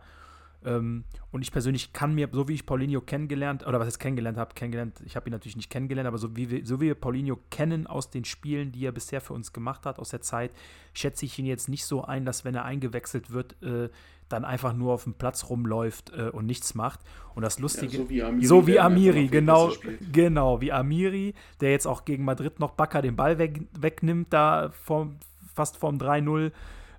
[0.66, 4.38] ähm, und ich persönlich kann mir, so wie ich Paulinho kennengelernt, oder was ich kennengelernt
[4.38, 6.96] habe, kennengelernt, ich habe ihn natürlich nicht kennengelernt, aber so wie, wir, so wie wir
[6.96, 10.52] Paulinho kennen aus den Spielen, die er bisher für uns gemacht hat, aus der Zeit,
[10.94, 13.90] schätze ich ihn jetzt nicht so ein, dass wenn er eingewechselt wird, äh,
[14.30, 17.00] dann einfach nur auf dem Platz rumläuft äh, und nichts macht.
[17.34, 19.72] Und das Lustige, ja, so wie Amiri, so wie Amiri genau,
[20.12, 24.72] genau, wie Amiri, der jetzt auch gegen Madrid noch Bakker den Ball weg, wegnimmt, da
[24.72, 25.18] vom,
[25.54, 26.52] fast vom 3-0.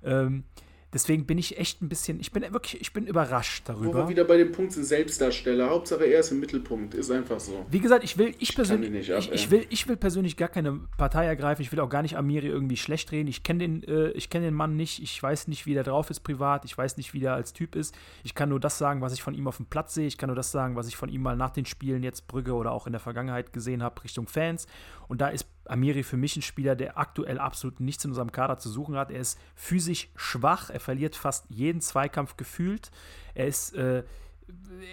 [0.04, 0.44] Ähm,
[0.92, 3.92] Deswegen bin ich echt ein bisschen, ich bin wirklich, ich bin überrascht darüber.
[3.92, 5.68] Wo wir wieder bei dem Punkt sind Selbstdarsteller.
[5.68, 7.66] Hauptsache er ist im Mittelpunkt, ist einfach so.
[7.70, 10.80] Wie gesagt, ich will, ich, persönlich, ab, ich, ich, will, ich will persönlich gar keine
[10.96, 11.60] Partei ergreifen.
[11.60, 13.28] Ich will auch gar nicht Amiri irgendwie schlecht reden.
[13.28, 15.02] Ich kenne den, äh, ich den Mann nicht.
[15.02, 16.64] Ich weiß nicht, wie der drauf ist privat.
[16.64, 17.94] Ich weiß nicht, wie der als Typ ist.
[18.24, 20.06] Ich kann nur das sagen, was ich von ihm auf dem Platz sehe.
[20.06, 22.54] Ich kann nur das sagen, was ich von ihm mal nach den Spielen jetzt Brügge
[22.54, 24.66] oder auch in der Vergangenheit gesehen habe Richtung Fans.
[25.08, 28.58] Und da ist Amiri für mich ein Spieler, der aktuell absolut nichts in unserem Kader
[28.58, 29.10] zu suchen hat.
[29.10, 32.90] Er ist physisch schwach, er verliert fast jeden Zweikampf gefühlt.
[33.34, 34.02] Er ist, äh,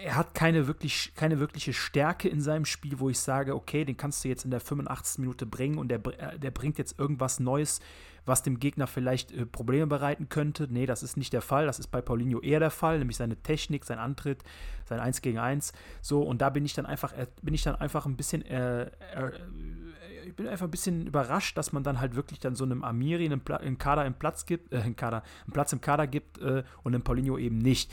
[0.03, 3.97] er hat keine, wirklich, keine wirkliche Stärke in seinem Spiel, wo ich sage, okay, den
[3.97, 5.19] kannst du jetzt in der 85.
[5.19, 7.79] Minute bringen und der, äh, der bringt jetzt irgendwas Neues,
[8.25, 10.67] was dem Gegner vielleicht äh, Probleme bereiten könnte.
[10.69, 11.65] Nee, das ist nicht der Fall.
[11.65, 14.43] Das ist bei Paulinho eher der Fall, nämlich seine Technik, sein Antritt,
[14.85, 15.73] sein 1 gegen 1.
[16.01, 18.89] So, und da bin ich dann einfach, äh, bin ich dann einfach ein bisschen, äh,
[20.25, 23.25] ich bin einfach ein bisschen überrascht, dass man dann halt wirklich dann so einem Amiri
[23.25, 26.37] einen, Pla einen Kader im Platz gibt, äh, einen, Kader, einen Platz im Kader gibt
[26.37, 27.91] und einem Paulinho eben nicht.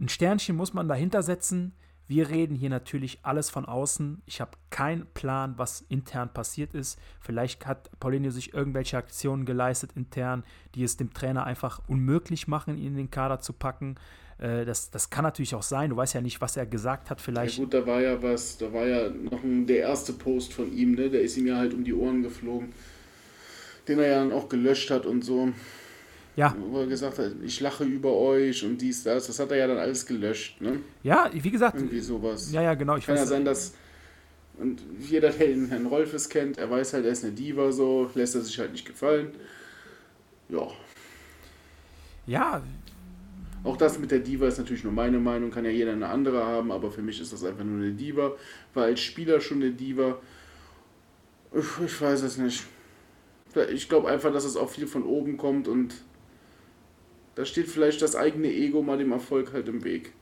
[0.00, 1.74] Ein Sternchen muss man dahinter setzen.
[2.06, 4.22] Wir reden hier natürlich alles von außen.
[4.24, 6.98] Ich habe keinen Plan, was intern passiert ist.
[7.20, 10.42] Vielleicht hat Paulinho sich irgendwelche Aktionen geleistet intern,
[10.74, 13.96] die es dem Trainer einfach unmöglich machen, ihn in den Kader zu packen.
[14.38, 15.90] Äh, das, das kann natürlich auch sein.
[15.90, 17.20] Du weißt ja nicht, was er gesagt hat.
[17.20, 17.58] Vielleicht.
[17.58, 20.72] Ja gut, da war ja was, da war ja noch ein, der erste Post von
[20.72, 21.10] ihm, ne?
[21.10, 22.72] Der ist ihm ja halt um die Ohren geflogen,
[23.88, 25.52] den er ja dann auch gelöscht hat und so.
[26.36, 26.54] Ja.
[26.70, 29.26] Wo er gesagt hat, ich lache über euch und dies, das.
[29.26, 30.78] Das hat er ja dann alles gelöscht, ne?
[31.02, 31.76] Ja, wie gesagt.
[31.76, 32.52] Irgendwie sowas.
[32.52, 32.96] Ja, ja, genau.
[32.96, 33.74] Ich Kann ja sein, dass.
[34.56, 38.10] Und jeder, der den Herrn Rolfes kennt, er weiß halt, er ist eine Diva, so,
[38.14, 39.30] lässt er sich halt nicht gefallen.
[40.48, 40.68] Ja.
[42.26, 42.62] Ja.
[43.64, 46.44] Auch das mit der Diva ist natürlich nur meine Meinung, kann ja jeder eine andere
[46.44, 48.32] haben, aber für mich ist das einfach nur eine Diva.
[48.74, 50.18] War als Spieler schon eine Diva.
[51.52, 52.64] Ich, weiß es nicht.
[53.72, 55.94] Ich glaube einfach, dass es auch viel von oben kommt und
[57.34, 60.12] da steht vielleicht das eigene Ego mal dem Erfolg halt im Weg.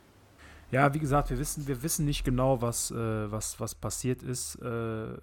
[0.71, 4.57] Ja, wie gesagt, wir wissen, wir wissen nicht genau, was, äh, was, was passiert ist,
[4.57, 5.17] äh,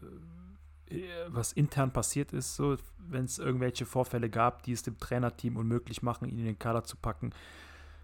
[1.27, 6.01] was intern passiert ist, so wenn es irgendwelche Vorfälle gab, die es dem Trainerteam unmöglich
[6.01, 7.31] machen, ihn in den Kader zu packen,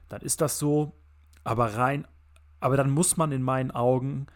[0.09, 0.93] dann ist das so.
[1.43, 2.05] Aber rein,
[2.59, 4.27] aber dann muss man in meinen Augen,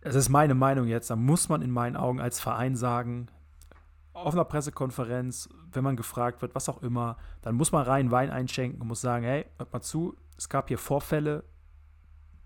[0.00, 3.28] das ist meine Meinung jetzt, dann muss man in meinen Augen als Verein sagen,
[4.12, 8.30] auf einer Pressekonferenz, wenn man gefragt wird, was auch immer, dann muss man rein Wein
[8.30, 11.44] einschenken und muss sagen, hey, hört mal zu, es gab hier Vorfälle,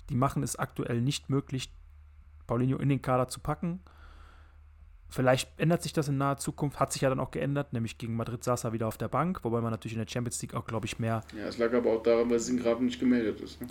[0.09, 1.75] die machen es aktuell nicht möglich,
[2.47, 3.81] Paulinho in den Kader zu packen.
[5.09, 8.17] Vielleicht ändert sich das in naher Zukunft, hat sich ja dann auch geändert, nämlich gegen
[8.17, 10.67] Madrid saß er wieder auf der Bank, wobei man natürlich in der Champions League auch,
[10.67, 11.23] glaube ich, mehr.
[11.37, 13.61] Ja, es lag aber auch daran, weil Singraben nicht gemeldet ist.
[13.61, 13.69] Ne?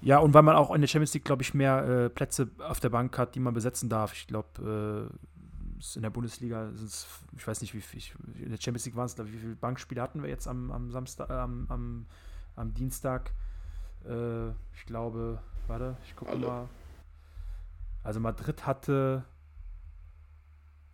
[0.00, 2.80] Ja, und weil man auch in der Champions League, glaube ich, mehr äh, Plätze auf
[2.80, 4.12] der Bank hat, die man besetzen darf.
[4.14, 8.02] Ich glaube, äh, in der Bundesliga sind es, ich weiß nicht, wie viel,
[8.42, 11.30] in der Champions League waren es, wie viele Bankspiele hatten wir jetzt am, am Samstag,
[11.30, 12.06] äh, am, am,
[12.56, 13.32] am, Dienstag?
[14.04, 16.68] Äh, ich glaube, warte, ich gucke mal.
[18.02, 19.24] Also Madrid hatte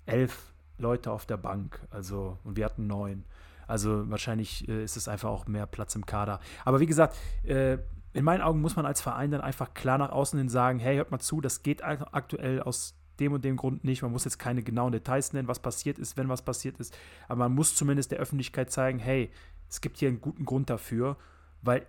[0.07, 3.25] elf Leute auf der Bank, also und wir hatten neun.
[3.67, 6.41] Also wahrscheinlich äh, ist es einfach auch mehr Platz im Kader.
[6.65, 7.79] Aber wie gesagt, äh,
[8.13, 10.97] in meinen Augen muss man als Verein dann einfach klar nach außen hin sagen, hey,
[10.97, 14.03] hört mal zu, das geht aktuell aus dem und dem Grund nicht.
[14.03, 16.97] Man muss jetzt keine genauen Details nennen, was passiert ist, wenn was passiert ist.
[17.29, 19.31] Aber man muss zumindest der Öffentlichkeit zeigen, hey,
[19.69, 21.17] es gibt hier einen guten Grund dafür,
[21.63, 21.87] weil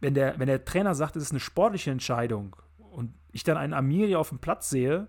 [0.00, 3.74] wenn der, wenn der Trainer sagt, es ist eine sportliche Entscheidung und ich dann einen
[3.74, 5.08] Amiri auf dem Platz sehe,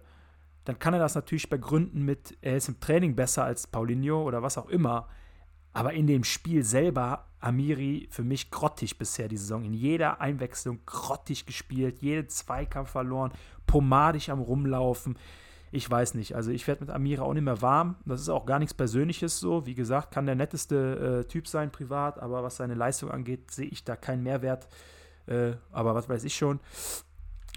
[0.66, 4.44] dann kann er das natürlich begründen mit, er ist im Training besser als Paulinho oder
[4.44, 5.08] was auch immer.
[5.74, 9.64] Aber in dem Spiel selber, Amiri für mich grottig bisher die Saison.
[9.64, 13.32] In jeder Einwechslung grottig gespielt, jeden Zweikampf verloren,
[13.66, 15.18] pomadig am Rumlaufen.
[15.72, 16.36] Ich weiß nicht.
[16.36, 17.96] Also ich werde mit Amira auch nicht mehr warm.
[18.06, 19.66] Das ist auch gar nichts Persönliches so.
[19.66, 23.68] Wie gesagt, kann der netteste äh, Typ sein privat, aber was seine Leistung angeht, sehe
[23.68, 24.68] ich da keinen Mehrwert.
[25.28, 26.60] Äh, aber was weiß ich schon.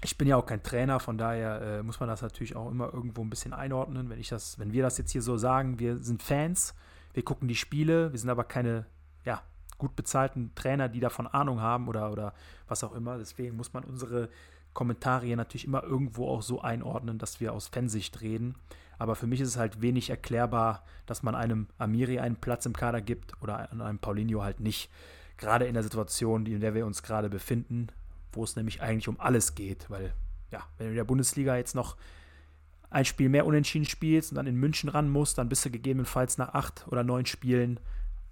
[0.03, 2.93] Ich bin ja auch kein Trainer, von daher äh, muss man das natürlich auch immer
[2.93, 4.09] irgendwo ein bisschen einordnen.
[4.09, 6.75] Wenn ich das, wenn wir das jetzt hier so sagen, wir sind Fans,
[7.13, 8.85] wir gucken die Spiele, wir sind aber keine,
[9.23, 9.41] ja,
[9.77, 12.33] gut bezahlten Trainer, die davon Ahnung haben oder, oder
[12.67, 13.17] was auch immer.
[13.17, 14.29] Deswegen muss man unsere
[14.73, 18.55] Kommentare natürlich immer irgendwo auch so einordnen, dass wir aus Fansicht reden.
[18.97, 22.73] Aber für mich ist es halt wenig erklärbar, dass man einem Amiri einen Platz im
[22.73, 24.89] Kader gibt oder einem Paulinho halt nicht.
[25.37, 27.87] Gerade in der Situation, in der wir uns gerade befinden,
[28.35, 29.89] wo es nämlich eigentlich um alles geht.
[29.89, 30.13] Weil,
[30.51, 31.97] ja, wenn du in der Bundesliga jetzt noch
[32.89, 36.37] ein Spiel mehr unentschieden spielst und dann in München ran musst, dann bist du gegebenenfalls
[36.37, 37.79] nach acht oder neun Spielen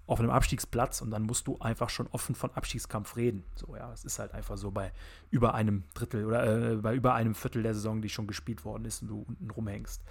[0.06, 3.42] auf einem Abstiegsplatz und dann musst du einfach schon offen von Abstiegskampf reden.
[3.56, 4.92] So, ja, es ist halt einfach so bei
[5.30, 8.84] über einem Drittel oder äh, bei über einem Viertel der Saison, die schon gespielt worden
[8.84, 10.02] ist und du unten rumhängst.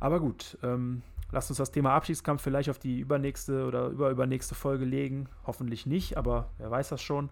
[0.00, 1.02] Aber gut, ähm,
[1.32, 5.28] lasst uns das Thema Abstiegskampf vielleicht auf die übernächste oder überübernächste Folge legen.
[5.46, 7.30] Hoffentlich nicht, aber wer weiß das schon.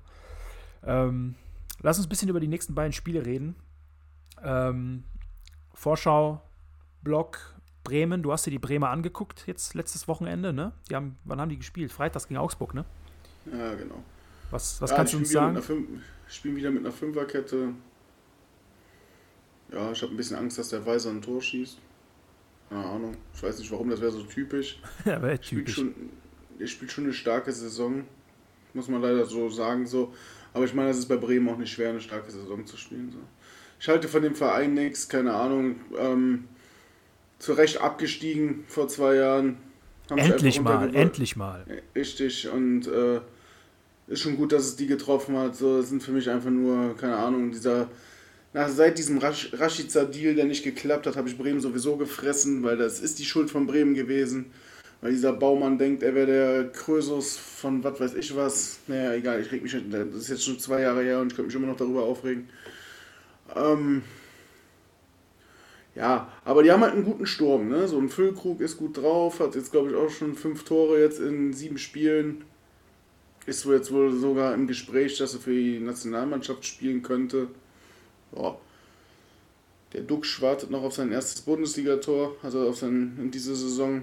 [0.85, 1.35] Ähm,
[1.83, 3.57] lass uns ein bisschen über die nächsten beiden Spiele reden.
[4.43, 5.05] Ähm,
[5.72, 6.43] Vorschau,
[7.03, 7.55] Block,
[7.85, 10.72] Bremen, du hast dir die Bremer angeguckt jetzt letztes Wochenende, ne?
[10.89, 11.93] Die haben, wann haben die gespielt?
[11.93, 12.85] Freitags gegen Augsburg, ne?
[13.53, 14.03] Ja, genau.
[14.51, 15.61] Was, was ja, kannst du uns sagen?
[16.27, 17.75] Ich spiele wieder mit einer Fünferkette.
[19.72, 21.79] Ja, ich habe ein bisschen Angst, dass der Weiser ein Tor schießt.
[22.68, 23.16] Keine Ahnung.
[23.35, 24.81] Ich weiß nicht warum, das wäre so typisch.
[25.05, 25.75] ja, wäre typisch.
[25.75, 25.95] Schon,
[26.59, 28.05] er spielt schon eine starke Saison,
[28.72, 29.87] muss man leider so sagen.
[29.87, 30.14] So.
[30.55, 33.11] Aber ich meine, es ist bei Bremen auch nicht schwer, eine starke Saison zu spielen.
[33.13, 33.19] So.
[33.81, 35.77] Ich halte von dem Verein nichts, keine Ahnung.
[35.99, 36.45] Ähm,
[37.39, 39.57] zu Recht abgestiegen vor zwei Jahren.
[40.09, 41.65] Endlich mal, endlich mal.
[41.95, 43.21] Richtig, und äh,
[44.07, 45.57] ist schon gut, dass es die getroffen hat.
[45.57, 47.89] So, das sind für mich einfach nur, keine Ahnung, dieser.
[48.53, 52.77] Nach, seit diesem Rasch, Rashica-Deal, der nicht geklappt hat, habe ich Bremen sowieso gefressen, weil
[52.77, 54.53] das ist die Schuld von Bremen gewesen.
[55.05, 58.79] Weil dieser Baumann denkt, er wäre der Krösus von was weiß ich was.
[58.87, 59.93] Naja, egal, ich reg mich nicht.
[59.93, 62.49] Das ist jetzt schon zwei Jahre her und ich könnte mich immer noch darüber aufregen.
[63.55, 64.01] Ähm,
[65.95, 67.87] ja, aber die haben halt einen guten Sturm, ne?
[67.87, 71.21] So ein Füllkrug ist gut drauf, hat jetzt glaube ich auch schon fünf Tore jetzt
[71.21, 72.43] in sieben Spielen.
[73.45, 77.49] Ist wohl jetzt wohl sogar im Gespräch, dass er für die Nationalmannschaft spielen könnte.
[78.35, 78.57] Ja.
[79.93, 84.03] Der Duxch wartet noch auf sein erstes Bundesligator, also auf sein in dieser Saison.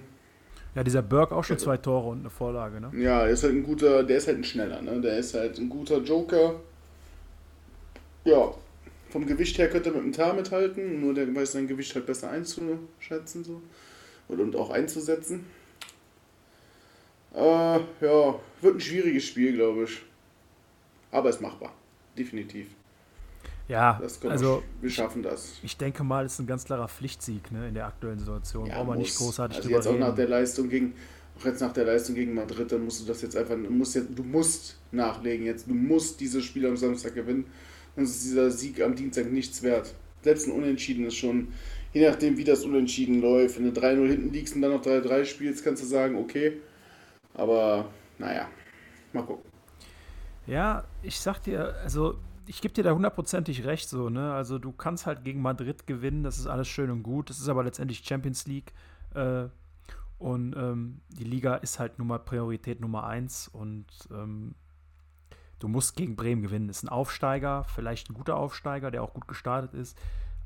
[0.73, 2.91] Ja, dieser Burke auch schon zwei Tore und eine Vorlage, ne?
[2.95, 5.01] Ja, er ist halt ein guter, der ist halt ein schneller, ne?
[5.01, 6.55] Der ist halt ein guter Joker.
[8.23, 8.53] Ja,
[9.09, 12.05] vom Gewicht her könnte er mit dem Tar mithalten, nur der weiß sein Gewicht halt
[12.05, 13.61] besser einzuschätzen so.
[14.29, 15.45] Und, auch einzusetzen.
[17.35, 20.01] Äh, ja, wird ein schwieriges Spiel, glaube ich.
[21.11, 21.73] Aber ist machbar.
[22.17, 22.67] Definitiv.
[23.71, 25.53] Ja, also wir, schaffen das.
[25.63, 28.65] Ich denke mal, es ist ein ganz klarer Pflichtsieg ne, in der aktuellen Situation.
[28.65, 30.93] Ja, Brauchen wir nicht großartig also jetzt auch nach der Leistung gegen,
[31.39, 34.09] auch jetzt nach der Leistung gegen Madrid, dann musst du das jetzt einfach, musst jetzt,
[34.13, 37.45] du musst nachlegen jetzt, du musst dieses Spiel am Samstag gewinnen
[37.95, 39.93] dann ist dieser Sieg am Dienstag nichts wert.
[40.21, 41.49] Selbst ein Unentschieden ist schon,
[41.93, 45.25] je nachdem wie das Unentschieden läuft, wenn du 3-0 hinten liegst und dann noch 3-3
[45.25, 46.57] spielst, kannst du sagen, okay.
[47.33, 48.47] Aber naja,
[49.13, 49.49] mal gucken.
[50.47, 52.15] Ja, ich sag dir, also
[52.51, 54.33] ich gebe dir da hundertprozentig recht, so, ne?
[54.33, 57.29] Also du kannst halt gegen Madrid gewinnen, das ist alles schön und gut.
[57.29, 58.73] Das ist aber letztendlich Champions League.
[59.13, 59.45] Äh,
[60.17, 63.47] und ähm, die Liga ist halt nun mal Priorität Nummer eins.
[63.47, 64.55] Und ähm,
[65.59, 66.67] du musst gegen Bremen gewinnen.
[66.67, 69.97] Das ist ein Aufsteiger, vielleicht ein guter Aufsteiger, der auch gut gestartet ist.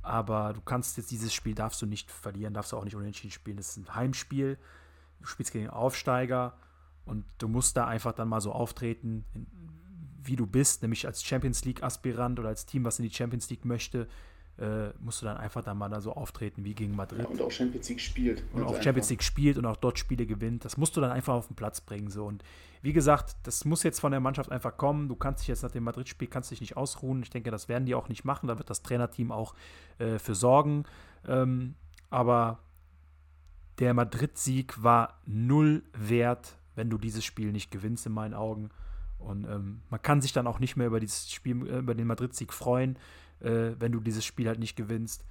[0.04, 3.32] Aber du kannst jetzt dieses Spiel darfst du nicht verlieren, darfst du auch nicht unentschieden
[3.32, 3.58] spielen.
[3.58, 4.60] Das ist ein Heimspiel.
[5.22, 6.54] Du spielst gegen Aufsteiger
[7.04, 9.26] und du musst da einfach dann mal so auftreten,
[10.26, 13.66] wie du bist, nämlich als Champions League-Aspirant oder als Team, was in die Champions League
[13.66, 14.08] möchte
[14.58, 17.22] äh, musst du dann einfach dann mal da so auftreten wie gegen Madrid.
[17.24, 18.44] Ja, und auch Champions League spielt.
[18.54, 20.64] Und auch Champions League spielt und auch dort Spiele gewinnt.
[20.64, 22.10] Das musst du dann einfach auf den Platz bringen.
[22.10, 22.26] So.
[22.26, 22.44] Und
[22.82, 25.10] wie gesagt, das muss jetzt von der Mannschaft einfach kommen.
[25.10, 27.22] Du kannst dich jetzt nach dem Madrid-Spiel kannst dich nicht ausruhen.
[27.24, 28.48] Ich denke, das werden die auch nicht machen.
[28.48, 29.56] Da wird das Trainerteam auch
[29.98, 30.84] äh, für sorgen.
[31.28, 31.76] Ähm,
[32.10, 32.60] aber
[33.80, 38.70] der Madrid-Sieg war null wert, wenn du dieses Spiel nicht gewinnst, in meinen Augen.
[39.18, 42.08] Und ähm, man kann sich dann auch nicht mehr über dieses Spiel, äh, über den
[42.08, 42.98] Madrid-Sieg freuen
[43.40, 45.24] äh, wenn du dieses Spiel halt nicht gewinnst,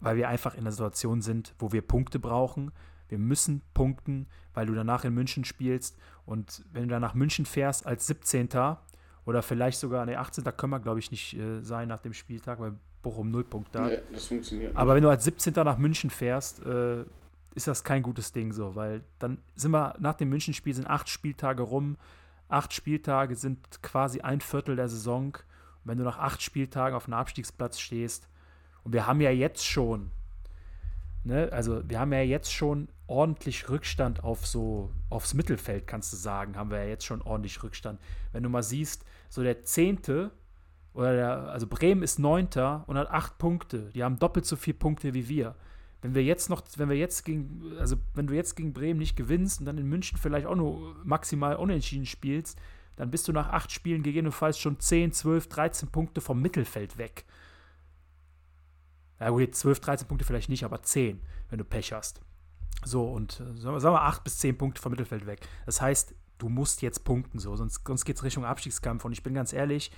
[0.00, 2.72] weil wir einfach in einer Situation sind, wo wir Punkte brauchen.
[3.08, 5.98] Wir müssen punkten, weil du danach in München spielst.
[6.24, 8.48] Und wenn du dann nach München fährst als 17.
[9.24, 10.44] oder vielleicht sogar, ne, 18.
[10.56, 13.90] können wir, glaube ich, nicht äh, sein nach dem Spieltag, weil Bochum null Punkte hat.
[13.90, 15.54] Nee, das funktioniert Aber wenn du als 17.
[15.54, 17.04] nach München fährst, äh,
[17.54, 21.08] ist das kein gutes Ding so, weil dann sind wir nach dem Münchenspiel sind acht
[21.08, 21.96] Spieltage rum.
[22.50, 25.26] Acht Spieltage sind quasi ein Viertel der Saison.
[25.34, 28.28] Und wenn du nach acht Spieltagen auf einem Abstiegsplatz stehst,
[28.82, 30.10] und wir haben ja jetzt schon,
[31.24, 36.16] ne, also wir haben ja jetzt schon ordentlich Rückstand auf so, aufs Mittelfeld, kannst du
[36.16, 38.00] sagen, haben wir ja jetzt schon ordentlich Rückstand.
[38.32, 40.30] Wenn du mal siehst, so der Zehnte,
[40.92, 43.90] oder der, also Bremen ist Neunter und hat acht Punkte.
[43.94, 45.54] Die haben doppelt so viele Punkte wie wir.
[46.02, 49.16] Wenn wir jetzt noch, wenn wir jetzt gegen, also wenn du jetzt gegen Bremen nicht
[49.16, 52.58] gewinnst und dann in München vielleicht auch nur maximal unentschieden spielst,
[52.96, 57.24] dann bist du nach acht Spielen gegebenenfalls schon 10, 12, 13 Punkte vom Mittelfeld weg.
[59.18, 61.20] Ja gut, 12, 13 Punkte vielleicht nicht, aber 10,
[61.50, 62.22] wenn du Pech hast.
[62.84, 65.46] So, und äh, sagen wir 8 bis 10 Punkte vom Mittelfeld weg.
[65.66, 69.04] Das heißt, du musst jetzt punkten, so, sonst, sonst geht es Richtung Abstiegskampf.
[69.04, 69.90] Und ich bin ganz ehrlich,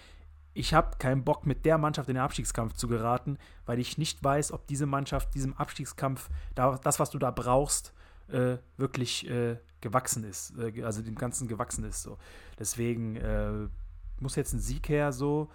[0.54, 4.22] ich habe keinen Bock, mit der Mannschaft in den Abstiegskampf zu geraten, weil ich nicht
[4.22, 7.94] weiß, ob diese Mannschaft diesem Abstiegskampf, das, was du da brauchst,
[8.28, 12.02] äh, wirklich äh, gewachsen ist, äh, also dem Ganzen gewachsen ist.
[12.02, 12.18] So.
[12.58, 13.68] Deswegen äh,
[14.20, 15.50] muss jetzt ein Sieg her, so.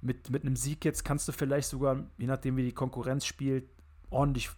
[0.00, 3.68] Mit, mit einem Sieg jetzt kannst du vielleicht sogar, je nachdem wie die Konkurrenz spielt,
[4.10, 4.50] ordentlich,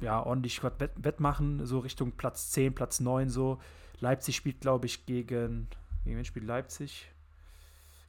[0.00, 3.58] ja, ordentlich Wett, wettmachen, so Richtung Platz 10, Platz 9, so.
[4.00, 5.68] Leipzig spielt, glaube ich, gegen,
[6.04, 7.10] gegen wen spielt Leipzig?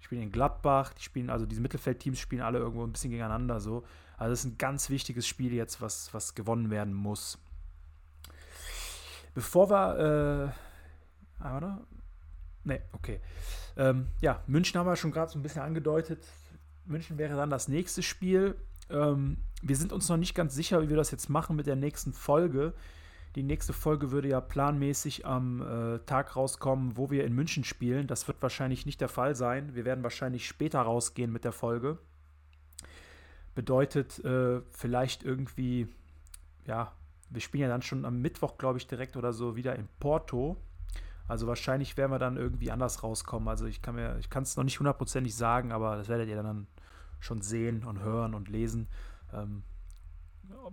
[0.10, 3.84] Spielen in Gladbach, die spielen, also diese Mittelfeldteams spielen alle irgendwo ein bisschen gegeneinander, so.
[4.18, 7.38] Also das ist ein ganz wichtiges Spiel jetzt, was, was gewonnen werden muss.
[9.36, 10.54] Bevor wir,
[11.40, 11.82] äh, ah, oder?
[12.64, 13.22] Ne, okay.
[13.78, 16.26] Ähm, ja, München haben wir schon gerade so ein bisschen angedeutet.
[16.86, 18.56] München wäre dann das nächste Spiel.
[18.90, 21.76] Ähm, wir sind uns noch nicht ganz sicher, wie wir das jetzt machen mit der
[21.76, 22.74] nächsten Folge.
[23.36, 28.08] Die nächste Folge würde ja planmäßig am äh, Tag rauskommen, wo wir in München spielen.
[28.08, 29.76] Das wird wahrscheinlich nicht der Fall sein.
[29.76, 32.00] Wir werden wahrscheinlich später rausgehen mit der Folge.
[33.54, 35.88] Bedeutet äh, vielleicht irgendwie,
[36.66, 36.92] ja,
[37.30, 40.58] wir spielen ja dann schon am Mittwoch, glaube ich, direkt oder so wieder in Porto.
[41.28, 43.48] Also wahrscheinlich werden wir dann irgendwie anders rauskommen.
[43.48, 46.42] Also ich kann mir, ich kann es noch nicht hundertprozentig sagen, aber das werdet ihr
[46.42, 46.66] dann
[47.20, 48.88] schon sehen und hören und lesen.
[49.32, 49.62] Ähm,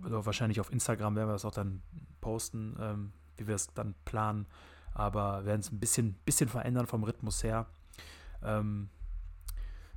[0.03, 1.81] also wahrscheinlich auf Instagram werden wir das auch dann
[2.21, 4.45] posten, ähm, wie wir es dann planen.
[4.93, 7.67] Aber werden es ein bisschen, bisschen verändern vom Rhythmus her.
[8.43, 8.89] Ähm,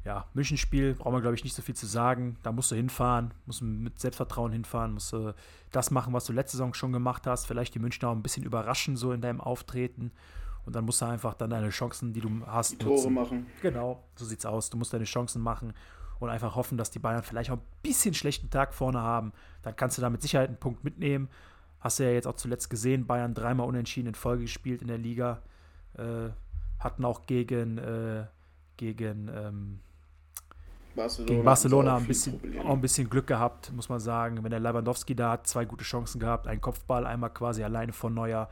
[0.05, 2.37] ja, Münchenspiel brauchen wir, glaube ich, nicht so viel zu sagen.
[2.43, 5.35] Da musst du hinfahren, musst du mit Selbstvertrauen hinfahren, musst du
[5.71, 7.47] das machen, was du letzte Saison schon gemacht hast.
[7.47, 10.13] Vielleicht die Münchner auch ein bisschen überraschen, so in deinem Auftreten.
[10.65, 13.15] Und dann musst du einfach dann deine Chancen, die du hast, die Tore nutzen.
[13.15, 13.47] machen.
[13.63, 14.71] Genau, so sieht's aus.
[14.71, 15.75] Du musst deine Chancen machen
[16.21, 19.33] und einfach hoffen, dass die Bayern vielleicht auch ein bisschen schlechten Tag vorne haben.
[19.63, 21.29] Dann kannst du da mit Sicherheit einen Punkt mitnehmen.
[21.81, 24.99] Hast du ja jetzt auch zuletzt gesehen, Bayern dreimal unentschieden in Folge gespielt in der
[24.99, 25.41] Liga.
[25.97, 26.29] Äh,
[26.79, 28.27] hatten auch gegen, äh,
[28.77, 29.81] gegen, ähm,
[30.95, 34.43] Barcelona, gegen Barcelona ein bisschen, auch ein bisschen Glück gehabt, muss man sagen.
[34.43, 38.13] Wenn der Lewandowski da hat, zwei gute Chancen gehabt, ein Kopfball, einmal quasi alleine von
[38.13, 38.51] Neuer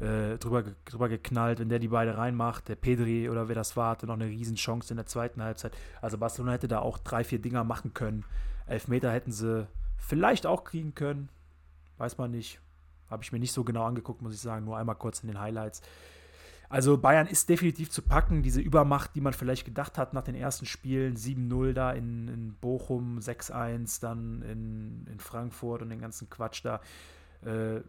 [0.00, 2.68] äh, drüber, drüber geknallt, wenn der die beide reinmacht.
[2.68, 5.76] Der Pedri oder wer das war, hatte noch eine Riesenchance in der zweiten Halbzeit.
[6.00, 8.24] Also Barcelona hätte da auch drei, vier Dinger machen können.
[8.66, 9.66] Elfmeter hätten sie
[9.98, 11.28] vielleicht auch kriegen können.
[11.98, 12.60] Weiß man nicht.
[13.10, 14.64] Habe ich mir nicht so genau angeguckt, muss ich sagen.
[14.64, 15.82] Nur einmal kurz in den Highlights.
[16.70, 18.42] Also Bayern ist definitiv zu packen.
[18.42, 22.54] Diese Übermacht, die man vielleicht gedacht hat nach den ersten Spielen, 7-0 da in, in
[22.54, 26.80] Bochum, 6-1 dann in, in Frankfurt und den ganzen Quatsch da.
[27.44, 27.80] Äh,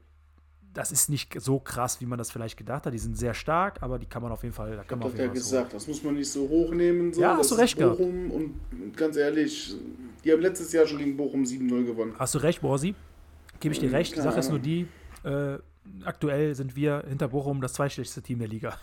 [0.73, 2.93] das ist nicht so krass, wie man das vielleicht gedacht hat.
[2.93, 4.75] Die sind sehr stark, aber die kann man auf jeden Fall.
[4.75, 7.13] Da kann ich habe ja gesagt, das muss man nicht so hochnehmen.
[7.13, 7.21] So.
[7.21, 8.41] Ja, hast das du recht Bochum gehabt.
[8.73, 9.75] Und ganz ehrlich,
[10.23, 12.15] die haben letztes Jahr schon gegen Bochum 7-0 gewonnen.
[12.17, 12.95] Hast du recht, Borsi?
[13.59, 14.15] Gebe ich dir recht.
[14.15, 14.87] Die Sache ist nur die,
[15.23, 15.57] äh,
[16.03, 18.77] aktuell sind wir hinter Bochum das zweitschlechteste Team der Liga.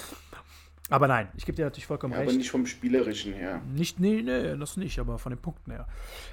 [0.90, 2.30] aber nein, ich gebe dir natürlich vollkommen ja, recht.
[2.30, 3.62] Aber nicht vom Spielerischen her.
[3.72, 5.86] Nicht, nee, nee, das nicht, aber von den Punkten her.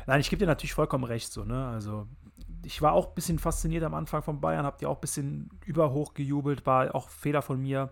[0.07, 1.67] Nein, ich gebe dir natürlich vollkommen recht, so, ne?
[1.67, 2.07] Also,
[2.63, 5.49] ich war auch ein bisschen fasziniert am Anfang von Bayern, habt ihr auch ein bisschen
[5.65, 7.89] überhoch gejubelt, war auch Fehler von mir.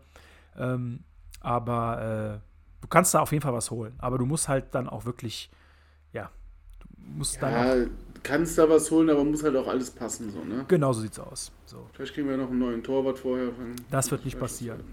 [0.57, 1.03] Ähm,
[1.41, 3.93] aber äh, du kannst da auf jeden Fall was holen.
[3.97, 5.49] Aber du musst halt dann auch wirklich,
[6.13, 6.29] ja,
[6.79, 6.87] du
[7.17, 7.91] musst ja, dann.
[8.21, 10.65] Kannst da was holen, aber muss halt auch alles passen, so, ne?
[10.67, 11.53] Genau so sieht's aus.
[11.65, 11.87] So.
[11.93, 13.47] Vielleicht kriegen wir noch einen neuen Torwart vorher.
[13.89, 14.83] Das wird nicht passieren.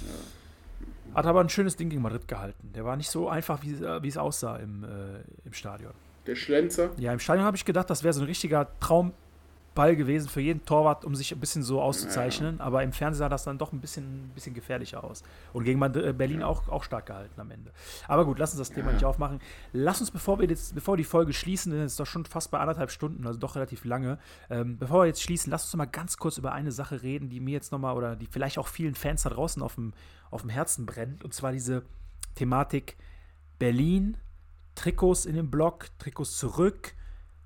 [0.00, 1.14] Ja.
[1.14, 2.72] Hat aber ein schönes Ding gegen Madrid gehalten.
[2.74, 5.92] Der war nicht so einfach, wie, wie es aussah im, äh, im Stadion.
[6.26, 6.90] Der Schlenzer.
[6.98, 10.64] Ja, im Stadion habe ich gedacht, das wäre so ein richtiger Traumball gewesen für jeden
[10.64, 12.58] Torwart, um sich ein bisschen so auszuzeichnen.
[12.58, 12.64] Ja.
[12.64, 15.24] Aber im Fernsehen sah das dann doch ein bisschen, ein bisschen gefährlicher aus.
[15.52, 16.46] Und gegen äh, Berlin ja.
[16.46, 17.72] auch, auch stark gehalten am Ende.
[18.06, 18.94] Aber gut, lass uns das Thema ja.
[18.94, 19.40] nicht aufmachen.
[19.72, 22.52] Lass uns, bevor wir jetzt, bevor die Folge schließen, denn es ist doch schon fast
[22.52, 24.18] bei anderthalb Stunden, also doch relativ lange,
[24.48, 27.40] ähm, bevor wir jetzt schließen, lass uns mal ganz kurz über eine Sache reden, die
[27.40, 29.92] mir jetzt nochmal oder die vielleicht auch vielen Fans da draußen auf dem,
[30.30, 31.24] auf dem Herzen brennt.
[31.24, 31.82] Und zwar diese
[32.36, 32.96] Thematik
[33.58, 34.16] Berlin
[34.74, 36.94] Trikots in den Block, Trikots zurück.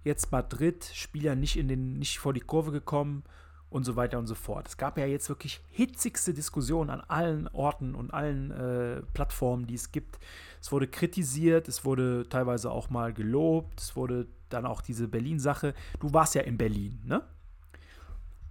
[0.04, 3.24] Jetzt Madrid, Spieler nicht, in den, nicht vor die Kurve gekommen
[3.70, 4.68] und so weiter und so fort.
[4.68, 9.74] Es gab ja jetzt wirklich hitzigste Diskussionen an allen Orten und allen äh, Plattformen, die
[9.74, 10.18] es gibt.
[10.60, 15.74] Es wurde kritisiert, es wurde teilweise auch mal gelobt, es wurde dann auch diese Berlin-Sache.
[16.00, 17.22] Du warst ja in Berlin, ne?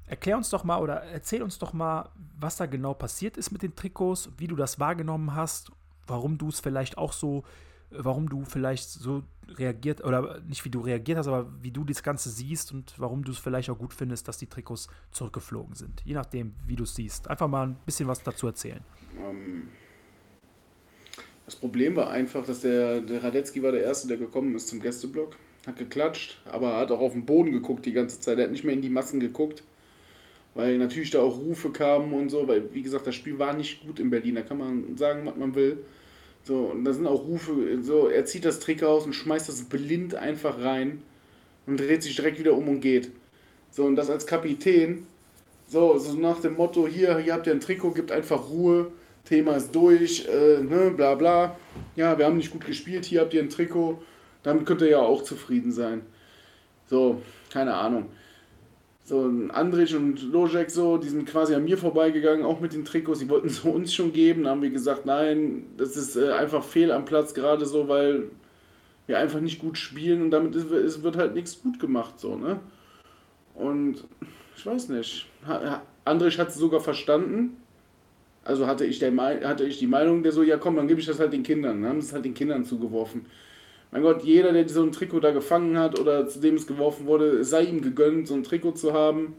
[0.08, 3.64] Erklär uns doch mal oder erzähl uns doch mal, was da genau passiert ist mit
[3.64, 5.72] den Trikots, wie du das wahrgenommen hast,
[6.06, 7.44] warum du es vielleicht auch so
[7.90, 9.24] warum du vielleicht so
[9.58, 13.24] reagiert, oder nicht wie du reagiert hast, aber wie du das Ganze siehst und warum
[13.24, 16.02] du es vielleicht auch gut findest, dass die Trikots zurückgeflogen sind.
[16.04, 17.30] Je nachdem, wie du es siehst.
[17.30, 18.82] Einfach mal ein bisschen was dazu erzählen.
[19.18, 19.70] Ähm,
[21.46, 24.80] das Problem war einfach, dass der, der Radetzky war der Erste, der gekommen ist zum
[24.80, 25.38] Gästeblock,
[25.68, 28.40] hat geklatscht, aber hat auch auf den Boden geguckt die ganze Zeit.
[28.40, 29.64] Er hat nicht mehr in die Massen geguckt,
[30.56, 33.86] weil natürlich da auch Rufe kamen und so, weil, wie gesagt, das Spiel war nicht
[33.86, 34.36] gut in Berlin.
[34.36, 35.86] Da kann man sagen, was man will.
[36.46, 39.64] So, und da sind auch Rufe, so, er zieht das Trick aus und schmeißt das
[39.64, 41.02] blind einfach rein
[41.66, 43.10] und dreht sich direkt wieder um und geht.
[43.72, 45.08] So, und das als Kapitän,
[45.68, 48.92] so, so nach dem Motto, hier, hier habt ihr ein Trikot, gibt einfach Ruhe,
[49.26, 51.58] Thema ist durch, äh, ne, bla bla.
[51.96, 54.00] Ja, wir haben nicht gut gespielt, hier habt ihr ein Trikot,
[54.44, 56.02] damit könnt ihr ja auch zufrieden sein.
[56.88, 58.06] So, keine Ahnung
[59.06, 62.86] so ein Andrich und Lojek so, die sind quasi an mir vorbeigegangen, auch mit den
[62.86, 66.32] Trikots, die wollten es uns schon geben, da haben wir gesagt, nein, das ist äh,
[66.32, 68.24] einfach fehl am Platz, gerade so, weil
[69.06, 72.36] wir einfach nicht gut spielen und damit ist, es wird halt nichts gut gemacht, so,
[72.36, 72.60] ne?
[73.54, 74.04] Und
[74.58, 75.28] ich weiß nicht,
[76.04, 77.58] Andrich hat es sogar verstanden,
[78.44, 81.06] also hatte ich, der, hatte ich die Meinung, der so, ja komm, dann gebe ich
[81.06, 83.28] das halt den Kindern, dann haben es halt den Kindern zugeworfen
[83.96, 87.06] mein Gott, jeder, der so ein Trikot da gefangen hat oder zu dem es geworfen
[87.06, 89.38] wurde, sei ihm gegönnt, so ein Trikot zu haben.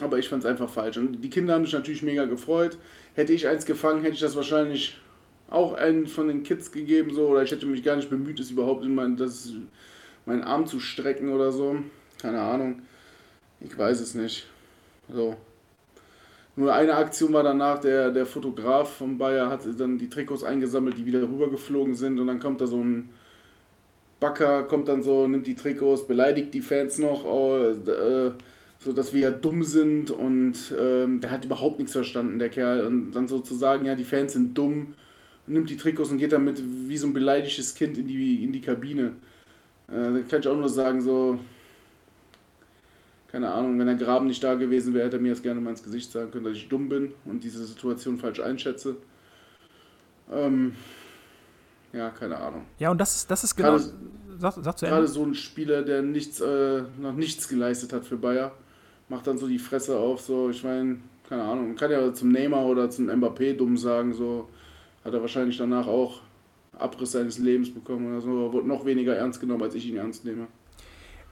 [0.00, 0.98] Aber ich fand es einfach falsch.
[0.98, 2.78] Und die Kinder haben sich natürlich mega gefreut.
[3.14, 5.00] Hätte ich eins gefangen, hätte ich das wahrscheinlich
[5.50, 8.52] auch einen von den Kids gegeben, so, oder ich hätte mich gar nicht bemüht, es
[8.52, 9.52] überhaupt in mein, das,
[10.26, 11.78] meinen Arm zu strecken oder so.
[12.22, 12.82] Keine Ahnung.
[13.58, 14.46] Ich weiß es nicht.
[15.12, 15.36] So.
[16.54, 20.96] Nur eine Aktion war danach, der, der Fotograf von Bayer hat dann die Trikots eingesammelt,
[20.96, 23.10] die wieder rübergeflogen sind und dann kommt da so ein
[24.24, 28.30] Backer, kommt dann so, nimmt die Trikots, beleidigt die Fans noch, äh,
[28.78, 32.86] so dass wir ja dumm sind und ähm, der hat überhaupt nichts verstanden, der Kerl.
[32.86, 34.94] Und dann sozusagen, ja, die Fans sind dumm,
[35.46, 38.62] nimmt die Trikots und geht damit wie so ein beleidigtes Kind in die, in die
[38.62, 39.12] Kabine.
[39.88, 41.38] Äh, da kann ich auch nur sagen, so,
[43.30, 45.70] keine Ahnung, wenn der Graben nicht da gewesen wäre, hätte er mir das gerne mal
[45.70, 48.96] ins Gesicht sagen können, dass ich dumm bin und diese Situation falsch einschätze.
[50.32, 50.72] Ähm,
[51.94, 52.62] ja, keine Ahnung.
[52.78, 53.70] Ja, und das ist, das ist genau.
[53.70, 53.92] Gerade,
[54.38, 58.16] sag, sag zu gerade so ein Spieler, der nichts, äh, noch nichts geleistet hat für
[58.16, 58.52] Bayer,
[59.08, 60.98] macht dann so die Fresse auf, so, ich meine,
[61.28, 64.48] keine Ahnung, man kann ja zum Neymar oder zum Mbappé dumm sagen, so,
[65.04, 66.20] hat er wahrscheinlich danach auch
[66.78, 70.24] Abriss seines Lebens bekommen oder so, wurde noch weniger ernst genommen, als ich ihn ernst
[70.24, 70.48] nehme.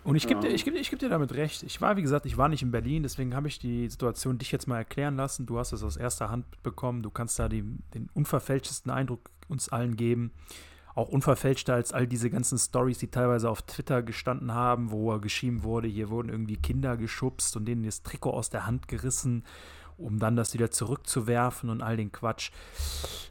[0.05, 1.63] Und ich gebe dir, geb, ich geb dir damit recht.
[1.63, 4.51] Ich war, wie gesagt, ich war nicht in Berlin, deswegen habe ich die Situation dich
[4.51, 5.47] jetzt mal erklären lassen.
[5.47, 7.03] Du hast es aus erster Hand bekommen.
[7.03, 7.63] Du kannst da die,
[7.95, 10.33] den unverfälschtesten Eindruck uns allen geben.
[10.95, 15.63] Auch unverfälschter als all diese ganzen Stories, die teilweise auf Twitter gestanden haben, wo geschrieben
[15.63, 19.45] wurde, hier wurden irgendwie Kinder geschubst und denen das Trikot aus der Hand gerissen,
[19.97, 22.51] um dann das wieder zurückzuwerfen und all den Quatsch.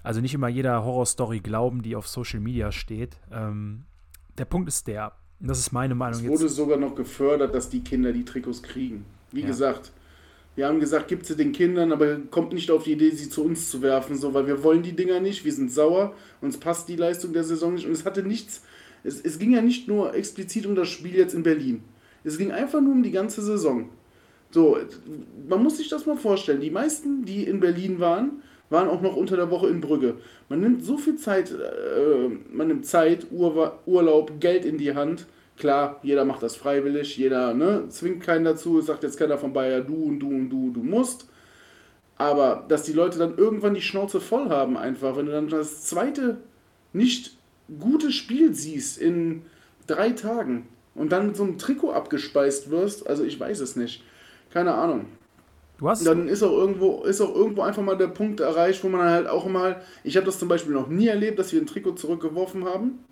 [0.02, 3.18] Also nicht immer jeder Horrorstory glauben, die auf Social Media steht.
[3.32, 3.84] Ähm,
[4.38, 6.20] der Punkt ist der, das ist meine Meinung.
[6.20, 6.56] Es wurde jetzt.
[6.56, 9.06] sogar noch gefördert, dass die Kinder die Trikots kriegen.
[9.32, 9.48] Wie ja.
[9.48, 9.92] gesagt,
[10.56, 13.44] wir haben gesagt, gibt sie den Kindern, aber kommt nicht auf die Idee, sie zu
[13.44, 16.90] uns zu werfen, so, weil wir wollen die Dinger nicht, wir sind sauer, uns passt
[16.90, 18.62] die Leistung der Saison nicht und es hatte nichts,
[19.04, 21.84] es, es ging ja nicht nur explizit um das Spiel jetzt in Berlin.
[22.24, 23.90] Es ging einfach nur um die ganze Saison.
[24.52, 24.78] So,
[25.48, 26.62] man muss sich das mal vorstellen.
[26.62, 30.16] Die meisten, die in Berlin waren, waren auch noch unter der Woche in Brügge.
[30.50, 35.26] Man nimmt so viel Zeit, äh, man nimmt Zeit, Ur Urlaub, Geld in die Hand.
[35.62, 39.82] Klar, jeder macht das freiwillig, jeder ne, zwingt keinen dazu, sagt jetzt keiner von Bayer,
[39.82, 41.28] du und du und du, du musst.
[42.18, 45.84] Aber dass die Leute dann irgendwann die Schnauze voll haben, einfach, wenn du dann das
[45.84, 46.38] zweite
[46.94, 47.38] nicht
[47.80, 49.44] gute Spiel siehst in
[49.86, 54.04] drei Tagen und dann mit so einem Trikot abgespeist wirst, also ich weiß es nicht.
[54.50, 55.06] Keine Ahnung.
[55.78, 58.90] Du hast dann ist auch irgendwo ist auch irgendwo einfach mal der Punkt erreicht, wo
[58.90, 61.68] man halt auch mal, ich habe das zum Beispiel noch nie erlebt, dass wir ein
[61.68, 63.06] Trikot zurückgeworfen haben.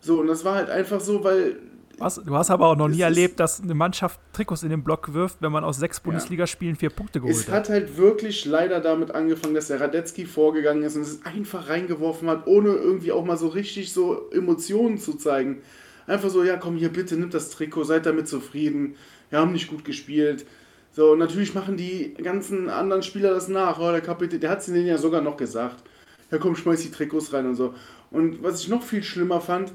[0.00, 1.56] So und das war halt einfach so, weil
[1.98, 5.12] was, du hast aber auch noch nie erlebt, dass eine Mannschaft Trikots in den Block
[5.14, 7.42] wirft, wenn man aus sechs Bundesligaspielen vier Punkte geholt hat.
[7.42, 11.68] Es hat halt wirklich leider damit angefangen, dass der Radetzky vorgegangen ist und es einfach
[11.68, 15.60] reingeworfen hat, ohne irgendwie auch mal so richtig so Emotionen zu zeigen.
[16.06, 18.94] Einfach so, ja komm hier bitte, nimm das Trikot, seid damit zufrieden.
[19.30, 20.46] Wir haben nicht gut gespielt.
[20.92, 23.80] So, und natürlich machen die ganzen anderen Spieler das nach.
[23.80, 25.82] Oh, der Kapitän, der hat es denen ja sogar noch gesagt.
[26.30, 27.74] Ja, komm, schmeiß die Trikots rein und so.
[28.10, 29.72] Und was ich noch viel schlimmer fand,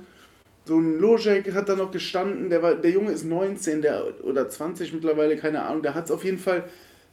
[0.65, 4.47] so ein Lojek hat da noch gestanden, der, war, der Junge ist 19 der, oder
[4.47, 6.63] 20 mittlerweile, keine Ahnung, der hat es auf jeden Fall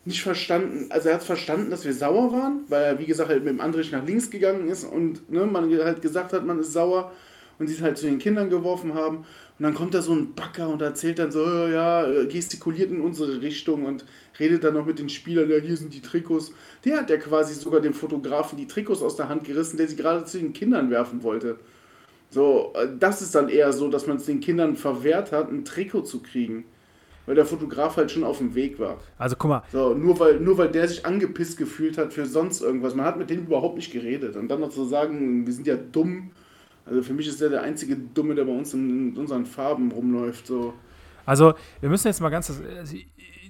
[0.05, 0.87] nicht verstanden.
[0.91, 3.61] Also er hat verstanden, dass wir sauer waren, weil er, wie gesagt, halt mit dem
[3.61, 7.13] Andrich nach links gegangen ist und ne, man halt gesagt hat, man ist sauer
[7.59, 9.19] und sie es halt zu den Kindern geworfen haben.
[9.19, 13.43] Und dann kommt da so ein Backer und erzählt dann so, ja, gestikuliert in unsere
[13.43, 14.07] Richtung und
[14.39, 16.53] redet dann noch mit den Spielern, ja, hier sind die Trikots.
[16.87, 19.97] Der hat ja quasi sogar dem Fotografen die Trikots aus der Hand gerissen, der sie
[19.97, 21.59] gerade zu den Kindern werfen wollte.
[22.31, 25.65] So, äh, das ist dann eher so, dass man es den Kindern verwehrt hat, ein
[25.65, 26.65] Trikot zu kriegen.
[27.27, 28.97] Weil der Fotograf halt schon auf dem Weg war.
[29.19, 29.63] Also guck mal.
[29.71, 32.95] So, nur weil, nur weil der sich angepisst gefühlt hat für sonst irgendwas.
[32.95, 34.37] Man hat mit dem überhaupt nicht geredet.
[34.37, 36.31] Und dann noch zu sagen, wir sind ja dumm
[36.91, 40.47] also für mich ist der der einzige Dumme, der bei uns in, unseren Farben rumläuft.
[40.47, 40.75] So.
[41.25, 42.97] Also wir müssen jetzt mal ganz, also,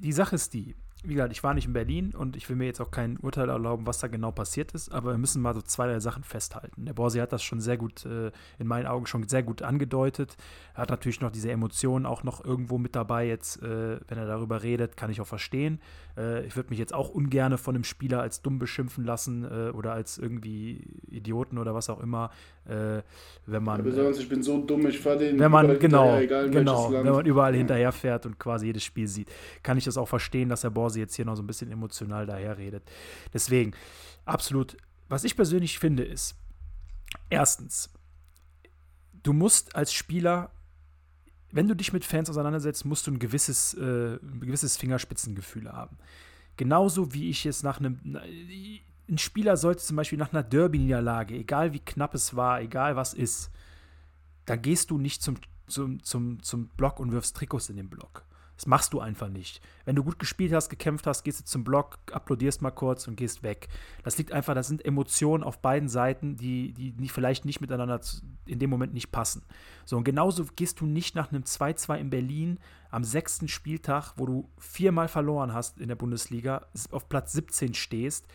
[0.03, 0.75] die Sache ist die,
[1.05, 3.49] wie gesagt, ich war nicht in Berlin und ich will mir jetzt auch kein Urteil
[3.49, 6.85] erlauben, was da genau passiert ist, aber wir müssen mal so zwei, drei Sachen festhalten.
[6.85, 10.37] Der Borsi hat das schon sehr gut, äh, in meinen Augen schon sehr gut angedeutet.
[10.75, 13.27] Er hat natürlich noch diese Emotionen auch noch irgendwo mit dabei.
[13.27, 15.81] Jetzt, äh, wenn er darüber redet, kann ich auch verstehen.
[16.17, 19.71] Äh, ich würde mich jetzt auch ungern von einem Spieler als dumm beschimpfen lassen äh,
[19.71, 22.31] oder als irgendwie Idioten oder was auch immer,
[22.67, 23.03] äh,
[23.47, 23.79] wenn man.
[23.79, 25.39] Ja, besonders, ich bin so dumm, ich fahre den.
[25.39, 29.31] Wenn man, genau, egal genau, wenn man überall hinterherfährt und quasi jedes Spiel sieht,
[29.63, 32.27] kann ich das auch verstehen, dass der Borsi jetzt hier noch so ein bisschen emotional
[32.27, 32.83] daherredet.
[33.33, 33.73] Deswegen,
[34.25, 34.77] absolut,
[35.09, 36.35] was ich persönlich finde, ist,
[37.29, 37.91] erstens,
[39.23, 40.51] du musst als Spieler
[41.53, 45.99] wenn du dich mit Fans auseinandersetzt, musst du ein gewisses, äh, ein gewisses Fingerspitzengefühl haben.
[46.57, 47.99] Genauso wie ich es nach einem.
[49.09, 53.13] Ein Spieler sollte zum Beispiel nach einer Derby-Niederlage, egal wie knapp es war, egal was
[53.13, 53.51] ist,
[54.45, 55.37] da gehst du nicht zum,
[55.67, 58.25] zum, zum, zum Block und wirfst Trikots in den Block.
[58.61, 59.63] Das machst du einfach nicht.
[59.87, 63.17] Wenn du gut gespielt hast, gekämpft hast, gehst du zum Block, applaudierst mal kurz und
[63.17, 63.69] gehst weg.
[64.05, 67.99] Das liegt einfach, das sind Emotionen auf beiden Seiten, die, die, vielleicht nicht miteinander
[68.45, 69.47] in dem Moment nicht passen.
[69.87, 72.59] So, und genauso gehst du nicht nach einem 2-2 in Berlin
[72.91, 78.27] am sechsten Spieltag, wo du viermal verloren hast in der Bundesliga, auf Platz 17 stehst,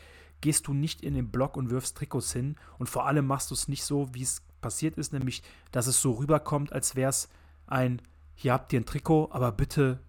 [0.42, 3.54] gehst du nicht in den Block und wirfst Trikots hin und vor allem machst du
[3.54, 7.30] es nicht so, wie es passiert ist, nämlich, dass es so rüberkommt, als wäre es
[7.68, 8.02] ein,
[8.34, 10.00] hier habt ihr ein Trikot, aber bitte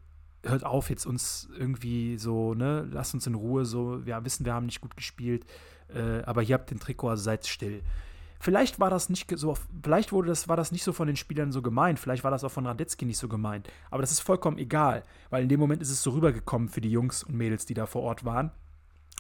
[0.49, 4.55] hört auf, jetzt uns irgendwie so, ne, lasst uns in Ruhe, so, wir wissen, wir
[4.55, 5.45] haben nicht gut gespielt,
[5.95, 7.83] äh, aber hier habt ihr ein Trikot, also seid still.
[8.39, 11.53] Vielleicht war das nicht so, vielleicht wurde das, war das nicht so von den Spielern
[11.53, 14.59] so gemeint, vielleicht war das auch von Radetzky nicht so gemeint, aber das ist vollkommen
[14.59, 17.75] egal, weil in dem Moment ist es so rübergekommen für die Jungs und Mädels, die
[17.75, 18.51] da vor Ort waren.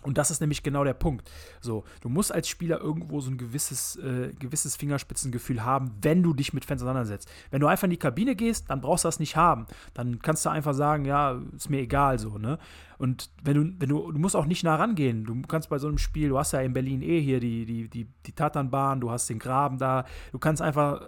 [0.06, 1.28] Und das ist nämlich genau der Punkt.
[1.60, 6.32] So, du musst als Spieler irgendwo so ein gewisses, äh, gewisses Fingerspitzengefühl haben, wenn du
[6.32, 7.28] dich mit Fans auseinandersetzt.
[7.50, 9.66] Wenn du einfach in die Kabine gehst, dann brauchst du das nicht haben.
[9.94, 12.58] Dann kannst du einfach sagen, ja, ist mir egal so, ne?
[12.98, 15.24] Und wenn du, wenn du, du musst auch nicht nah rangehen.
[15.24, 17.88] Du kannst bei so einem Spiel, du hast ja in Berlin eh hier die, die,
[17.88, 21.04] die, die Tatanbahn, du hast den Graben da, du kannst einfach äh,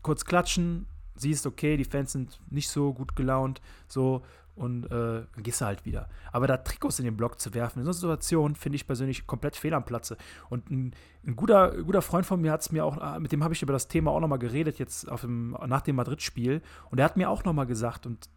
[0.00, 4.22] kurz klatschen, siehst, okay, die Fans sind nicht so gut gelaunt, so,
[4.58, 6.08] und äh, dann gehst du halt wieder.
[6.32, 9.26] Aber da Trikots in den Block zu werfen, in so einer Situation finde ich persönlich
[9.26, 10.16] komplett fehl am Platze.
[10.50, 10.94] Und ein,
[11.26, 13.62] ein guter, guter Freund von mir hat es mir auch, äh, mit dem habe ich
[13.62, 16.60] über das Thema auch nochmal geredet, jetzt auf dem, nach dem Madrid-Spiel.
[16.90, 18.28] Und er hat mir auch nochmal gesagt, und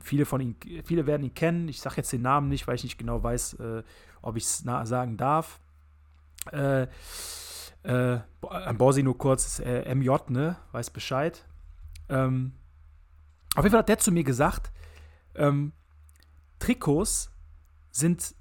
[0.00, 2.84] viele von ihn, viele werden ihn kennen, ich sage jetzt den Namen nicht, weil ich
[2.84, 3.82] nicht genau weiß, äh,
[4.22, 5.60] ob ich es sagen darf.
[6.52, 6.86] Äh,
[7.82, 8.18] äh,
[8.48, 11.44] an Borsi nur kurz, äh, MJ, ne, weiß Bescheid.
[12.08, 12.52] Ähm,
[13.56, 14.70] auf jeden Fall hat der zu mir gesagt,
[15.34, 15.72] ähm,
[16.58, 17.30] Trikots
[17.90, 18.34] sind,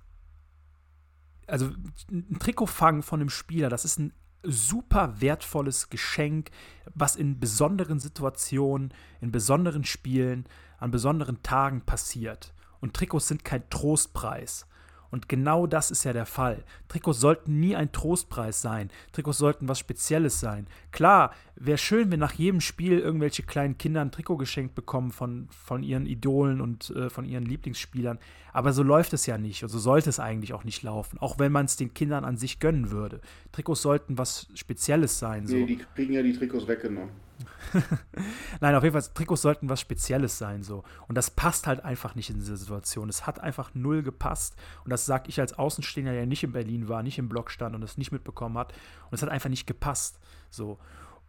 [1.47, 1.71] also
[2.11, 4.13] ein Trikotfang von einem Spieler, das ist ein
[4.43, 6.51] super wertvolles Geschenk,
[6.93, 10.45] was in besonderen Situationen, in besonderen Spielen,
[10.77, 12.53] an besonderen Tagen passiert.
[12.79, 14.67] Und Trikots sind kein Trostpreis.
[15.11, 16.63] Und genau das ist ja der Fall.
[16.87, 18.89] Trikots sollten nie ein Trostpreis sein.
[19.11, 20.67] Trikots sollten was Spezielles sein.
[20.91, 25.47] Klar, wäre schön, wenn nach jedem Spiel irgendwelche kleinen Kinder ein Trikot geschenkt bekommen von,
[25.49, 28.19] von ihren Idolen und äh, von ihren Lieblingsspielern.
[28.53, 31.17] Aber so läuft es ja nicht und so sollte es eigentlich auch nicht laufen.
[31.19, 33.21] Auch wenn man es den Kindern an sich gönnen würde.
[33.51, 35.47] Trikots sollten was Spezielles sein.
[35.47, 35.55] So.
[35.55, 37.24] Nee, die kriegen ja die Trikots weggenommen.
[38.61, 40.63] Nein, auf jeden Fall, Trikots sollten was Spezielles sein.
[40.63, 40.83] so.
[41.07, 43.09] Und das passt halt einfach nicht in diese Situation.
[43.09, 44.55] Es hat einfach null gepasst.
[44.83, 47.75] Und das sage ich als Außenstehender, der nicht in Berlin war, nicht im Block stand
[47.75, 48.73] und es nicht mitbekommen hat.
[49.09, 50.19] Und es hat einfach nicht gepasst.
[50.49, 50.77] So.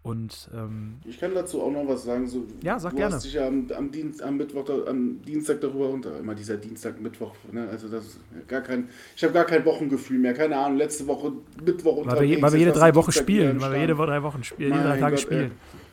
[0.06, 2.28] Und, ähm, ich kann dazu auch noch was sagen.
[2.28, 3.16] So, ja, sag du gerne.
[3.16, 6.16] Hast dich ja am, am, Dienst, am, Mittwoch, am Dienstag darüber runter.
[6.20, 7.34] Immer dieser Dienstag, Mittwoch.
[7.50, 7.68] Ne?
[7.68, 10.32] Also das ist gar kein, ich habe gar kein Wochengefühl mehr.
[10.32, 11.32] Keine Ahnung, letzte Woche,
[11.64, 12.20] Mittwoch unterwegs.
[12.20, 13.60] Weil wir, weil wir jede drei Wochen spielen.
[13.60, 15.50] Weil wir jede drei Wochen spielen, jede drei Tage Gott, spielen.
[15.50, 15.85] Ey.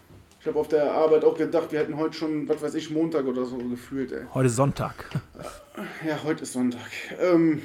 [0.43, 3.27] Ich habe auf der Arbeit auch gedacht, wir hätten heute schon, was weiß ich, Montag
[3.27, 4.23] oder so gefühlt, ey.
[4.33, 4.93] Heute ist Sonntag.
[6.05, 6.91] Ja, heute ist Sonntag.
[7.17, 7.61] Ähm,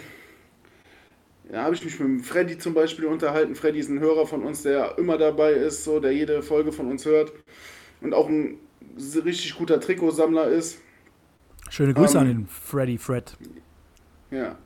[1.51, 3.57] da habe ich mich mit Freddy zum Beispiel unterhalten.
[3.57, 6.89] Freddy ist ein Hörer von uns, der immer dabei ist, so, der jede Folge von
[6.89, 7.33] uns hört.
[8.01, 8.59] Und auch ein
[8.97, 10.79] richtig guter Trikotsammler ist.
[11.71, 13.37] Schöne Grüße ähm, an den Freddy Fred.
[14.31, 14.57] Ja,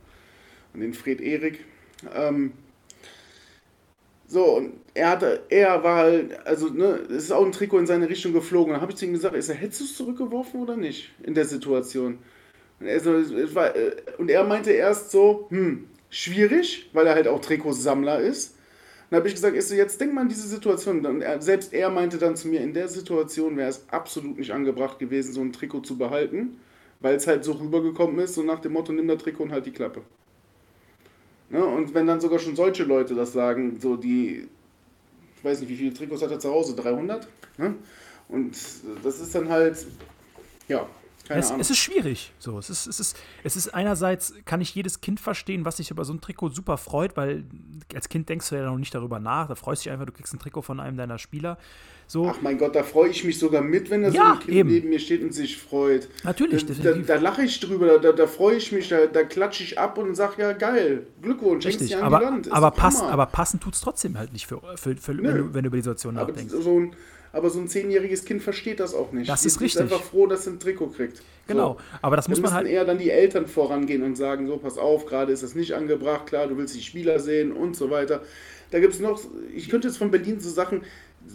[0.75, 1.65] an den Fred Erik.
[2.13, 2.53] Ähm,
[4.33, 7.85] so, und er hatte, er war halt, also, ne, es ist auch ein Trikot in
[7.85, 8.73] seine Richtung geflogen.
[8.73, 11.35] Dann habe ich zu ihm gesagt, ist er, hättest du es zurückgeworfen oder nicht in
[11.35, 12.17] der Situation?
[12.79, 13.11] Und er, so,
[13.53, 18.55] war, äh, und er meinte erst so, hm, schwierig, weil er halt auch Trikotsammler ist.
[19.11, 21.05] Dann habe ich gesagt, ist so, jetzt denk mal an diese Situation.
[21.05, 24.51] Und er, selbst er meinte dann zu mir, in der Situation wäre es absolut nicht
[24.51, 26.57] angebracht gewesen, so ein Trikot zu behalten,
[27.01, 29.67] weil es halt so rübergekommen ist, so nach dem Motto, nimm das Trikot und halt
[29.67, 30.01] die Klappe.
[31.53, 31.63] Ne?
[31.63, 34.47] Und wenn dann sogar schon solche Leute das sagen, so die,
[35.37, 36.75] ich weiß nicht, wie viele Trikots hat er zu Hause?
[36.75, 37.27] 300?
[37.57, 37.75] Ne?
[38.27, 38.57] Und
[39.03, 39.85] das ist dann halt,
[40.67, 40.87] ja,
[41.29, 42.33] es, es ist schwierig.
[42.39, 45.91] So, es ist, es ist, es ist einerseits kann ich jedes Kind verstehen, was sich
[45.91, 47.45] über so ein Trikot super freut, weil
[47.95, 49.47] als Kind denkst du ja noch nicht darüber nach.
[49.47, 51.57] Da freust du dich einfach, du kriegst ein Trikot von einem deiner Spieler.
[52.07, 52.27] So.
[52.27, 54.51] Ach mein Gott, da freue ich mich sogar mit, wenn da ja, so ein Kind
[54.51, 54.69] eben.
[54.69, 56.09] neben mir steht und sich freut.
[56.23, 56.65] Natürlich.
[56.65, 59.79] Da, da, da lache ich drüber, da, da freue ich mich, da, da klatsche ich
[59.79, 64.17] ab und sage, ja geil, Glückwunsch, Richtig, aber, aber, pass, aber passen tut es trotzdem
[64.17, 66.53] halt nicht, für, für, für wenn, du, wenn, du, über die Situation nachdenkst.
[66.53, 66.95] So ein,
[67.33, 69.27] aber so ein zehnjähriges Kind versteht das auch nicht.
[69.27, 69.81] Das ist richtig.
[69.81, 71.21] ist einfach froh, dass es ein Trikot kriegt.
[71.47, 71.97] Genau, so.
[72.01, 72.67] aber das muss man halt.
[72.67, 76.27] eher dann die Eltern vorangehen und sagen, so, pass auf, gerade ist das nicht angebracht,
[76.27, 78.21] klar, du willst die Spieler sehen und so weiter.
[78.71, 79.19] Da gibt es noch,
[79.53, 80.83] ich könnte jetzt von Berlin so Sachen,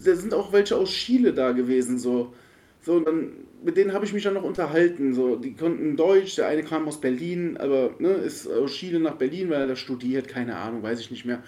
[0.05, 2.33] da sind auch welche aus Chile da gewesen, so.
[2.81, 3.33] So, und dann,
[3.65, 5.13] mit denen habe ich mich dann noch unterhalten.
[5.15, 9.17] So, die konnten Deutsch, der eine kam aus Berlin, aber ne, ist aus Chile nach
[9.17, 11.43] Berlin, weil er da studiert, keine Ahnung, weiß ich nicht mehr.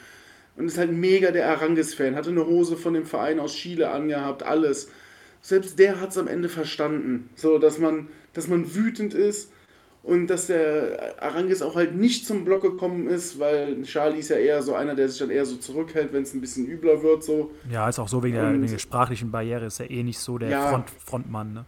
[0.61, 4.43] Und ist halt mega der Arangis-Fan, hatte eine Hose von dem Verein aus Chile angehabt,
[4.45, 4.89] alles.
[5.43, 7.31] Selbst der hat es am Ende verstanden.
[7.35, 9.51] So, dass man dass man wütend ist
[10.03, 14.37] und dass der Arangis auch halt nicht zum Block gekommen ist, weil Charlie ist ja
[14.37, 17.23] eher so einer, der sich dann eher so zurückhält, wenn es ein bisschen übler wird.
[17.23, 17.51] So.
[17.70, 20.39] Ja, ist auch so wegen der, wegen der sprachlichen Barriere, ist er eh nicht so
[20.39, 20.69] der Ja.
[20.69, 21.53] Front, Frontmann.
[21.53, 21.65] Ne?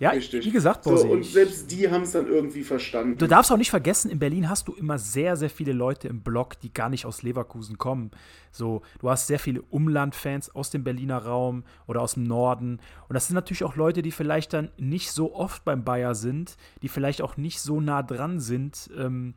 [0.00, 0.44] Ja, Richtig.
[0.44, 3.16] wie gesagt, So, Borsi, und ich- selbst die haben es dann irgendwie verstanden.
[3.18, 6.20] Du darfst auch nicht vergessen, in Berlin hast du immer sehr, sehr viele Leute im
[6.22, 8.10] Block, die gar nicht aus Leverkusen kommen.
[8.50, 12.80] So, du hast sehr viele Umlandfans aus dem Berliner Raum oder aus dem Norden.
[13.08, 16.56] Und das sind natürlich auch Leute, die vielleicht dann nicht so oft beim Bayer sind,
[16.82, 18.90] die vielleicht auch nicht so nah dran sind.
[18.96, 19.34] Ähm,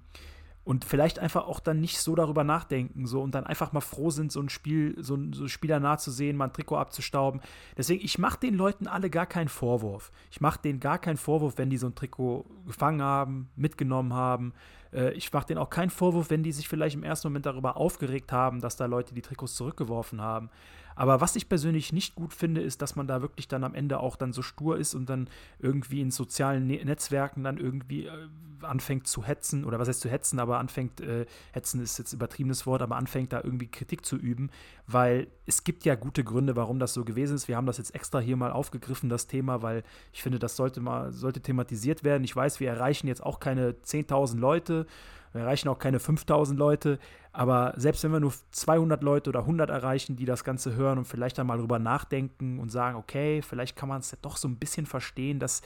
[0.68, 4.10] und vielleicht einfach auch dann nicht so darüber nachdenken so und dann einfach mal froh
[4.10, 7.40] sind, so ein Spiel, so ein so Spieler nah zu sehen, mal ein Trikot abzustauben.
[7.78, 10.12] Deswegen, ich mache den Leuten alle gar keinen Vorwurf.
[10.30, 14.52] Ich mache denen gar keinen Vorwurf, wenn die so ein Trikot gefangen haben, mitgenommen haben.
[14.92, 17.78] Äh, ich mache denen auch keinen Vorwurf, wenn die sich vielleicht im ersten Moment darüber
[17.78, 20.50] aufgeregt haben, dass da Leute die Trikots zurückgeworfen haben.
[20.98, 24.00] Aber was ich persönlich nicht gut finde, ist, dass man da wirklich dann am Ende
[24.00, 25.30] auch dann so stur ist und dann
[25.60, 28.28] irgendwie in sozialen ne Netzwerken dann irgendwie äh,
[28.62, 32.66] anfängt zu hetzen, oder was heißt zu hetzen, aber anfängt, äh, hetzen ist jetzt übertriebenes
[32.66, 34.50] Wort, aber anfängt da irgendwie Kritik zu üben,
[34.88, 37.48] weil es gibt ja gute Gründe, warum das so gewesen ist.
[37.48, 40.82] Wir haben das jetzt extra hier mal aufgegriffen, das Thema, weil ich finde, das sollte
[40.82, 42.24] mal, sollte thematisiert werden.
[42.24, 44.88] Ich weiß, wir erreichen jetzt auch keine 10.000 Leute,
[45.34, 47.00] wir erreichen auch keine 5000 Leute,
[47.32, 51.06] aber selbst wenn wir nur 200 Leute oder 100 erreichen, die das Ganze hören und
[51.06, 54.48] vielleicht dann mal drüber nachdenken und sagen, okay, vielleicht kann man es ja doch so
[54.48, 55.62] ein bisschen verstehen, dass,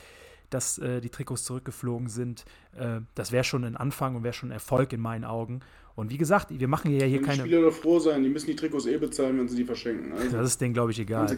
[0.49, 4.49] dass äh, die Trikots zurückgeflogen sind, äh, das wäre schon ein Anfang und wäre schon
[4.49, 5.61] ein Erfolg in meinen Augen.
[5.95, 7.41] Und wie gesagt, wir machen ja hier Können die keine.
[7.43, 10.13] Spieler froh sein, die müssen die Trikots eh bezahlen, wenn sie die verschenken.
[10.13, 11.37] Also, Das ist denen, glaube ich, egal.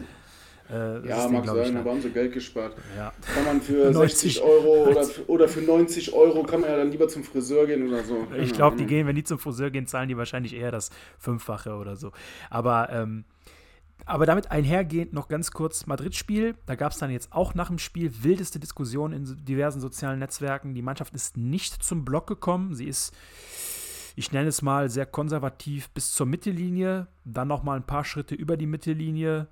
[0.70, 1.76] Äh, ja, mag ich, sein, egal.
[1.76, 2.74] aber haben sie Geld gespart.
[2.96, 3.12] Ja.
[3.34, 6.76] Kann man für 90 60 Euro oder, für- oder für 90 Euro kann man ja
[6.78, 8.26] dann lieber zum Friseur gehen oder so.
[8.38, 11.74] Ich glaube, die gehen, wenn die zum Friseur gehen, zahlen die wahrscheinlich eher das Fünffache
[11.74, 12.12] oder so.
[12.48, 13.24] Aber, ähm,
[14.06, 16.54] aber damit einhergehend noch ganz kurz Madrid-Spiel.
[16.66, 20.74] Da gab es dann jetzt auch nach dem Spiel wildeste Diskussionen in diversen sozialen Netzwerken.
[20.74, 22.74] Die Mannschaft ist nicht zum Block gekommen.
[22.74, 23.14] Sie ist,
[24.16, 27.06] ich nenne es mal, sehr konservativ bis zur Mittellinie.
[27.24, 29.46] Dann noch mal ein paar Schritte über die Mittellinie.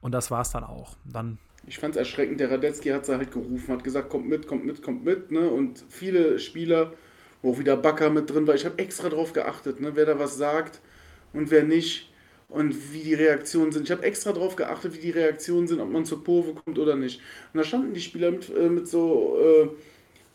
[0.00, 0.96] Und das war es dann auch.
[1.04, 4.64] Dann Ich fand es erschreckend, der Radetzky hat halt gerufen, hat gesagt, kommt mit, kommt
[4.64, 5.30] mit, kommt mit.
[5.30, 5.48] Ne?
[5.48, 6.92] Und viele Spieler,
[7.42, 9.92] wo auch wieder Bakker mit drin war, ich habe extra drauf geachtet, ne?
[9.94, 10.80] wer da was sagt
[11.32, 12.12] und wer nicht.
[12.50, 13.82] Und wie die Reaktionen sind.
[13.84, 16.96] Ich habe extra drauf geachtet, wie die Reaktionen sind, ob man zur Kurve kommt oder
[16.96, 17.20] nicht.
[17.52, 19.68] Und da standen die Spieler mit, äh, mit so äh,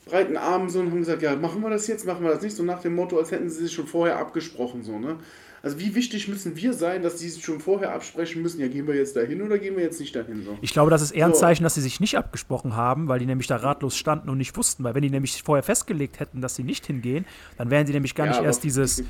[0.06, 2.56] breiten Armen so und haben gesagt, ja, machen wir das jetzt, machen wir das nicht.
[2.56, 4.84] So nach dem Motto, als hätten sie sich schon vorher abgesprochen.
[4.84, 5.18] So, ne?
[5.64, 8.86] Also wie wichtig müssen wir sein, dass die sich schon vorher absprechen müssen, ja, gehen
[8.86, 10.44] wir jetzt dahin oder gehen wir jetzt nicht dahin?
[10.44, 10.58] So.
[10.62, 11.40] Ich glaube, das ist eher ein So.
[11.40, 14.58] Zeichen, dass sie sich nicht abgesprochen haben, weil die nämlich da ratlos standen und nicht
[14.58, 14.84] wussten.
[14.84, 17.26] Weil wenn die nämlich vorher festgelegt hätten, dass sie nicht hingehen,
[17.58, 19.06] dann wären sie nämlich gar Ja, nicht erst dieses,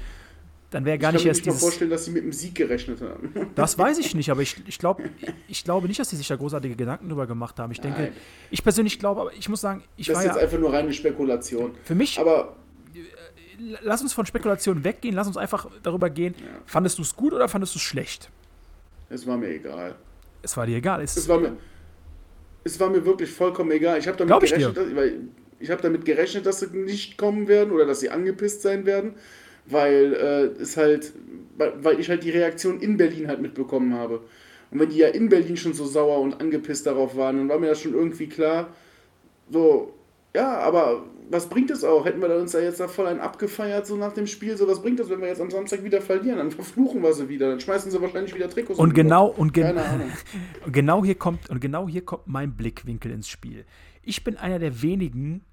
[0.69, 1.63] dann wäre Ich gar kann nicht mir erst nicht mal dieses.
[1.63, 3.33] vorstellen, dass sie mit dem Sieg gerechnet haben.
[3.55, 5.01] Das weiß ich nicht, aber ich, ich, glaub,
[5.47, 7.71] ich glaube nicht, dass sie sich da großartige Gedanken drüber gemacht haben.
[7.71, 8.13] Ich denke, Nein.
[8.51, 10.43] ich persönlich glaube, aber ich muss sagen, ich Das war ist jetzt ja.
[10.43, 11.71] einfach nur reine Spekulation.
[11.83, 12.55] Für mich, Aber
[13.81, 16.35] lass uns von Spekulationen weggehen, lass uns einfach darüber gehen.
[16.65, 18.29] Fandest du es gut oder fandest du es schlecht?
[19.09, 19.95] es war mir egal.
[20.41, 21.01] Es war dir egal.
[21.01, 21.55] Es, Es war mir,
[22.63, 23.99] es war mir wirklich vollkommen egal.
[23.99, 25.11] Ich habe damit, ich gerechnet, dass,
[25.59, 29.13] ich hab damit gerechnet, dass sie nicht kommen werden oder dass sie angepisst sein werden,
[29.65, 31.13] weil äh, es halt,
[31.57, 34.21] weil ich halt die Reaktion in Berlin halt mitbekommen habe.
[34.71, 37.59] Und wenn die ja in Berlin schon so sauer und angepisst darauf waren, dann war
[37.59, 38.69] mir das schon irgendwie klar,
[39.51, 39.93] so,
[40.35, 42.05] ja, aber was bringt es auch?
[42.05, 44.81] Hätten wir uns da jetzt da voll einen abgefeiert, so nach dem Spiel, so was
[44.81, 46.37] bringt es, wenn wir jetzt am Samstag wieder verlieren?
[46.37, 49.77] Dann verfluchen wir sie wieder, dann schmeißen sie wahrscheinlich wieder Trikots und genau und, gen
[50.65, 53.65] und genau hier kommt und genau hier kommt mein Blickwinkel ins Spiel.
[54.01, 55.45] Ich bin einer der wenigen,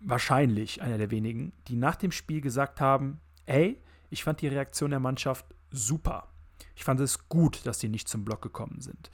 [0.00, 3.78] wahrscheinlich einer der wenigen, die nach dem Spiel gesagt haben: Ey,
[4.10, 6.28] ich fand die Reaktion der Mannschaft super.
[6.74, 9.10] Ich fand es gut, dass die nicht zum Block gekommen sind.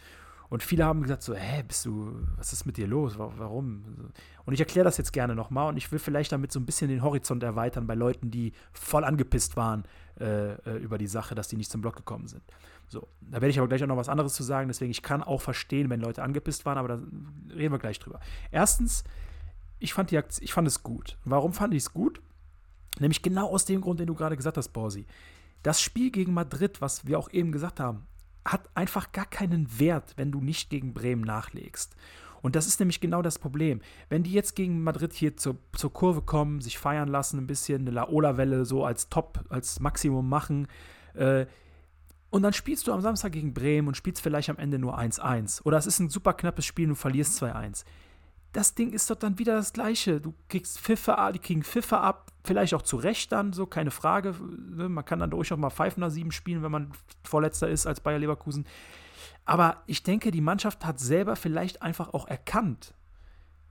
[0.50, 3.18] Und viele haben gesagt so, hä, bist du, was ist mit dir los?
[3.18, 4.10] Wa- Warum?
[4.46, 6.88] Und ich erkläre das jetzt gerne nochmal und ich will vielleicht damit so ein bisschen
[6.88, 9.84] den Horizont erweitern bei Leuten, die voll angepisst waren
[10.18, 12.42] äh, äh, über die Sache, dass die nicht zum Block gekommen sind.
[12.88, 15.22] So, da werde ich aber gleich auch noch was anderes zu sagen, deswegen ich kann
[15.22, 16.94] auch verstehen, wenn Leute angepisst waren, aber da
[17.54, 18.18] reden wir gleich drüber.
[18.50, 19.04] Erstens,
[19.78, 21.18] ich fand, die Akt ich fand es gut.
[21.26, 22.22] Warum fand ich es gut?
[22.98, 25.04] Nämlich genau aus dem Grund, den du gerade gesagt hast, Borsi.
[25.62, 28.06] Das Spiel gegen Madrid, was wir auch eben gesagt haben,
[28.44, 31.94] hat einfach gar keinen Wert, wenn du nicht gegen Bremen nachlegst.
[32.40, 33.80] Und das ist nämlich genau das Problem.
[34.08, 37.82] Wenn die jetzt gegen Madrid hier zur, zur Kurve kommen, sich feiern lassen, ein bisschen
[37.82, 40.68] eine Laola-Welle so als Top, als Maximum machen,
[41.14, 41.46] äh,
[42.30, 45.62] und dann spielst du am Samstag gegen Bremen und spielst vielleicht am Ende nur 1-1.
[45.64, 47.84] Oder es ist ein super knappes Spiel und du verlierst 2-1
[48.52, 50.20] das Ding ist doch dann wieder das Gleiche.
[50.20, 53.90] Du kriegst Pfiffe ab, die kriegen Pfiffe ab, vielleicht auch zu Recht dann, so, keine
[53.90, 54.34] Frage.
[54.74, 54.88] Ne?
[54.88, 56.92] Man kann dann durchaus mal Pfeifen nach sieben spielen, wenn man
[57.24, 58.66] Vorletzter ist als Bayer Leverkusen.
[59.44, 62.94] Aber ich denke, die Mannschaft hat selber vielleicht einfach auch erkannt,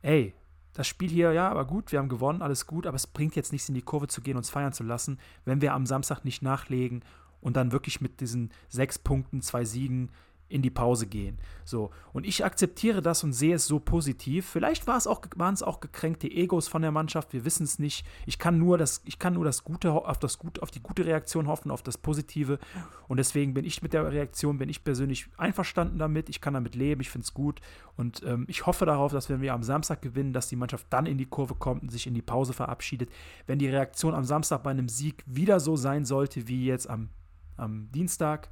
[0.01, 0.33] ey,
[0.73, 3.51] das Spiel hier, ja, aber gut, wir haben gewonnen, alles gut, aber es bringt jetzt
[3.51, 6.43] nichts in die Kurve zu gehen, uns feiern zu lassen, wenn wir am Samstag nicht
[6.43, 7.03] nachlegen
[7.41, 10.11] und dann wirklich mit diesen sechs Punkten, zwei Siegen
[10.49, 11.37] in die Pause gehen.
[11.65, 11.91] So.
[12.13, 14.47] Und ich akzeptiere das und sehe es so positiv.
[14.47, 17.79] Vielleicht war es auch, waren es auch gekränkte Egos von der Mannschaft, wir wissen es
[17.79, 18.05] nicht.
[18.25, 21.05] Ich kann nur das, ich kann nur das Gute, auf das Gute, auf die gute
[21.05, 22.59] Reaktion hoffen, auf das Positive.
[23.07, 26.29] Und deswegen bin ich mit der Reaktion, bin ich persönlich einverstanden damit.
[26.29, 27.59] Ich kann damit leben, ich finde es gut.
[27.97, 31.05] Und ähm, ich hoffe darauf, dass wenn wir am Samstag gewinnen, dass die Mannschaft dann
[31.05, 33.09] in die Kurve kommt und sich in die Pause verabschiedet.
[33.45, 37.09] Wenn die Reaktion am Samstag bei einem Sieg wieder so sein sollte wie jetzt am,
[37.57, 38.49] am Dienstag,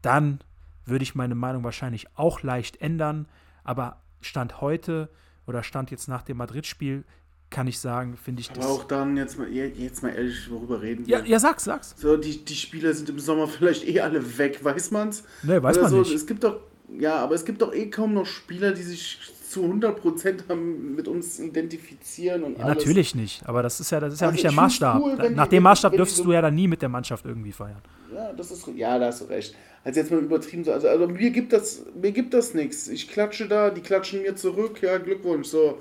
[0.00, 0.40] dann
[0.84, 3.26] würde ich meine Meinung wahrscheinlich auch leicht ändern.
[3.64, 5.08] Aber Stand heute
[5.46, 7.04] oder Stand jetzt nach dem Madrid-Spiel
[7.50, 8.66] kann ich sagen, finde ich Aber das.
[8.66, 11.30] auch dann, jetzt mal, jetzt mal ehrlich, worüber reden Ja, wir?
[11.30, 11.94] ja, sag's, sag's.
[11.98, 15.24] So, die, die Spieler sind im Sommer vielleicht eh alle weg, weiß man's?
[15.42, 15.98] Nee, weiß Oder man so.
[16.00, 16.14] nicht.
[16.14, 16.60] Es gibt doch,
[16.98, 19.18] ja, aber es gibt doch eh kaum noch Spieler, die sich
[19.52, 22.78] zu 100% haben mit uns identifizieren und Ja, alles.
[22.78, 23.46] natürlich nicht.
[23.46, 25.00] Aber das ist ja, das ist ja Also nicht der Maßstab.
[25.00, 27.52] cool, Nach die- dem Maßstab dürftest so- du ja dann nie mit der Mannschaft irgendwie
[27.52, 27.80] feiern.
[28.14, 29.54] Ja, das ist, ja, da hast du recht.
[29.84, 30.72] Also jetzt mal übertrieben, so.
[30.72, 32.88] also, also mir gibt das, mir gibt das nichts.
[32.88, 35.78] Ich klatsche da, die klatschen mir zurück, ja, Glückwunsch, so.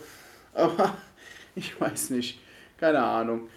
[0.53, 0.95] Aber
[1.55, 2.39] ich weiß nicht,
[2.79, 3.47] keine Ahnung.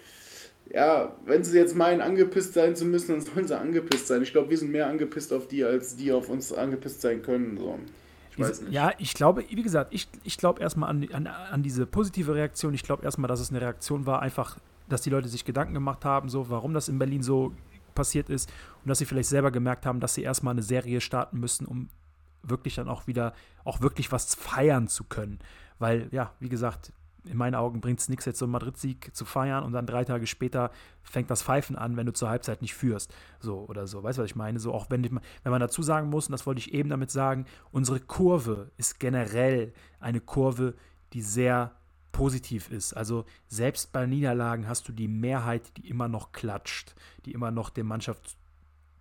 [0.73, 4.23] Ja, wenn sie jetzt meinen, angepisst sein zu müssen, dann sollen sie angepisst sein.
[4.23, 7.57] Ich glaube, wir sind mehr angepisst auf die, als die auf uns angepisst sein können,
[7.57, 7.77] so.
[8.35, 8.73] Ich weiß nicht.
[8.73, 12.73] Ja, ich glaube, wie gesagt, ich, ich glaube erstmal an, an, an diese positive Reaktion.
[12.73, 14.57] Ich glaube erstmal, dass es eine Reaktion war, einfach,
[14.89, 17.53] dass die Leute sich Gedanken gemacht haben, so, warum das in Berlin so
[17.93, 18.51] passiert ist
[18.83, 21.89] und dass sie vielleicht selber gemerkt haben, dass sie erstmal eine Serie starten müssen, um
[22.43, 23.33] wirklich dann auch wieder,
[23.63, 25.39] auch wirklich was feiern zu können.
[25.79, 26.91] Weil, ja, wie gesagt,
[27.27, 30.03] in meinen Augen bringt es nichts, jetzt so einen Madrid-Sieg zu feiern und dann drei
[30.05, 30.71] Tage später
[31.03, 33.13] fängt das Pfeifen an, wenn du zur Halbzeit nicht führst.
[33.39, 34.03] So oder so.
[34.03, 34.59] Weißt du, was ich meine?
[34.59, 37.45] So auch wenn, wenn man dazu sagen muss, und das wollte ich eben damit sagen,
[37.71, 40.75] unsere Kurve ist generell eine Kurve,
[41.13, 41.71] die sehr
[42.11, 42.93] positiv ist.
[42.93, 46.95] Also selbst bei Niederlagen hast du die Mehrheit, die immer noch klatscht,
[47.25, 48.37] die immer noch der Mannschaft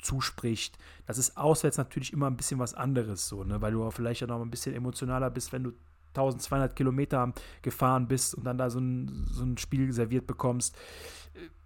[0.01, 0.79] zuspricht.
[1.07, 3.61] Das ist auswärts natürlich immer ein bisschen was anderes, so, ne?
[3.61, 5.73] weil du vielleicht ja noch ein bisschen emotionaler bist, wenn du
[6.17, 7.33] 1200 Kilometer
[7.63, 10.77] gefahren bist und dann da so ein, so ein Spiel serviert bekommst.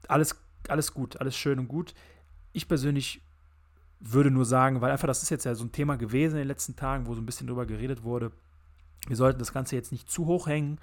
[0.09, 0.37] Alles,
[0.69, 1.95] alles gut, alles schön und gut.
[2.53, 3.23] Ich persönlich
[4.01, 6.49] würde nur sagen, weil einfach das ist jetzt ja so ein Thema gewesen in den
[6.49, 8.33] letzten Tagen, wo so ein bisschen drüber geredet wurde.
[9.07, 10.79] Wir sollten das Ganze jetzt nicht zu hoch hängen.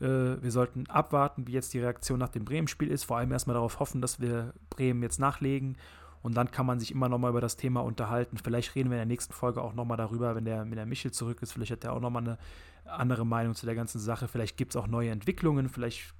[0.00, 3.04] Äh, wir sollten abwarten, wie jetzt die Reaktion nach dem Bremen-Spiel ist.
[3.04, 5.76] Vor allem erstmal darauf hoffen, dass wir Bremen jetzt nachlegen.
[6.22, 8.38] Und dann kann man sich immer noch mal über das Thema unterhalten.
[8.38, 10.86] Vielleicht reden wir in der nächsten Folge auch noch mal darüber, wenn der, wenn der
[10.86, 11.52] Michel zurück ist.
[11.52, 12.38] Vielleicht hat er auch noch mal eine
[12.84, 14.28] andere Meinung zu der ganzen Sache.
[14.28, 15.68] Vielleicht gibt es auch neue Entwicklungen.
[15.68, 16.14] Vielleicht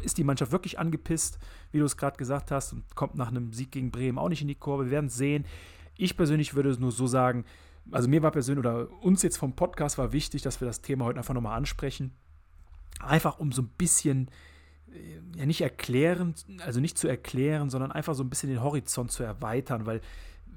[0.00, 1.38] ist die Mannschaft wirklich angepisst,
[1.72, 4.42] wie du es gerade gesagt hast, und kommt nach einem Sieg gegen Bremen auch nicht
[4.42, 4.86] in die Kurve.
[4.86, 5.44] Wir werden es sehen.
[5.96, 7.44] Ich persönlich würde es nur so sagen,
[7.90, 11.04] also mir war persönlich oder uns jetzt vom Podcast war wichtig, dass wir das Thema
[11.04, 12.12] heute einfach nochmal ansprechen.
[13.00, 14.30] Einfach um so ein bisschen,
[15.36, 16.34] ja nicht erklären,
[16.64, 20.00] also nicht zu erklären, sondern einfach so ein bisschen den Horizont zu erweitern, weil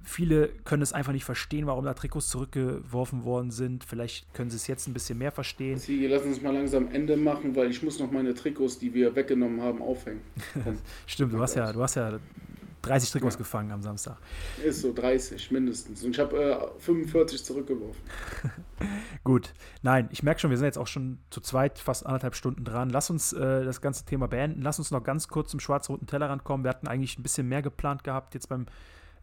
[0.03, 3.83] viele können es einfach nicht verstehen, warum da Trikots zurückgeworfen worden sind.
[3.83, 5.77] Vielleicht können sie es jetzt ein bisschen mehr verstehen.
[5.77, 9.15] Sie, lass uns mal langsam Ende machen, weil ich muss noch meine Trikots, die wir
[9.15, 10.21] weggenommen haben, aufhängen.
[11.05, 12.19] Stimmt, du hast ja, du hast ja
[12.87, 13.39] 30 Trikots ja.
[13.39, 14.17] gefangen am Samstag.
[14.63, 16.03] Ist so 30 mindestens.
[16.03, 18.01] Und ich habe äh, 45 zurückgeworfen.
[19.23, 19.53] Gut.
[19.81, 22.89] Nein, ich merke schon, wir sind jetzt auch schon zu zweit fast anderthalb Stunden dran.
[22.89, 24.61] Lass uns äh, das ganze Thema beenden.
[24.61, 26.63] Lass uns noch ganz kurz zum schwarz-roten Tellerrand kommen.
[26.63, 28.65] Wir hatten eigentlich ein bisschen mehr geplant gehabt jetzt beim,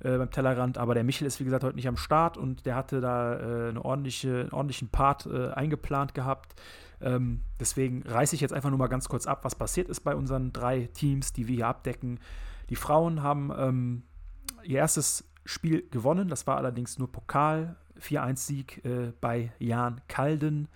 [0.00, 2.74] äh, beim Tellerrand, aber der Michel ist, wie gesagt, heute nicht am Start und der
[2.74, 6.54] hatte da äh, eine ordentliche, einen ordentlichen Part äh, eingeplant gehabt.
[7.00, 10.14] Ähm, deswegen reiße ich jetzt einfach nur mal ganz kurz ab, was passiert ist bei
[10.14, 12.18] unseren drei Teams, die wir hier abdecken.
[12.74, 14.02] Die Frauen haben ähm,
[14.64, 16.26] ihr erstes Spiel gewonnen.
[16.26, 17.76] Das war allerdings nur Pokal.
[18.00, 20.66] 4-1-Sieg äh, bei Jan Kalden.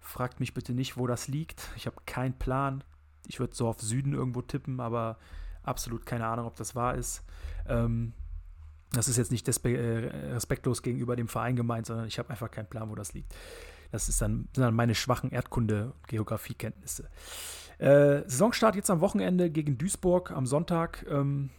[0.00, 1.68] Fragt mich bitte nicht, wo das liegt.
[1.76, 2.82] Ich habe keinen Plan.
[3.28, 5.18] Ich würde so auf Süden irgendwo tippen, aber
[5.62, 7.22] absolut keine Ahnung, ob das wahr ist.
[7.68, 8.12] Ähm,
[8.90, 12.68] das ist jetzt nicht äh, respektlos gegenüber dem Verein gemeint, sondern ich habe einfach keinen
[12.68, 13.32] Plan, wo das liegt.
[13.92, 17.08] Das ist dann, sind dann meine schwachen Erdkunde-Geografiekenntnisse.
[17.78, 21.50] Äh, Saisonstart jetzt am Wochenende gegen Duisburg am Sonntag, ähm,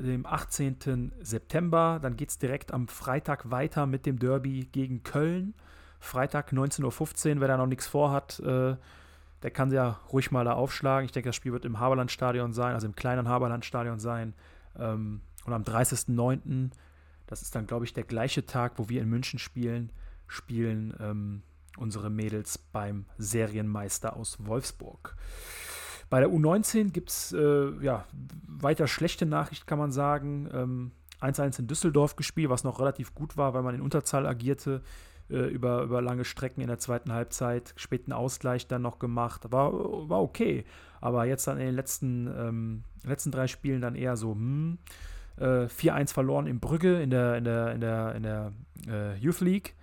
[0.00, 1.12] dem 18.
[1.20, 1.98] September.
[2.00, 5.54] Dann geht es direkt am Freitag weiter mit dem Derby gegen Köln.
[5.98, 8.76] Freitag 19.15 Uhr, wer da noch nichts vorhat, äh,
[9.42, 11.06] der kann ja ruhig mal da aufschlagen.
[11.06, 14.34] Ich denke, das Spiel wird im Haberlandstadion sein, also im kleinen Haberlandstadion sein.
[14.78, 16.70] Ähm, und am 30.09.,
[17.26, 19.90] das ist dann, glaube ich, der gleiche Tag, wo wir in München spielen,
[20.26, 21.42] spielen ähm,
[21.76, 25.16] unsere Mädels beim Serienmeister aus Wolfsburg.
[26.08, 28.04] Bei der U19 gibt es äh, ja,
[28.46, 30.48] weiter schlechte Nachricht, kann man sagen.
[31.20, 34.82] 1-1 ähm, in Düsseldorf gespielt, was noch relativ gut war, weil man in Unterzahl agierte.
[35.28, 39.50] äh, über, über lange Strecken in der zweiten Halbzeit, späten Ausgleich dann noch gemacht.
[39.50, 39.72] War,
[40.08, 40.64] war okay.
[41.00, 44.78] Aber jetzt dann in den letzten, ähm, letzten drei Spielen dann eher so, hm,
[45.38, 48.52] äh, 4-1 verloren in Brügge in der, in der, in der, in der
[48.88, 49.74] äh, Youth League.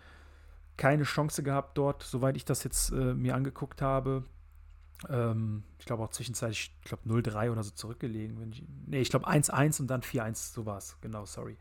[0.77, 4.23] Keine Chance gehabt dort, soweit ich das jetzt äh, mir angeguckt habe.
[5.09, 8.39] Ähm, ich glaube auch zwischenzeitlich, ich glaube 0-3 oder so zurückgelegen.
[8.39, 10.97] Wenn ich, nee, ich glaube 1-1 und dann 4-1, so war es.
[11.01, 11.57] Genau, sorry.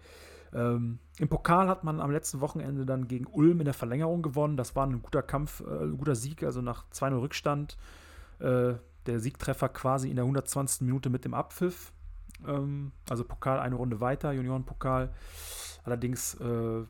[0.55, 4.57] Ähm, Im Pokal hat man am letzten Wochenende dann gegen Ulm in der Verlängerung gewonnen.
[4.57, 7.77] Das war ein guter Kampf, äh, ein guter Sieg, also nach 2-0 Rückstand.
[8.39, 8.75] Äh,
[9.07, 10.83] der Siegtreffer quasi in der 120.
[10.83, 11.93] Minute mit dem Abpfiff.
[12.47, 15.13] Ähm, also Pokal eine Runde weiter, Juniorenpokal.
[15.85, 16.85] Allerdings äh,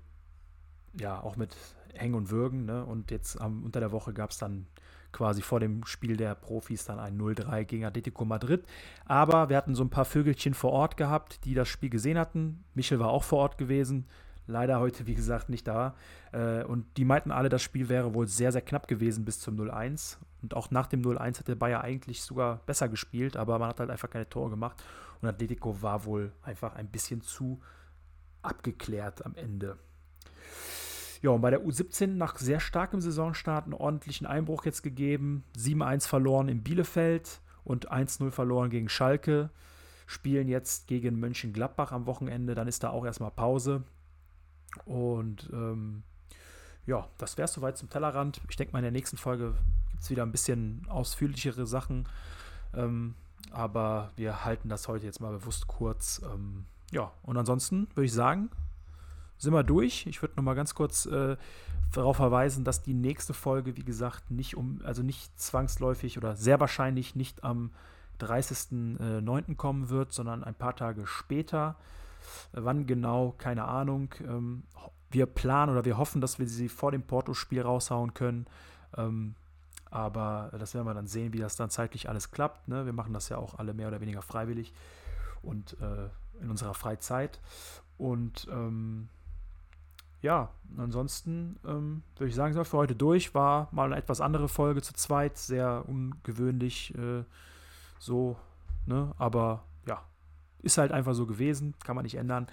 [0.98, 1.56] ja auch mit
[1.92, 2.64] Hängen und Würgen.
[2.64, 2.84] Ne?
[2.84, 4.66] Und jetzt am, unter der Woche gab es dann
[5.12, 8.64] quasi vor dem Spiel der Profis dann ein 0-3 gegen Atletico Madrid.
[9.04, 12.64] Aber wir hatten so ein paar Vögelchen vor Ort gehabt, die das Spiel gesehen hatten.
[12.74, 14.06] Michel war auch vor Ort gewesen.
[14.46, 15.94] Leider heute, wie gesagt, nicht da.
[16.32, 19.56] Äh, und die meinten alle, das Spiel wäre wohl sehr, sehr knapp gewesen bis zum
[19.56, 20.16] 0-1.
[20.42, 23.90] Und auch nach dem 0-1 hätte Bayer eigentlich sogar besser gespielt, aber man hat halt
[23.90, 24.82] einfach keine Tore gemacht.
[25.20, 27.60] Und Atletico war wohl einfach ein bisschen zu
[28.42, 29.78] abgeklärt am Ende.
[31.22, 35.44] Ja, und bei der U17 nach sehr starkem Saisonstart einen ordentlichen Einbruch jetzt gegeben.
[35.56, 39.50] 7-1 verloren in Bielefeld und 1-0 verloren gegen Schalke.
[40.06, 42.56] Spielen jetzt gegen Mönchengladbach am Wochenende.
[42.56, 43.84] Dann ist da auch erstmal Pause.
[44.84, 46.02] Und ähm,
[46.86, 48.40] ja, das wäre es soweit zum Tellerrand.
[48.50, 49.54] Ich denke mal, in der nächsten Folge
[49.92, 52.08] gibt es wieder ein bisschen ausführlichere Sachen.
[52.74, 53.14] Ähm,
[53.52, 56.20] aber wir halten das heute jetzt mal bewusst kurz.
[56.34, 58.50] Ähm, ja, und ansonsten würde ich sagen,
[59.42, 60.06] sind wir durch.
[60.06, 61.36] Ich würde noch mal ganz kurz äh,
[61.92, 66.60] darauf verweisen, dass die nächste Folge, wie gesagt, nicht um, also nicht zwangsläufig oder sehr
[66.60, 67.70] wahrscheinlich nicht am
[68.20, 69.50] 30.09.
[69.50, 71.76] Äh, kommen wird, sondern ein paar Tage später.
[72.52, 74.14] Wann genau, keine Ahnung.
[74.20, 74.62] Ähm,
[75.10, 78.46] wir planen oder wir hoffen, dass wir sie vor dem Porto-Spiel raushauen können.
[78.96, 79.34] Ähm,
[79.90, 82.68] aber das werden wir dann sehen, wie das dann zeitlich alles klappt.
[82.68, 82.86] Ne?
[82.86, 84.72] Wir machen das ja auch alle mehr oder weniger freiwillig
[85.42, 86.08] und äh,
[86.40, 87.40] in unserer Freizeit.
[87.98, 89.08] Und ähm,
[90.22, 93.34] ja, ansonsten ähm, würde ich sagen, sind wir für heute durch.
[93.34, 97.24] War mal eine etwas andere Folge zu zweit, sehr ungewöhnlich äh,
[97.98, 98.36] so,
[98.86, 99.12] ne?
[99.18, 100.02] Aber ja,
[100.62, 102.46] ist halt einfach so gewesen, kann man nicht ändern.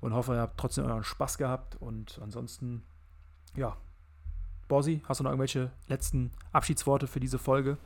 [0.00, 1.76] Und hoffe, ihr habt trotzdem euren Spaß gehabt.
[1.80, 2.82] Und ansonsten,
[3.54, 3.76] ja,
[4.66, 7.78] Borsi, hast du noch irgendwelche letzten Abschiedsworte für diese Folge?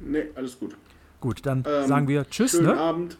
[0.00, 0.76] Nee, alles gut.
[1.20, 2.52] Gut, dann ähm, sagen wir Tschüss.
[2.52, 2.80] Schönen ne?
[2.80, 3.18] Abend.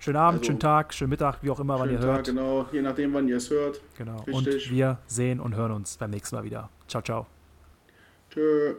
[0.00, 2.26] Schönen Abend, also, schönen Tag, schönen Mittag, wie auch immer, wann ihr Tag, hört.
[2.26, 3.82] Genau, je nachdem, wann ihr es hört.
[3.98, 4.16] Genau.
[4.22, 4.34] Richtig.
[4.34, 6.70] Und wir sehen und hören uns beim nächsten Mal wieder.
[6.88, 7.26] Ciao, ciao.
[8.30, 8.76] Tschö.